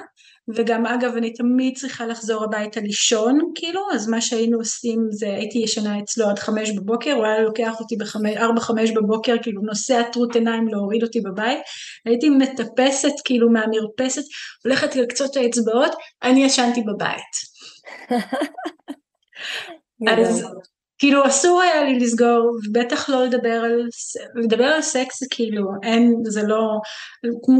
[0.55, 5.57] וגם אגב אני תמיד צריכה לחזור הביתה לישון כאילו אז מה שהיינו עושים זה הייתי
[5.57, 10.35] ישנה אצלו עד חמש בבוקר הוא היה לוקח אותי בארבע חמש בבוקר כאילו נוסע טרוט
[10.35, 11.59] עיניים להוריד אותי בבית.
[12.05, 14.23] הייתי מטפסת כאילו מהמרפסת
[14.63, 15.91] הולכת לקצות האצבעות
[16.23, 17.31] אני ישנתי בבית.
[20.09, 20.45] אז
[21.01, 23.87] כאילו אסור היה לי לסגור, בטח לא לדבר על,
[24.35, 26.79] לדבר על סקס זה כאילו, אין, זה לא,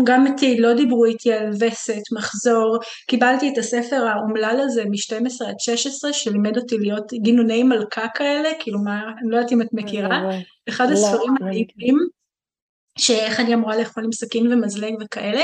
[0.04, 2.78] גם איתי, לא דיברו איתי על וסת, מחזור,
[3.08, 8.80] קיבלתי את הספר האומלל הזה מ-12 עד 16 שלימד אותי להיות גינוני מלכה כאלה, כאילו
[8.80, 10.22] מה, אני לא יודעת אם את מכירה,
[10.70, 11.98] אחד לא, הספרים מדהימים,
[12.98, 15.44] שאיך אני אמורה לאכול עם סכין ומזלג וכאלה,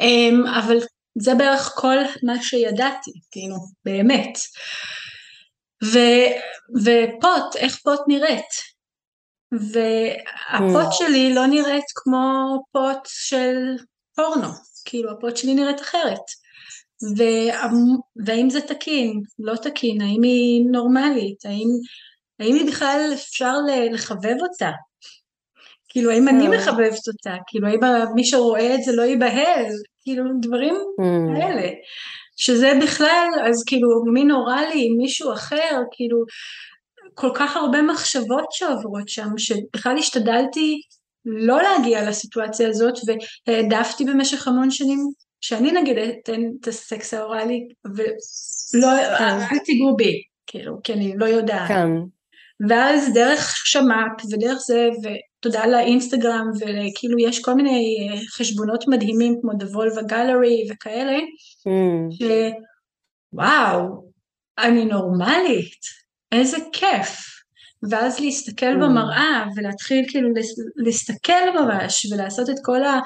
[0.00, 0.78] אמ, אבל
[1.18, 4.38] זה בערך כל מה שידעתי, כאילו, באמת.
[5.84, 5.98] ו,
[6.84, 8.78] ופוט, איך פוט נראית.
[9.52, 10.92] והפוט Mm.
[10.92, 12.18] שלי לא נראית כמו
[12.72, 13.56] פוט של
[14.16, 14.48] פורנו,
[14.84, 16.24] כאילו הפוט שלי נראית אחרת.
[17.16, 17.68] וה-
[18.26, 21.68] והאם זה תקין, לא תקין, האם היא נורמלית, האם,
[22.40, 23.52] האם היא בכלל אפשר
[23.92, 24.70] לחבב אותה?
[25.88, 26.50] כאילו האם אני כן.
[26.50, 27.80] מחבבת אותה, כאילו האם
[28.14, 29.66] מי שרואה את זה לא ייבהל,
[30.02, 31.40] כאילו דברים Mm.
[31.40, 31.68] כאלה,
[32.38, 36.18] שזה בכלל, אז כאילו מי נורא לי עם מישהו אחר, כאילו
[37.14, 40.80] כל כך הרבה מחשבות שעוברות שם, שבכלל השתדלתי
[41.24, 42.94] לא להגיע לסיטואציה הזאת,
[43.46, 44.98] והעדפתי במשך המון שנים,
[45.40, 47.60] שאני נגיד אתן את הסקס האוראלי,
[47.96, 49.38] ולא, כן.
[49.52, 51.68] אל תיגעו בי, כאילו, כי אני לא יודעת.
[51.68, 51.90] כן,
[52.68, 59.52] ואז דרך שמ"פ ודרך זה, ותודה לאינסטגרם, וכאילו יש כל מיני אה, חשבונות מדהימים כמו
[59.52, 61.18] The Volva Gallery וכאלה,
[61.68, 62.14] Mm.
[63.34, 64.08] שוואו,
[64.58, 65.80] אני נורמלית,
[66.32, 67.38] איזה כיף.
[67.90, 68.84] ואז להסתכל Mm.
[68.84, 70.28] במראה ולהתחיל כאילו
[70.84, 73.00] להסתכל ממש ולעשות את כל ה...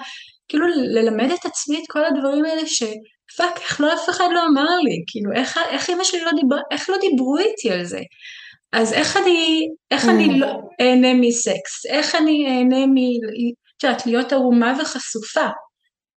[0.49, 4.77] כאילו ללמד את עצמי את כל הדברים האלה שפאק, איך לא אף אחד לא אמר
[4.85, 8.01] לי, כאילו איך, איך אמא שלי לא דיברה, איך לא דיברו איתי על זה.
[8.73, 10.39] אז איך אני, איך אני Mm.
[10.39, 12.97] לא אהנה מסקס, איך אני אהנה מ...
[13.77, 15.47] את יודעת, להיות ערומה וחשופה.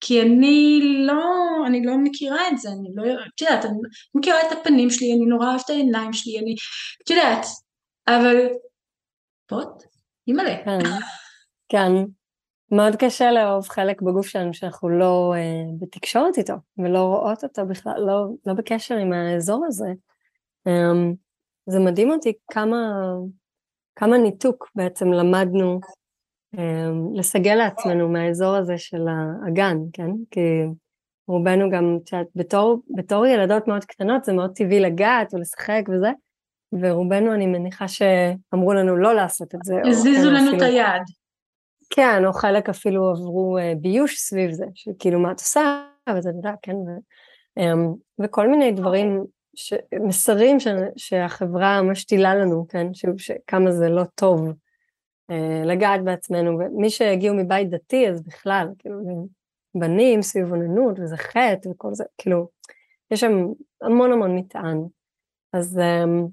[0.02, 1.24] כי אני לא,
[1.68, 3.04] אני לא מכירה את זה, אני לא,
[3.36, 3.74] את יודעת, אני
[4.16, 6.56] מכירה את הפנים שלי, אני נורא אוהבת את העיניים שלי, אני,
[7.04, 7.46] את יודעת,
[8.08, 8.48] אבל
[9.48, 9.84] פוט,
[10.28, 10.56] אימא'לה.
[10.66, 10.80] כן,
[11.70, 11.92] כן.
[12.72, 17.94] מאוד קשה לאהוב חלק בגוף שלנו שאנחנו לא אה, בתקשורת איתו, ולא רואות אותו בכלל,
[18.08, 19.90] לא, לא בקשר עם האזור הזה.
[20.68, 21.12] אה,
[21.66, 22.78] זה מדהים אותי כמה,
[23.96, 25.80] כמה ניתוק בעצם למדנו
[26.58, 30.10] אה, לסגל לעצמנו מהאזור הזה של האגן, כן?
[30.32, 30.40] כי
[31.28, 36.10] רובנו גם, את יודעת, בתור, בתור ילדות מאוד קטנות זה מאוד טבעי לגעת ולשחק וזה,
[36.82, 39.76] ורובנו אני מניחה שאמרו לנו לא לעשות את זה.
[39.86, 41.02] הזיזו כן, לנו את אפילו- היד.
[41.90, 45.86] כן, או חלק אפילו עברו אה, ביוש סביב זה, שכאילו מה את עושה,
[46.18, 46.90] וזה, אתה יודע, כן, ו,
[47.58, 49.24] אמ, וכל מיני דברים,
[49.56, 49.74] ש,
[50.08, 54.48] מסרים ש, שהחברה משתילה לנו, כן, שוב, שכמה זה לא טוב
[55.32, 58.98] אה, לגעת בעצמנו, ומי שהגיעו מבית דתי, אז בכלל, כאילו,
[59.76, 62.48] בנים סביב אוננות, וזה חטא וכל זה, כאילו,
[63.12, 63.32] יש שם
[63.82, 64.78] המון המון מטען.
[65.54, 66.28] אז, אמ,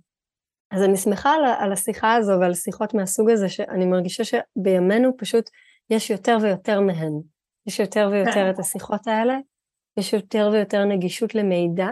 [0.71, 5.51] אז אני שמחה על, על השיחה הזו ועל שיחות מהסוג הזה, שאני מרגישה שבימינו פשוט
[5.91, 7.13] יש יותר ויותר מהן.
[7.67, 9.39] יש יותר ויותר את השיחות האלה,
[9.97, 11.89] יש יותר ויותר נגישות למידע.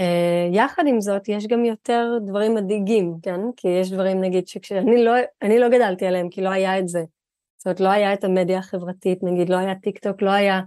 [0.00, 3.40] אה, יחד עם זאת, יש גם יותר דברים מדאיגים, כן?
[3.56, 7.04] כי יש דברים, נגיד, שכשאני לא, לא גדלתי עליהם, כי לא היה את זה.
[7.56, 10.60] זאת אומרת, לא היה את המדיה החברתית, נגיד, לא היה טיק טוק, לא היה...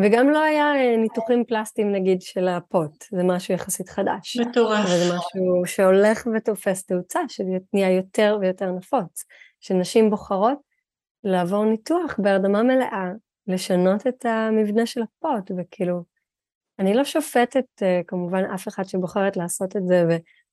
[0.00, 4.36] וגם לא היה אה, ניתוחים פלסטיים, נגיד, של הפוט, זה משהו יחסית חדש.
[4.36, 4.78] מטורף.
[4.78, 9.24] אבל זה משהו שהולך ותופס תאוצה, שנהיה יותר ויותר נפוץ,
[9.60, 10.58] שנשים בוחרות
[11.24, 13.10] לעבור ניתוח בהרדמה מלאה,
[13.46, 16.15] לשנות את המבנה של הפוט, וכאילו,
[16.78, 20.04] אני לא שופטת אה, כמובן אף אחד שבוחרת לעשות את זה,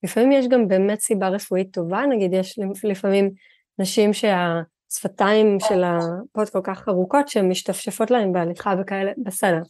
[0.03, 3.31] ולפעמים יש גם באמת סיבה רפואית טובה, נגיד יש לפעמים
[3.79, 9.61] נשים שהשפתיים של הפוט כל כך ארוכות שהן משתפשפות להן בהליכה וכאלה, בסדר.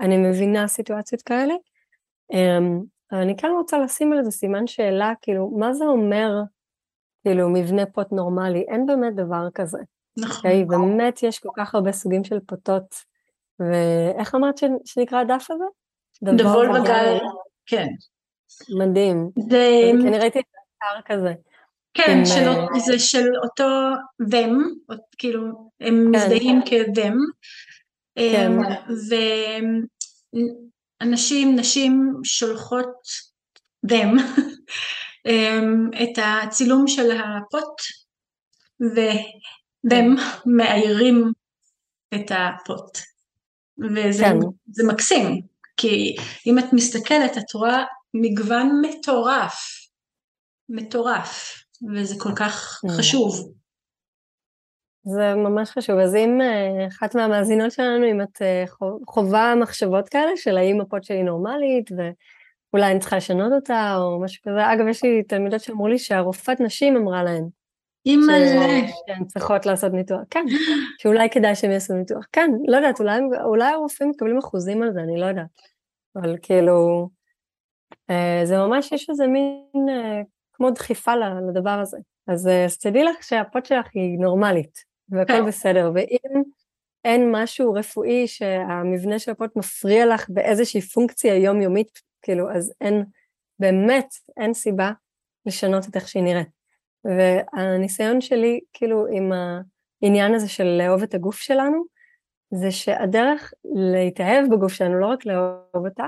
[0.00, 1.54] אני מבינה סיטואציות כאלה,
[2.32, 2.80] אמ,
[3.12, 6.42] אבל אני כן רוצה לשים על איזה סימן שאלה, כאילו, מה זה אומר,
[7.24, 8.64] כאילו, מבנה פוט נורמלי?
[8.68, 9.78] אין באמת דבר כזה.
[10.18, 10.36] נכון.
[10.36, 10.64] אוקיי?
[10.64, 12.94] באמת יש כל כך הרבה סוגים של פוטות,
[13.60, 14.64] ואיך אמרת ש...
[14.84, 15.64] שנקרא הדף הזה?
[16.22, 17.18] דבול בגל.
[17.66, 17.86] כן.
[18.78, 19.30] מדהים.
[19.50, 20.44] זה, אני ראיתי את
[20.82, 21.34] האתר כזה.
[21.94, 23.64] כן, עם, של, אה, זה של אותו
[24.90, 26.18] או- כאילו, הם כן.
[26.18, 27.16] מזדהים כ-them,
[28.18, 28.52] כן.
[31.02, 32.92] ואנשים, נשים שולחות
[33.90, 34.16] אמ,
[36.02, 37.80] את הצילום של הפוט,
[39.90, 40.14] והם
[40.46, 41.32] מאיירים
[42.14, 43.11] את הפוט.
[43.84, 44.36] וזה כן.
[44.70, 45.40] זה מקסים,
[45.76, 46.16] כי
[46.46, 49.54] אם את מסתכלת את רואה מגוון מטורף,
[50.68, 51.52] מטורף,
[51.94, 52.90] וזה כל כך Mm.
[52.98, 53.52] חשוב.
[55.04, 55.98] זה ממש חשוב.
[55.98, 60.80] אז אם אה, אחת מהמאזינות שלנו, אם את אה, חו- חווה מחשבות כאלה של האם
[60.80, 61.90] הפוט שלי נורמלית,
[62.72, 64.72] אולי אני צריכה לשנות אותה או משהו כזה.
[64.72, 67.44] אגב, יש לי תלמידות שאמרו לי שהרופאת נשים אמרה להן.
[68.06, 68.88] אימא'לה.
[69.06, 70.44] שהן צריכות לעשות ניתוח, כן,
[70.98, 75.00] שאולי כדאי שהם יעשו ניתוח, כן, לא יודעת, אולי, אולי הרופאים מקבלים אחוזים על זה,
[75.00, 75.46] אני לא יודעת,
[76.16, 77.08] אבל כאילו,
[78.10, 80.20] אה, זה ממש, יש איזה מין, אה,
[80.52, 81.12] כמו דחיפה
[81.48, 84.78] לדבר הזה, אז, אה, אז תדעי לך שהפות שלך היא נורמלית,
[85.08, 85.46] והכל כן.
[85.46, 86.42] בסדר, ואם
[87.04, 93.04] אין משהו רפואי שהמבנה של הפות מפריע לך באיזושהי פונקציה יומיומית, כאילו, אז אין,
[93.58, 94.92] באמת, אין סיבה
[95.46, 96.61] לשנות את איך שהיא נראית.
[97.04, 99.32] והניסיון שלי, כאילו, עם
[100.02, 101.84] העניין הזה של לאהוב את הגוף שלנו,
[102.54, 106.06] זה שהדרך להתאהב בגוף שלנו, לא רק לאהוב אותה,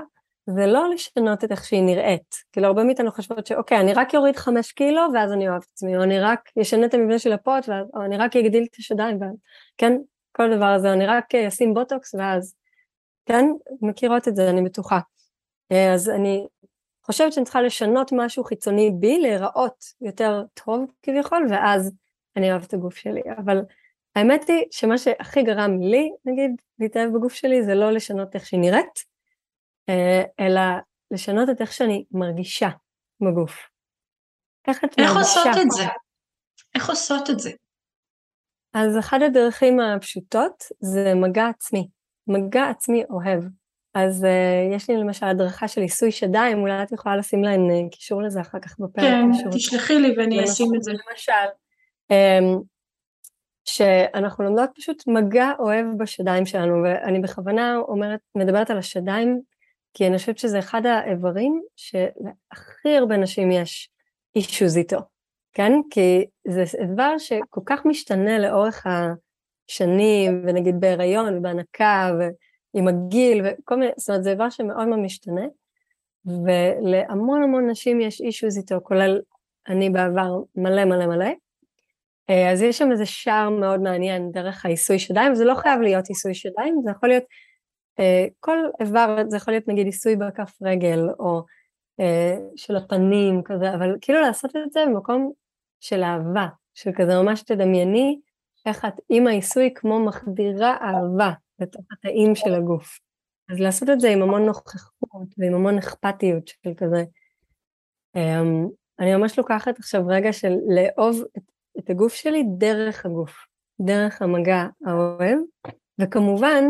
[0.49, 2.35] זה לא לשנות את איך שהיא נראית.
[2.51, 5.97] כאילו, הרבה מאיתנו חושבות שאוקיי, אני רק אוריד חמש קילו, ואז אני אוהב את עצמי,
[5.97, 9.21] או אני רק אשנה את המבנה של הפוט, ואז, או אני רק אגדיל את השדיים,
[9.21, 9.35] ואז,
[9.77, 9.93] כן,
[10.31, 12.55] כל הדבר הזה, אני רק אשים בוטוקס, ואז,
[13.25, 13.45] כן,
[13.81, 14.99] מכירות את זה, אני בטוחה.
[15.93, 16.47] אז אני
[17.05, 21.91] חושבת שאני צריכה לשנות משהו חיצוני בי, להיראות יותר טוב כביכול, ואז
[22.35, 23.21] אני אוהבת את הגוף שלי.
[23.37, 23.61] אבל
[24.15, 28.59] האמת היא שמה שהכי גרם לי, נגיד, להתאהב בגוף שלי, זה לא לשנות איך שהיא
[28.59, 28.99] נראית,
[29.89, 30.61] אה, אלא
[31.11, 32.69] לשנות את איך שאני מרגישה
[33.21, 33.69] בגוף.
[34.67, 35.39] איך את איך מרגישה.
[35.39, 35.83] איך עושות את זה?
[36.75, 37.51] איך עושות את זה?
[38.73, 41.87] אז אחת הדרכים הפשוטות זה מגע עצמי.
[42.27, 43.43] מגע עצמי אוהב.
[43.95, 47.89] אז uh, יש לי למשל הדרכה של עיסוי שדיים, אולי את יכולה לשים להן uh,
[47.91, 49.03] קישור לזה אחר כך בפרק.
[49.03, 50.91] כן, תשלחי לי ואני אשים את זה.
[50.91, 51.31] למשל,
[52.11, 52.63] um,
[53.65, 59.41] שאנחנו לומדות פשוט מגע אוהב בשדיים שלנו, ואני בכוונה אומרת, מדברת על השדיים,
[59.93, 63.89] כי אני חושבת שזה אחד האיברים שלהכי הרבה נשים יש
[64.35, 64.99] אישוז איתו,
[65.53, 65.71] כן?
[65.89, 72.23] כי זה איבר שכל כך משתנה לאורך השנים, ונגיד בהיריון ובהנקה, ו...
[72.75, 75.45] עם הגיל וכל מיני, זאת אומרת זה דבר שמאוד מאוד משתנה,
[76.25, 79.21] ולהמון המון נשים יש אישוז איתו, כולל
[79.67, 81.29] אני בעבר מלא מלא מלא.
[82.29, 86.05] אה, אז יש שם איזה שער מאוד מעניין דרך העיסוי שדיים, זה לא חייב להיות
[86.09, 87.23] עיסוי שדיים, זה יכול להיות
[87.99, 91.43] אה, כל איבר, זה יכול להיות נגיד עיסוי בכף רגל, או
[91.99, 95.31] אה, של הפנים כזה, אבל כאילו לעשות את זה במקום
[95.79, 98.19] של אהבה, של כזה ממש תדמייני
[98.65, 102.99] איך את עם העיסוי כמו מחדירה אהבה לתוך התאים של הגוף.
[103.49, 107.03] אז לעשות את זה עם המון נוכחות ועם המון אכפתיות של כזה.
[108.17, 111.43] Um, אני ממש לוקחת עכשיו רגע של לאהוב את,
[111.79, 113.31] את הגוף שלי דרך הגוף,
[113.81, 115.37] דרך המגע האוהב,
[116.01, 116.63] וכמובן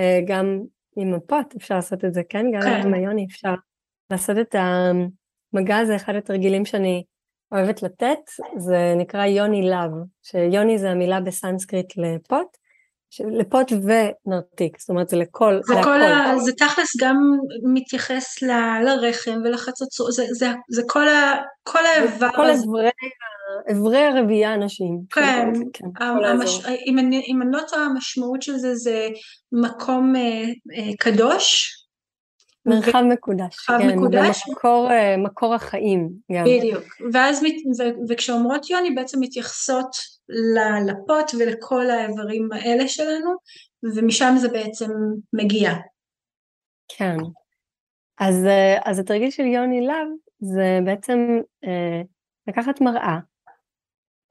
[0.00, 0.60] uh, גם
[0.96, 2.46] עם מפות אפשר לעשות את זה, כן?
[2.54, 2.86] גם כן.
[2.86, 3.54] עם היוני אפשר
[4.10, 7.04] לעשות את המגע הזה, אחד התרגילים שאני
[7.52, 8.18] אוהבת לתת,
[8.56, 9.90] זה נקרא יוני לאב,
[10.22, 12.56] שיוני זה המילה בסנסקריט לפוט,
[13.20, 17.16] לפוט ונרתיק, זאת אומרת זה לכל, זה, כל ה, זה תכלס גם
[17.74, 18.50] מתייחס ל,
[18.84, 22.90] לרחם ולחצוצות, זה, זה, זה כל, ה, כל האיבר כל אברי,
[23.72, 25.00] אברי הרבייה הנשים.
[25.10, 29.08] כן, כן המש, אם, אני, אם אני לא טועה המשמעות של זה זה
[29.52, 30.44] מקום אה,
[30.76, 31.70] אה, קדוש,
[32.66, 34.88] מרחב מקודש, מרחב כן, מקודש, ומקור
[35.18, 36.44] מקור החיים גם.
[36.44, 37.42] בדיוק, ואז
[37.78, 39.90] ו, וכשאומרות יוני בעצם מתייחסות
[40.28, 43.30] ללפות ולכל האיברים האלה שלנו,
[43.96, 44.90] ומשם זה בעצם
[45.32, 45.70] מגיע.
[46.88, 47.16] כן,
[48.20, 48.46] אז,
[48.84, 50.08] אז התרגיל של יוני לאב
[50.38, 52.02] זה בעצם אה,
[52.46, 53.18] לקחת מראה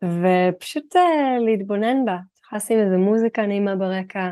[0.04, 4.30] ופשוט אה, להתבונן בה, צריכה לשים איזה מוזיקה נעימה ברקע,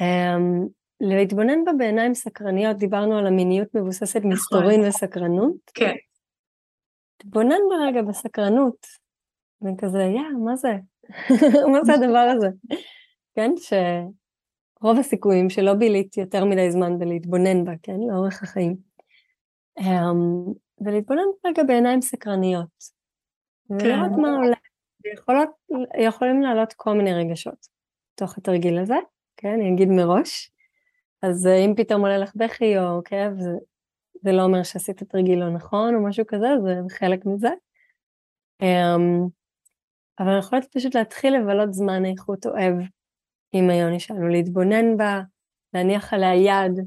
[0.00, 0.36] אה,
[1.00, 4.32] להתבונן בה בעיניים סקרניות, דיברנו על המיניות מבוססת נכון.
[4.32, 5.56] מסתורין וסקרנות.
[5.74, 5.94] כן.
[7.16, 8.86] תתבונן ברגע בסקרנות,
[9.62, 10.76] וכזה, יא, מה זה?
[11.72, 12.48] מה זה הדבר הזה?
[13.34, 18.76] כן, שרוב הסיכויים שלא בילית יותר מדי זמן בלהתבונן בה, כן, לאורך החיים.
[19.80, 22.96] Um, ולהתבונן רגע בעיניים סקרניות.
[23.68, 23.74] כן.
[23.74, 24.56] ולראות מה עולה.
[25.14, 25.48] יכולות,
[25.98, 27.66] יכולים לעלות כל מיני רגשות
[28.14, 28.94] תוך התרגיל הזה,
[29.36, 30.50] כן, אני אגיד מראש.
[31.22, 33.50] אז אה, אם פתאום עולה לך בכי או כאב, זה,
[34.22, 37.50] זה לא אומר שעשית תרגיל לא נכון או משהו כזה, זה חלק מזה.
[38.62, 39.30] Um,
[40.18, 42.74] אבל אני יכולת פשוט להתחיל לבלות זמן איכות אוהב
[43.52, 45.20] עם היוני שלנו, להתבונן בה,
[45.74, 46.78] להניח עליה יד.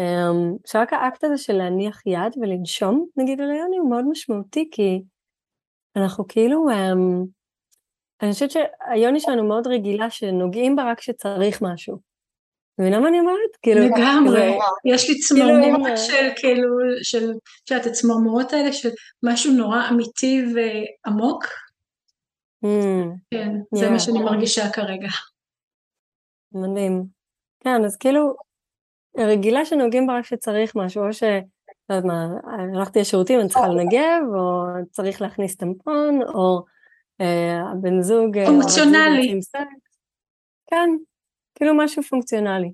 [0.00, 5.02] Um, שרק האקט הזה של להניח יד ולנשום, נגיד על היוני, הוא מאוד משמעותי, כי
[5.96, 7.26] אנחנו כאילו, um,
[8.22, 12.11] אני חושבת שהיוני שלנו מאוד רגילה שנוגעים בה רק כשצריך משהו.
[12.78, 13.56] מבינה מה אני אומרת?
[13.62, 16.68] כאילו, לגמרי, יש לי כאילו, צמרמורת של כאילו,
[17.02, 17.30] של,
[17.64, 18.88] את יודעת, הצמרמורות האלה של
[19.22, 21.44] משהו נורא אמיתי ועמוק.
[23.30, 25.08] כן, זה מה שאני מרגישה כרגע.
[26.52, 27.04] מדהים.
[27.60, 28.34] כן, אז כאילו,
[29.18, 31.22] רגילה שנוגעים בה רק שצריך משהו, או ש...
[31.88, 32.26] לא יודעת מה,
[32.74, 36.64] הלכתי לשירותים, אני צריכה לנגב, או צריך להכניס טמפון, או
[37.20, 38.38] אה, הבן זוג...
[38.38, 39.40] אה, פונקציונלי.
[40.70, 40.90] כן,
[41.62, 42.72] כאילו משהו פונקציונלי.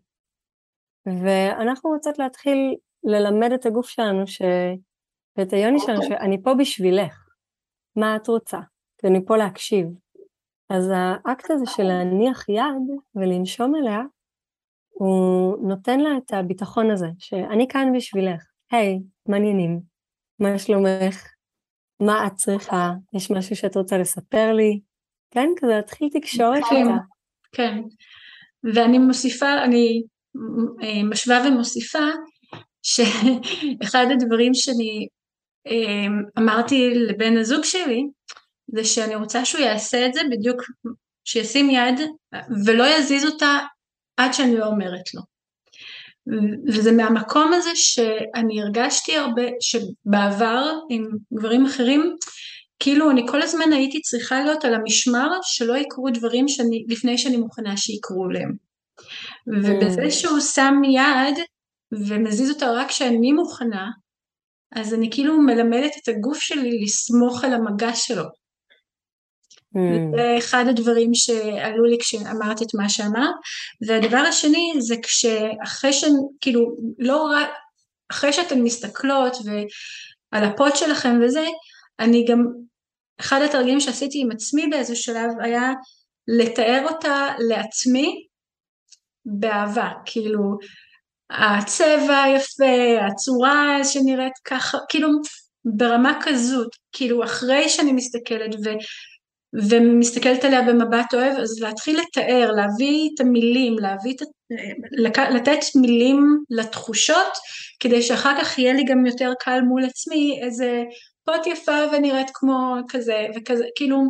[1.06, 4.42] ואנחנו רוצות להתחיל ללמד את הגוף שלנו, ש...
[5.36, 7.28] ואת היוני שלנו, שאני פה בשבילך,
[7.96, 8.58] מה את רוצה?
[9.02, 9.86] ואני פה להקשיב.
[10.70, 14.00] אז האקט הזה של להניח יד ולנשום אליה,
[14.88, 18.46] הוא נותן לה את הביטחון הזה, שאני כאן בשבילך.
[18.70, 19.80] היי, מעניינים,
[20.38, 21.32] מה שלומך?
[22.00, 22.92] מה את צריכה?
[23.14, 24.80] יש משהו שאת רוצה לספר לי?
[25.30, 26.96] כן, כזה להתחיל תקשורת איתה.
[27.52, 27.82] כן,
[28.64, 30.02] ואני מוסיפה, אני
[30.82, 32.04] אה, משווה ומוסיפה,
[32.82, 35.08] שאחד הדברים שאני
[35.66, 36.06] אה,
[36.38, 38.02] אמרתי לבן הזוג שלי,
[38.74, 40.62] זה שאני רוצה שהוא יעשה את זה בדיוק,
[41.24, 42.00] שישים יד
[42.66, 43.58] ולא יזיז אותה
[44.16, 45.22] עד שאני לא אומרת לו.
[46.66, 52.16] וזה מהמקום הזה שאני הרגשתי הרבה, שבעבר עם גברים אחרים,
[52.80, 57.36] כאילו אני כל הזמן הייתי צריכה להיות על המשמר שלא יקרו דברים שאני, לפני שאני
[57.36, 58.52] מוכנה שיקרו להם.
[59.46, 60.10] ובזה mm.
[60.10, 61.44] שהוא שם יד
[61.92, 63.86] ומזיז אותה רק כשאני מוכנה,
[64.74, 68.24] אז אני כאילו מלמדת את הגוף שלי לסמוך על המגע שלו.
[69.76, 70.16] Mm.
[70.16, 73.34] זה אחד הדברים שעלו לי כשאמרת את מה שאמרת.
[73.86, 77.48] והדבר השני זה כשאחרי שהן, כאילו, לא רק,
[78.10, 81.46] אחרי שאתן מסתכלות ועל הפוט שלכם וזה,
[82.00, 82.46] אני גם,
[83.20, 85.72] אחד התרגילים שעשיתי עם עצמי באיזה שלב היה
[86.28, 88.26] לתאר אותה לעצמי
[89.24, 90.58] באהבה, כאילו
[91.30, 95.08] הצבע היפה, הצורה שנראית ככה, כאילו
[95.64, 98.68] ברמה כזאת, כאילו אחרי שאני מסתכלת ו...
[99.70, 104.26] ומסתכלת עליה במבט אוהב, אז להתחיל לתאר, להביא את המילים, להביא את,
[105.34, 107.32] לתת מילים לתחושות,
[107.80, 110.82] כדי שאחר כך יהיה לי גם יותר קל מול עצמי איזה
[111.28, 114.02] פוט יפה ונראית כמו כזה וכזה, כאילו,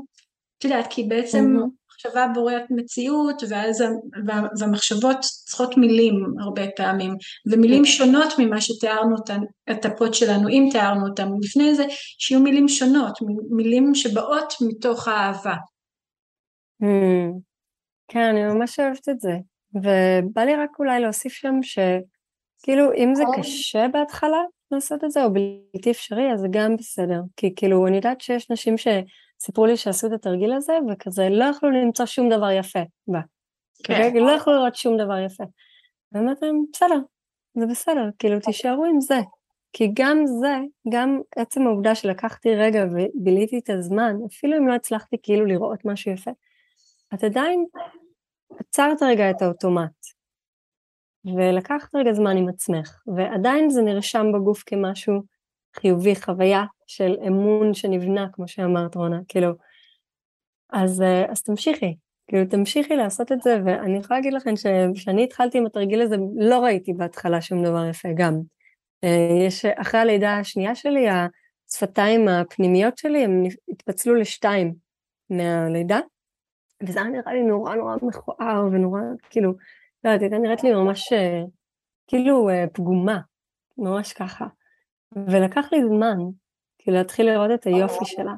[0.58, 1.56] את יודעת, כי בעצם.
[1.98, 3.84] מחשבה בוראת מציאות ואז
[4.60, 7.14] והמחשבות צריכות מילים הרבה פעמים
[7.46, 9.40] ומילים שונות ממה שתיארנו אותן,
[9.70, 11.84] את הפוד שלנו אם תיארנו אותן לפני זה
[12.18, 13.18] שיהיו מילים שונות
[13.50, 15.54] מילים שבאות מתוך האהבה.
[18.08, 19.32] כן אני ממש אוהבת את זה
[19.74, 24.40] ובא לי רק אולי להוסיף שם שכאילו אם זה קשה בהתחלה
[24.72, 28.50] לעשות את זה או בלתי אפשרי אז זה גם בסדר כי כאילו אני יודעת שיש
[28.50, 28.88] נשים ש...
[29.40, 33.20] סיפרו לי שעשו את התרגיל הזה, וכזה לא יכלו למצוא שום דבר יפה בה.
[33.84, 34.10] כן.
[34.14, 34.18] Okay?
[34.18, 35.44] לא יכלו לראות שום דבר יפה.
[36.12, 36.98] ואמרתי להם, בסדר,
[37.54, 39.18] זה בסדר, כאילו תישארו עם זה.
[39.72, 40.56] כי גם זה,
[40.92, 46.12] גם עצם העובדה שלקחתי רגע וביליתי את הזמן, אפילו אם לא הצלחתי כאילו לראות משהו
[46.12, 46.30] יפה,
[47.14, 47.64] את עדיין
[48.58, 50.17] עצרת רגע את האוטומט.
[51.36, 55.22] ולקחת רגע זמן עם עצמך, ועדיין זה נרשם בגוף כמשהו
[55.76, 59.52] חיובי, חוויה של אמון שנבנה, כמו שאמרת רונה, כאילו,
[60.72, 61.96] אז, אה, אז תמשיכי,
[62.28, 66.58] כאילו תמשיכי לעשות את זה, ואני יכולה להגיד לכם שכשאני התחלתי עם התרגיל הזה, לא
[66.58, 68.40] ראיתי בהתחלה שום דבר יפה גם.
[69.04, 71.06] אה, יש, אחרי הלידה השנייה שלי,
[71.70, 74.74] השפתיים הפנימיות שלי, הם התפצלו לשתיים
[75.30, 76.00] מהלידה,
[76.82, 79.00] וזה היה נראה לי נורא נורא מכוער ונורא,
[79.30, 79.52] כאילו,
[80.04, 81.42] לא יודעת, הייתה נראית לי ממש אה,
[82.06, 83.20] כאילו פגומה,
[83.78, 84.46] ממש ככה.
[85.14, 86.16] ולקח לי זמן,
[86.78, 88.34] כאילו להתחיל לראות את היופי שלה,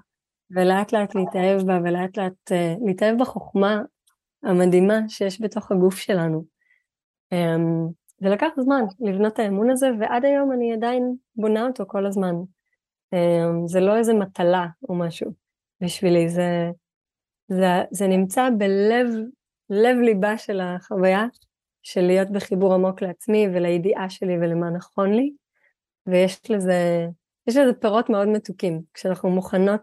[0.51, 3.83] ולאט לאט להתאהב בה, ולאט לאט uh, להתאהב בחוכמה
[4.43, 6.45] המדהימה שיש בתוך הגוף שלנו.
[8.21, 12.35] זה לקח זמן לבנות את האמון הזה, ועד היום אני עדיין בונה אותו כל הזמן.
[13.15, 15.31] Um, זה לא איזה מטלה או משהו
[15.81, 16.71] בשבילי, זה,
[17.49, 19.07] זה, זה נמצא בלב,
[19.71, 21.27] לב ליבה של החוויה
[21.83, 25.33] של להיות בחיבור עמוק לעצמי ולידיעה שלי ולמה נכון לי.
[26.07, 27.07] ויש לזה,
[27.47, 29.81] יש לזה פירות מאוד מתוקים, כשאנחנו מוכנות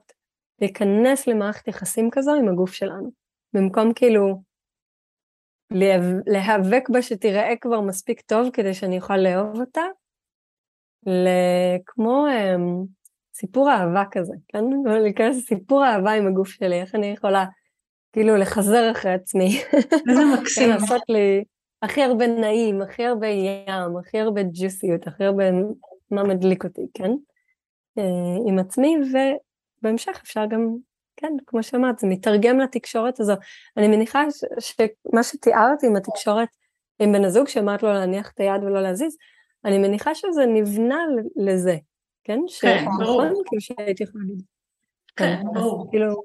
[0.62, 3.12] להיכנס למערכת יחסים כזו עם הגוף שלנו,
[3.54, 4.42] במקום כאילו
[6.26, 9.82] להיאבק בה שתיראה כבר מספיק טוב כדי שאני אוכל לאהוב אותה,
[11.86, 12.88] כמו um,
[13.34, 14.64] סיפור אהבה כזה, כן?
[15.04, 17.46] להיכנס לסיפור אהבה עם הגוף שלי, איך אני יכולה
[18.14, 19.62] כאילו לחזר אחרי עצמי.
[20.10, 20.70] איזה מקסים.
[20.70, 21.44] לעשות לי
[21.82, 25.44] הכי הרבה נעים, הכי הרבה ים, הכי הרבה ג'וסיות, הכי הרבה
[26.12, 27.12] מה מדליק אותי, כן?
[27.98, 28.04] אה,
[28.48, 28.96] עם עצמי,
[29.82, 30.76] ובהמשך אפשר גם,
[31.18, 33.34] כן, כמו שאמרת, זה מתרגם לתקשורת הזו.
[33.78, 34.24] אני מניחה
[34.60, 36.48] שמה שתיארתי עם התקשורת
[37.00, 39.18] עם בן הזוג, שאמרת לו להניח את היד ולא להזיז,
[39.66, 41.00] אני מניחה שזה נבנה
[41.36, 41.78] לזה,
[42.24, 42.40] כן?
[42.62, 43.22] כן, ברור.
[43.22, 44.46] כאילו שהייתי יכולה להגיד.
[45.16, 45.90] כן, ברור.
[45.90, 46.24] כאילו...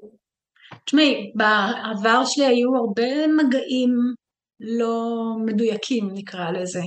[0.85, 4.13] תשמעי, בעבר שלי היו הרבה מגעים
[4.59, 6.81] לא מדויקים, נקרא לזה.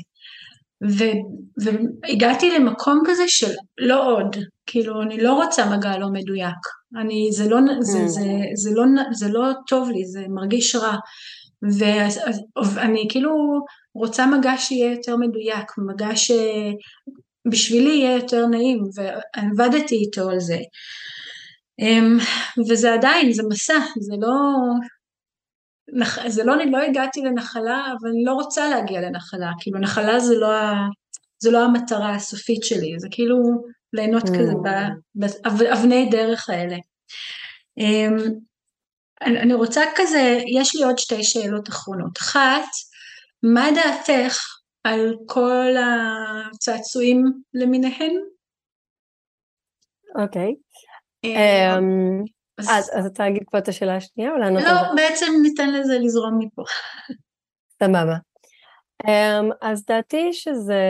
[1.60, 4.36] והגעתי למקום כזה של לא עוד,
[4.66, 6.58] כאילו אני לא רוצה מגע לא מדויק,
[7.00, 8.08] אני, זה, לא, זה, mm.
[8.08, 8.22] זה,
[8.54, 10.96] זה, לא, זה לא טוב לי, זה מרגיש רע,
[12.74, 13.30] ואני כאילו
[13.94, 16.10] רוצה מגע שיהיה יותר מדויק, מגע
[17.46, 20.58] שבשבילי יהיה יותר נעים, ועבדתי איתו על זה.
[21.78, 22.18] אמ,
[22.70, 24.28] וזה עדיין, זה מסע, זה לא...
[26.26, 30.48] זה לא, לא הגעתי לנחלה, אבל אני לא רוצה להגיע לנחלה, כאילו נחלה זה לא,
[31.38, 33.36] זה לא המטרה הסופית שלי, זה כאילו
[33.92, 34.28] ליהנות mm.
[34.28, 34.52] כזה
[35.58, 36.76] באבני דרך האלה.
[37.78, 38.16] אמ,
[39.22, 42.18] אני רוצה כזה, יש לי עוד שתי שאלות אחרונות.
[42.18, 42.64] אחת,
[43.42, 44.38] מה דעתך
[44.84, 47.24] על כל הצעצועים
[47.54, 48.12] למיניהן?
[50.22, 50.54] אוקיי.
[51.24, 52.24] אה, אמ,
[52.58, 56.38] אז אתה להגיד פה את השאלה השנייה או לענות על לא, בעצם ניתן לזה לזרום
[56.38, 56.62] מפה.
[57.82, 58.16] סבבה.
[59.04, 60.84] אמ, אז דעתי שזה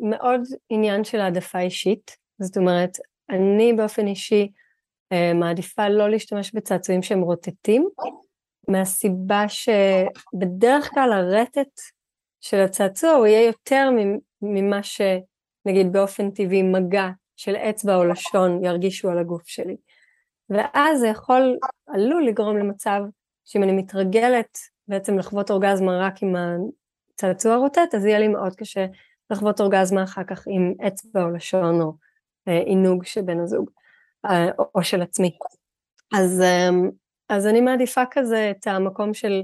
[0.00, 0.40] מאוד
[0.70, 2.98] עניין של העדפה אישית, זאת אומרת,
[3.30, 4.48] אני באופן אישי
[5.12, 7.88] אה, מעדיפה לא להשתמש בצעצועים שהם רוטטים,
[8.68, 11.80] מהסיבה שבדרך כלל הרטט
[12.40, 13.90] של הצעצוע הוא יהיה יותר
[14.42, 19.76] ממה שנגיד באופן טבעי מגע של אצבע או לשון ירגישו על הגוף שלי.
[20.50, 23.00] ואז זה יכול, עלול לגרום למצב
[23.44, 26.34] שאם אני מתרגלת בעצם לחוות אורגזמה רק עם
[27.14, 28.86] הצעצוע רוטט, אז יהיה לי מאוד קשה
[29.30, 31.92] לחוות אורגזמה אחר כך עם אצבע או לשון או
[32.48, 33.70] אה, עינוג של בן הזוג.
[34.26, 35.30] אה, או של עצמי.
[36.14, 36.90] אז, אמ,
[37.28, 39.42] אז אני מעדיפה כזה את המקום של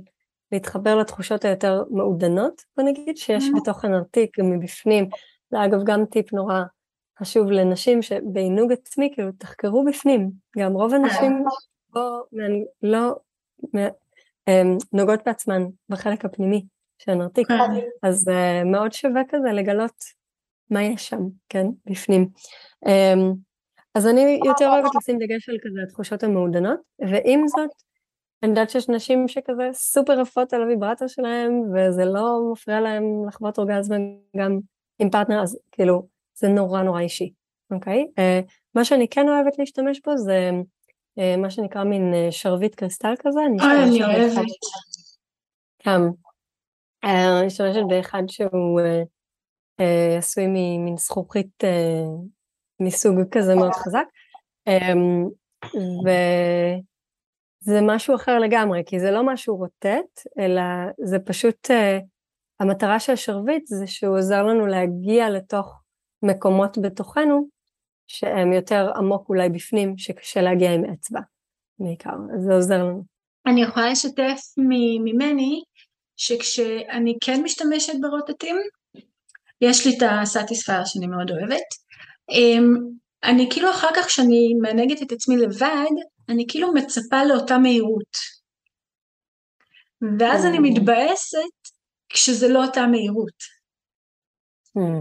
[0.52, 3.60] להתחבר לתחושות היותר מעודנות, בוא נגיד, שיש mm-hmm.
[3.60, 5.08] בתוך הנרתיק, גם מבפנים.
[5.50, 6.62] זה אגב גם טיפ נורא
[7.20, 10.30] חשוב לנשים שבעינוג עצמי, כאילו תחקרו בפנים.
[10.58, 11.44] גם רוב הנשים
[11.94, 12.22] לא,
[12.82, 13.14] לא
[14.48, 16.64] אמ, נוגעות בעצמן בחלק הפנימי
[16.98, 17.54] של הנרתיק, כן.
[18.02, 20.04] אז uh, מאוד שווה כזה לגלות
[20.70, 22.28] מה יש שם, כן, בפנים.
[22.84, 23.34] Um,
[23.94, 27.70] אז אני יותר אוהבת לשים דגש על כזה התחושות המעודנות, ועם זאת,
[28.42, 33.58] אני יודעת שיש נשים שכזה סופר עפות על הוויברטור שלהם, וזה לא מפריע להם לחוות
[33.58, 33.96] אורגזמה
[34.36, 34.58] גם
[34.98, 36.06] עם פרטנר, אז כאילו,
[36.40, 37.32] זה נורא נורא אישי,
[37.70, 38.06] אוקיי?
[38.18, 40.50] Uh, מה שאני כן אוהבת להשתמש בו זה
[41.20, 44.46] uh, מה שנקרא מין uh, שרביט קריסטל כזה, אני אני אוהבת.
[45.78, 46.00] כן.
[47.04, 49.06] אני משתמשת באחד שהוא uh,
[49.80, 52.26] uh, עשוי ממין זכוכית uh,
[52.80, 54.04] מסוג כזה מאוד חזק.
[54.68, 55.28] אמ,
[57.64, 60.62] וזה משהו אחר לגמרי, כי זה לא משהו רוטט, אלא
[61.04, 61.98] זה פשוט, אה,
[62.60, 65.77] המטרה של השרביט זה שהוא עוזר לנו להגיע לתוך
[66.22, 67.48] מקומות בתוכנו,
[68.06, 71.20] שהם יותר עמוק אולי בפנים, שקשה להגיע עם אצבע
[71.78, 73.02] בעיקר, אז זה עוזר לנו.
[73.46, 74.40] אני יכולה לשתף
[75.04, 75.62] ממני,
[76.16, 78.56] שכשאני כן משתמשת ברוטטים,
[79.60, 81.68] יש לי את הסאטיספייר שאני מאוד אוהבת,
[82.30, 82.74] אמ,
[83.24, 85.94] אני כאילו אחר כך כשאני מענגת את עצמי לבד,
[86.28, 88.16] אני כאילו מצפה לאותה מהירות.
[90.18, 91.38] ואז אני מתבאסת
[92.08, 93.57] כשזה לא אותה מהירות.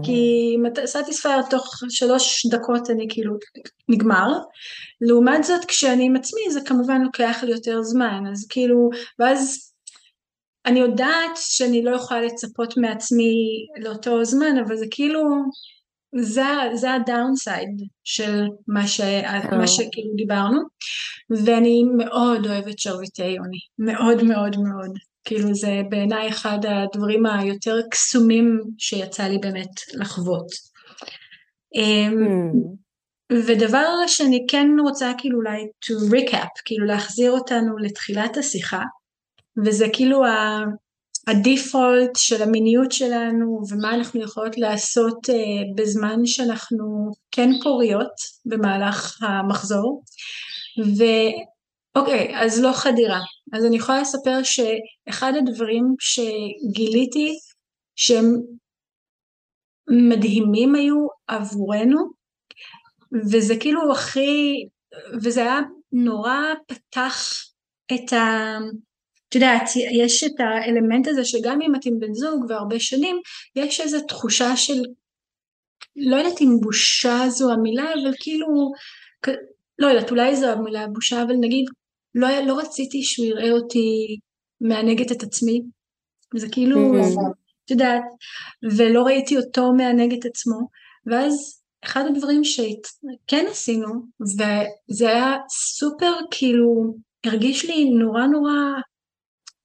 [0.02, 3.34] כי Satisfyer תוך שלוש דקות אני כאילו
[3.88, 4.32] נגמר,
[5.00, 9.72] לעומת זאת כשאני עם עצמי זה כמובן לוקח לי יותר זמן, אז כאילו, ואז
[10.66, 13.34] אני יודעת שאני לא יכולה לצפות מעצמי
[13.80, 15.20] לאותו זמן, אבל זה כאילו,
[16.16, 17.68] זה, זה ה downside
[18.04, 19.00] של מה, ש,
[19.50, 20.60] מה שכאילו דיברנו,
[21.30, 24.98] ואני מאוד אוהבת שרביטי יוני, מאוד מאוד מאוד.
[25.28, 30.46] כאילו זה בעיניי אחד הדברים היותר קסומים שיצא לי באמת לחוות.
[31.76, 32.78] Mm.
[33.32, 38.82] ודבר שאני כן רוצה כאילו אולי to recap, כאילו להחזיר אותנו לתחילת השיחה,
[39.64, 40.22] וזה כאילו.
[41.28, 45.32] הדיפולט של המיניות שלנו ומה אנחנו יכולות לעשות uh,
[45.74, 48.12] בזמן שאנחנו כן פוריות
[48.46, 50.02] במהלך המחזור.
[51.98, 53.20] ואוקיי, אז לא חדירה.
[53.52, 57.38] אז אני יכולה לספר שאחד הדברים שגיליתי
[57.96, 58.24] שהם
[59.90, 61.98] מדהימים היו עבורנו,
[63.32, 64.54] וזה כאילו הכי,
[65.22, 65.58] וזה היה
[65.92, 67.44] נורא פתח
[67.94, 68.58] את ה...
[69.28, 73.16] את יודעת, יש את האלמנט הזה שגם אם את עם בן זוג והרבה שנים,
[73.56, 74.82] יש איזו תחושה של,
[75.96, 78.46] לא יודעת אם בושה זו המילה, אבל כאילו,
[79.78, 81.64] לא יודעת, אולי זו המילה בושה, אבל נגיד,
[82.14, 84.18] לא, לא רציתי שהוא יראה אותי
[84.60, 85.62] מענגת את עצמי,
[86.36, 86.76] זה כאילו.
[87.64, 88.02] את יודעת,
[88.76, 90.58] ולא ראיתי אותו מענג את עצמו,
[91.06, 93.88] ואז אחד הדברים שכן עשינו,
[94.20, 96.94] וזה היה סופר כאילו,
[97.24, 98.52] הרגיש לי נורא נורא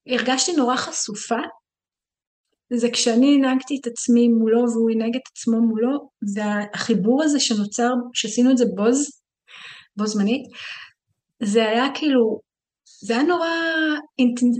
[0.07, 1.40] הרגשתי נורא חשופה.
[2.74, 8.52] זה כשאני הנהגתי את עצמי מולו והוא הנהג את עצמו מולו, והחיבור הזה שנוצר, שעשינו
[8.52, 9.22] את זה בוז,
[9.98, 10.41] בו זמנית,
[11.44, 12.40] זה היה כאילו,
[13.02, 13.48] זה היה נורא,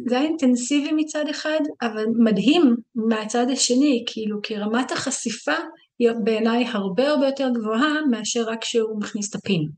[0.10, 5.55] זה היה אינטנסיבי מצד אחד, אבל מדהים מהצד השני, כאילו, כי רמת החשיפה
[5.99, 9.69] היא בעיניי הרבה הרבה יותר גבוהה מאשר רק כשהוא מכניס את הפין.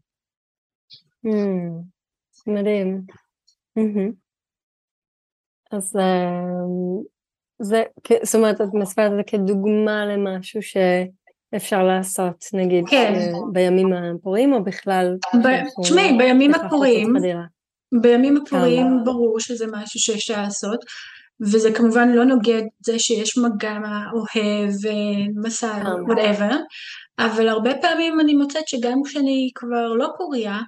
[1.25, 1.83] Mm,
[2.47, 3.01] מדהים.
[3.79, 4.11] Mm-hmm.
[5.71, 7.03] אז אמ,
[7.59, 7.83] זה,
[8.23, 10.61] זאת אומרת, את מספרת את זה כדוגמה למשהו
[11.51, 13.13] שאפשר לעשות, נגיד, כן.
[13.53, 15.17] בימים הפוריים, או בכלל?
[15.81, 17.13] תשמעי, בימים הפוריים,
[18.01, 20.79] בימים הפוריים ברור שזה משהו שאפשר לעשות,
[21.41, 23.77] וזה כמובן לא נוגד זה שיש מגע
[24.13, 24.69] אוהב,
[25.43, 26.55] מסע, וואטאבר,
[27.19, 30.59] אבל הרבה פעמים אני מוצאת שגם כשאני כבר לא פוריה,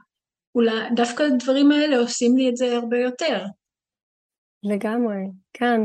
[0.55, 3.45] אולי דווקא הדברים האלה עושים לי את זה הרבה יותר.
[4.63, 5.21] לגמרי,
[5.53, 5.81] כן.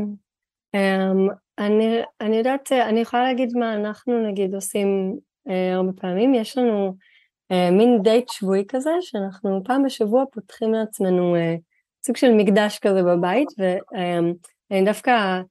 [0.75, 5.17] Um, אני, אני יודעת, אני יכולה להגיד מה אנחנו נגיד עושים
[5.47, 6.95] uh, הרבה פעמים, יש לנו
[7.51, 11.39] uh, מין דייט שבועי כזה, שאנחנו פעם בשבוע פותחים לעצמנו uh,
[12.05, 15.41] סוג של מקדש כזה בבית, ואני um, דווקא,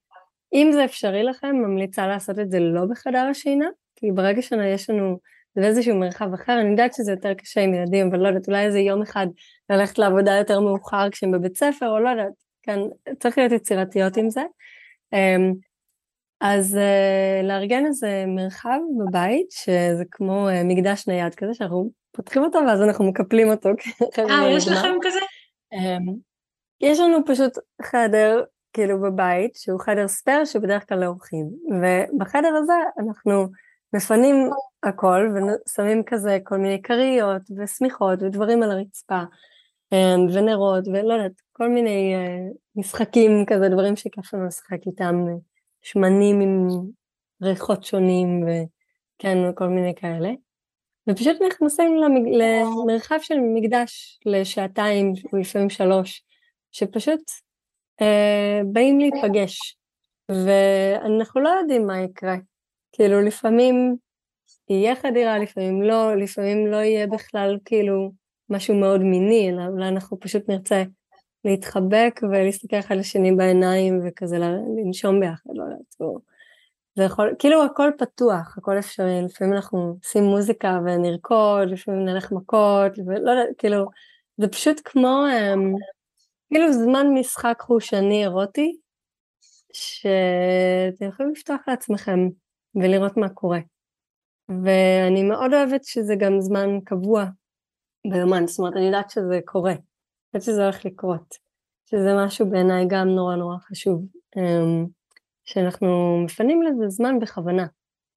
[0.52, 3.66] אם זה אפשרי לכם, ממליצה לעשות את זה לא בחדר השינה,
[3.96, 5.18] כי ברגע שיש לנו,
[5.54, 8.64] זה באיזשהו מרחב אחר, אני יודעת שזה יותר קשה עם ילדים, אבל לא יודעת, אולי
[8.64, 9.26] איזה יום אחד
[9.70, 12.78] ללכת לעבודה יותר מאוחר כשהם בבית ספר, או לא יודעת, כן,
[13.18, 14.42] צריך להיות יצירתיות עם זה.
[16.44, 22.58] אז uh, לארגן איזה מרחב בבית, שזה כמו uh, מקדש נייד כזה, שאנחנו פותחים אותו
[22.66, 23.68] ואז אנחנו מקפלים אותו.
[24.18, 25.18] אה, יש לכם כזה?
[25.74, 26.12] Um,
[26.80, 27.52] יש לנו פשוט
[27.82, 28.42] חדר,
[28.72, 31.50] כאילו בבית, שהוא חדר spare, שהוא בדרך כלל לאורחים.
[31.70, 33.46] ובחדר הזה אנחנו
[33.92, 34.50] מפנים
[34.82, 39.20] הכל ושמים כזה כל מיני כריות ושמיכות ודברים על הרצפה.
[40.34, 45.26] ונרות ולא יודעת, כל מיני uh, משחקים כזה, דברים שכיף לנו לשחק איתם,
[45.82, 46.68] שמנים עם
[47.42, 50.30] ריחות שונים וכן, כל מיני כאלה.
[51.10, 52.28] ופשוט נכנסים למג...
[52.28, 56.24] למרחב של מקדש לשעתיים ולפעמים שלוש,
[56.72, 57.20] שפשוט
[58.00, 59.76] uh, באים להיפגש,
[60.28, 62.36] ואנחנו לא יודעים מה יקרה.
[62.92, 63.96] כאילו לפעמים
[64.70, 68.12] יהיה חדירה, לפעמים לא, לפעמים לא יהיה בכלל כאילו
[68.50, 70.82] משהו מאוד מיני, אלא אולי אנחנו פשוט נרצה
[71.44, 76.20] להתחבק ולהסתכל אחד לשני בעיניים וכזה לנשום ביחד, לא יודעת,
[76.96, 82.98] זה יכול, כאילו הכל פתוח, הכל אפשרי, לפעמים אנחנו עושים מוזיקה ונרקוד, לפעמים נלך מכות,
[83.06, 83.86] ולא יודעת, כאילו,
[84.36, 85.60] זה פשוט כמו, um,
[86.48, 88.76] כאילו זמן משחק חושני אירוטי,
[89.72, 92.28] שאתם יכולים לפתוח לעצמכם
[92.74, 93.60] ולראות מה קורה.
[94.64, 97.24] ואני מאוד אוהבת שזה גם זמן קבוע
[98.10, 99.74] ביומן, זאת אומרת אני יודעת שזה קורה,
[100.34, 101.34] יודעת שזה הולך לקרות,
[101.90, 104.06] שזה משהו בעיניי גם נורא נורא חשוב,
[104.36, 104.86] אמ,
[105.44, 107.66] שאנחנו מפנים לזה זמן בכוונה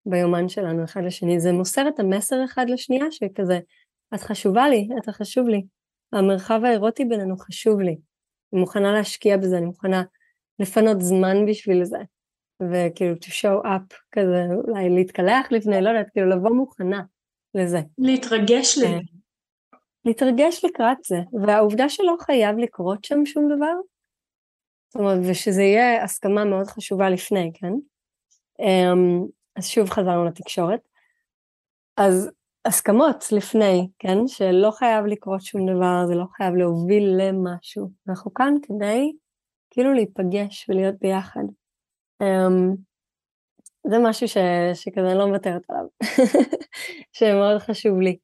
[0.05, 3.59] ביומן שלנו אחד לשני, זה מוסר את המסר אחד לשנייה שכזה,
[4.15, 5.65] את חשובה לי, אתה חשוב לי,
[6.13, 7.97] המרחב האירוטי בינינו חשוב לי,
[8.53, 10.03] אני מוכנה להשקיע בזה, אני מוכנה
[10.59, 11.97] לפנות זמן בשביל זה,
[12.61, 17.01] וכאילו to show up כזה, אולי להתקלח לפני, לא יודעת, כאילו לבוא מוכנה
[17.55, 17.81] לזה.
[17.97, 18.97] להתרגש לזה.
[20.05, 21.17] להתרגש לקראת זה,
[21.47, 23.73] והעובדה שלא חייב לקרות שם שום דבר,
[24.89, 27.73] זאת אומרת, ושזה יהיה הסכמה מאוד חשובה לפני, כן?
[28.59, 29.25] אמ,
[29.55, 30.79] אז שוב חזרנו לתקשורת.
[31.97, 32.31] אז
[32.65, 34.27] הסכמות לפני, כן?
[34.27, 37.89] שלא חייב לקרות שום דבר, זה לא חייב להוביל למשהו.
[38.09, 39.11] אנחנו כאן כדי
[39.69, 41.43] כאילו להיפגש ולהיות ביחד.
[42.23, 42.77] Um,
[43.87, 44.37] זה משהו ש,
[44.73, 45.85] שכזה אני לא מוותרת עליו,
[47.17, 48.17] שמאוד חשוב לי.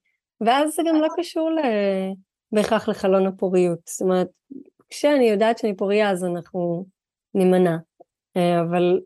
[0.46, 1.60] ואז זה גם לא קשור ל...
[2.52, 3.80] בהכרח לחלון הפוריות.
[3.86, 4.28] זאת אומרת,
[4.90, 6.86] כשאני יודעת שאני פוריה אז אנחנו
[7.34, 7.78] נימנע.
[8.38, 9.00] אה, אבל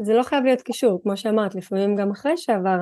[0.00, 2.78] זה לא חייב להיות קישור, כמו שאמרת, לפעמים גם אחרי שעבר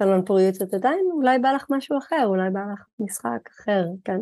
[0.00, 4.18] החלון פוריות את עדיין, אולי בא לך משהו אחר, אולי בא לך משחק אחר, כן?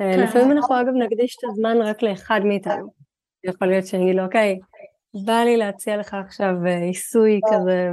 [0.00, 0.20] אה, כן.
[0.20, 2.92] לפעמים אנחנו אגב נקדיש את הזמן רק לאחד מאיתנו.
[3.44, 4.58] יכול להיות שאני אגיד לו, אוקיי,
[5.24, 7.88] בא לי להציע לך עכשיו אה, עיסוי כזה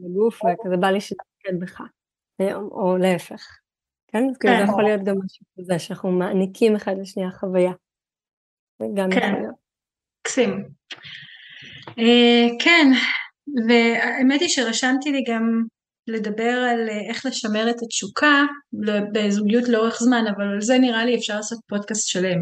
[0.00, 1.80] בגוף, וכזה בא לי שתתקד בך.
[2.70, 3.58] או להפך.
[4.08, 4.22] כן?
[4.30, 4.68] אז כאילו זה כן.
[4.68, 7.72] יכול להיות גם משהו כזה, שאנחנו מעניקים אחד לשנייה חוויה.
[8.94, 9.18] גם כן.
[9.18, 9.54] יכול להיות.
[10.22, 10.64] קסים.
[11.98, 12.86] אה, כן,
[13.68, 15.62] והאמת היא שרשמתי לי גם
[16.06, 18.42] לדבר על אה, איך לשמר את התשוקה
[19.12, 22.38] בזוגיות לאורך זמן, אבל על זה נראה לי אפשר לעשות פודקאסט שלם.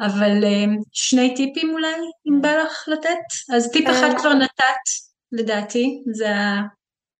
[0.00, 1.94] אבל אה, שני טיפים אולי,
[2.28, 3.54] אם בא לך לתת?
[3.54, 4.84] אז טיפ אחד כבר נתת,
[5.32, 6.28] לדעתי, זה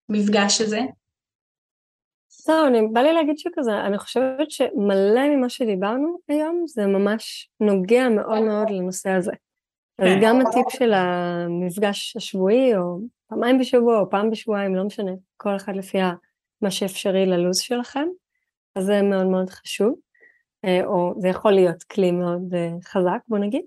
[0.09, 0.81] המפגש הזה.
[2.49, 8.09] לא, אני, בא לי להגיד שכזה, אני חושבת שמלא ממה שדיברנו היום זה ממש נוגע
[8.09, 9.33] מאוד מאוד לנושא הזה.
[9.99, 10.21] אז כן.
[10.23, 12.99] גם הטיפ של המפגש השבועי, או
[13.29, 15.99] פעמיים בשבוע, או פעם בשבועיים, לא משנה, כל אחד לפי
[16.63, 18.09] מה שאפשרי ללו"ז שלכם,
[18.77, 19.95] אז זה מאוד מאוד חשוב,
[20.65, 23.63] אה, או זה יכול להיות כלי מאוד אה, חזק, בוא נגיד.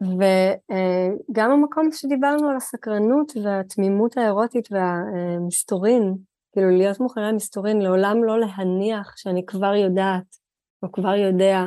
[0.00, 6.14] וגם המקום שדיברנו על הסקרנות והתמימות האירוטית והמסתורין,
[6.52, 10.36] כאילו להיות מוכנה למסתורין, לעולם לא להניח שאני כבר יודעת,
[10.82, 11.58] או כבר יודע,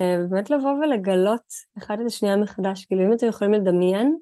[0.00, 1.44] אה, באמת לבוא ולגלות
[1.78, 4.16] אחד את השנייה מחדש, כאילו אם אתם יכולים לדמיין,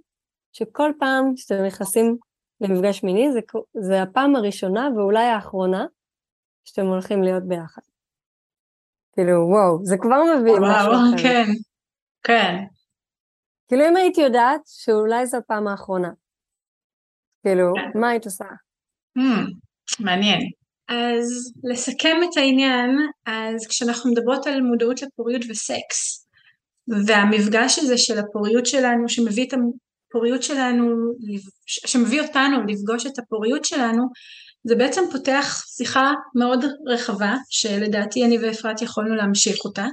[0.53, 2.17] שכל פעם שאתם נכנסים
[2.61, 3.41] למפגש מיני, זה,
[3.81, 5.87] זה הפעם הראשונה ואולי האחרונה
[6.65, 7.83] שאתם הולכים להיות ביחד.
[9.13, 10.91] כאילו, וואו, זה כבר מביא משהו אחר.
[10.91, 11.45] וואו, כן,
[12.23, 12.65] כן.
[13.69, 16.11] כאילו אם היית יודעת שאולי זו הפעם האחרונה,
[17.43, 17.99] כאילו, כן.
[18.01, 18.45] מה היית עושה?
[19.19, 19.51] Hmm,
[20.01, 20.41] מעניין.
[20.89, 22.91] אז לסכם את העניין,
[23.27, 26.27] אז כשאנחנו מדברות על מודעות לפוריות וסקס,
[27.07, 31.13] והמפגש הזה של הפוריות שלנו, שמביא את הפוריות שלנו,
[31.67, 34.03] שמביא אותנו לפגוש את הפוריות שלנו,
[34.65, 39.87] זה בעצם פותח שיחה מאוד רחבה, שלדעתי אני ואפרת יכולנו להמשיך אותה,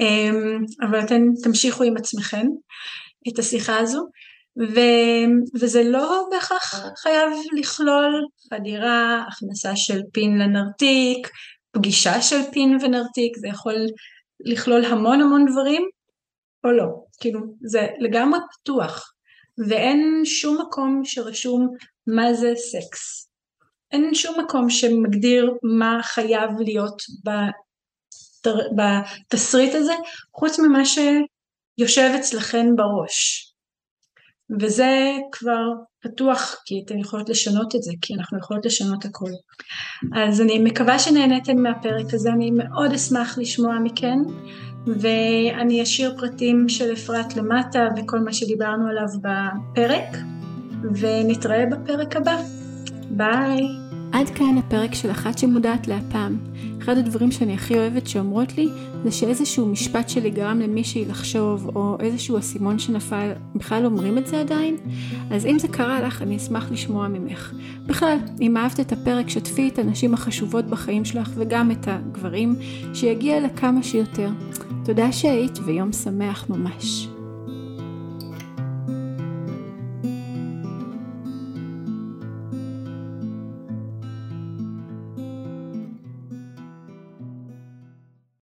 [0.00, 2.46] אמ, אבל אתן תמשיכו עם עצמכם
[3.28, 4.06] את השיחה הזו,
[4.56, 4.80] ו,
[5.60, 11.28] וזה לא בהכרח חייב לכלול חדירה, הכנסה של פין לנרתיק,
[11.70, 13.74] פגישה של פין ונרתיק, זה יכול
[14.40, 15.88] לכלול המון המון דברים,
[16.64, 16.86] או לא,
[17.20, 19.12] כאילו זה לגמרי פתוח,
[19.68, 21.68] ואין שום מקום שרשום
[22.06, 23.28] מה זה סקס.
[23.92, 27.02] אין שום מקום שמגדיר מה חייב להיות
[28.76, 29.92] בתסריט הזה,
[30.34, 33.47] חוץ ממה שיושב אצלכן בראש.
[34.60, 35.64] וזה כבר
[36.02, 39.30] פתוח, כי אתן יכולות לשנות את זה, כי אנחנו יכולות לשנות הכל.
[40.14, 44.18] אז אני מקווה שנהניתם מהפרק הזה, אני מאוד אשמח לשמוע מכן,
[44.86, 50.16] ואני אשאיר פרטים של אפרת למטה וכל מה שדיברנו עליו בפרק,
[50.94, 52.36] ונתראה בפרק הבא.
[53.10, 53.60] ביי.
[54.12, 56.38] עד כאן הפרק של אחת שמודעת להפעם.
[56.82, 58.68] אחד הדברים שאני הכי אוהבת שאומרות לי,
[59.04, 64.40] זה שאיזשהו משפט שלי גרם למישהי לחשוב, או איזשהו אסימון שנפל, בכלל אומרים את זה
[64.40, 64.76] עדיין?
[65.30, 67.52] אז אם זה קרה לך, אני אשמח לשמוע ממך.
[67.86, 72.56] בכלל, אם אהבת את הפרק, שתפי את הנשים החשובות בחיים שלך, וגם את הגברים,
[72.94, 74.28] שיגיע לכמה שיותר.
[74.84, 77.08] תודה שהיית, ויום שמח ממש.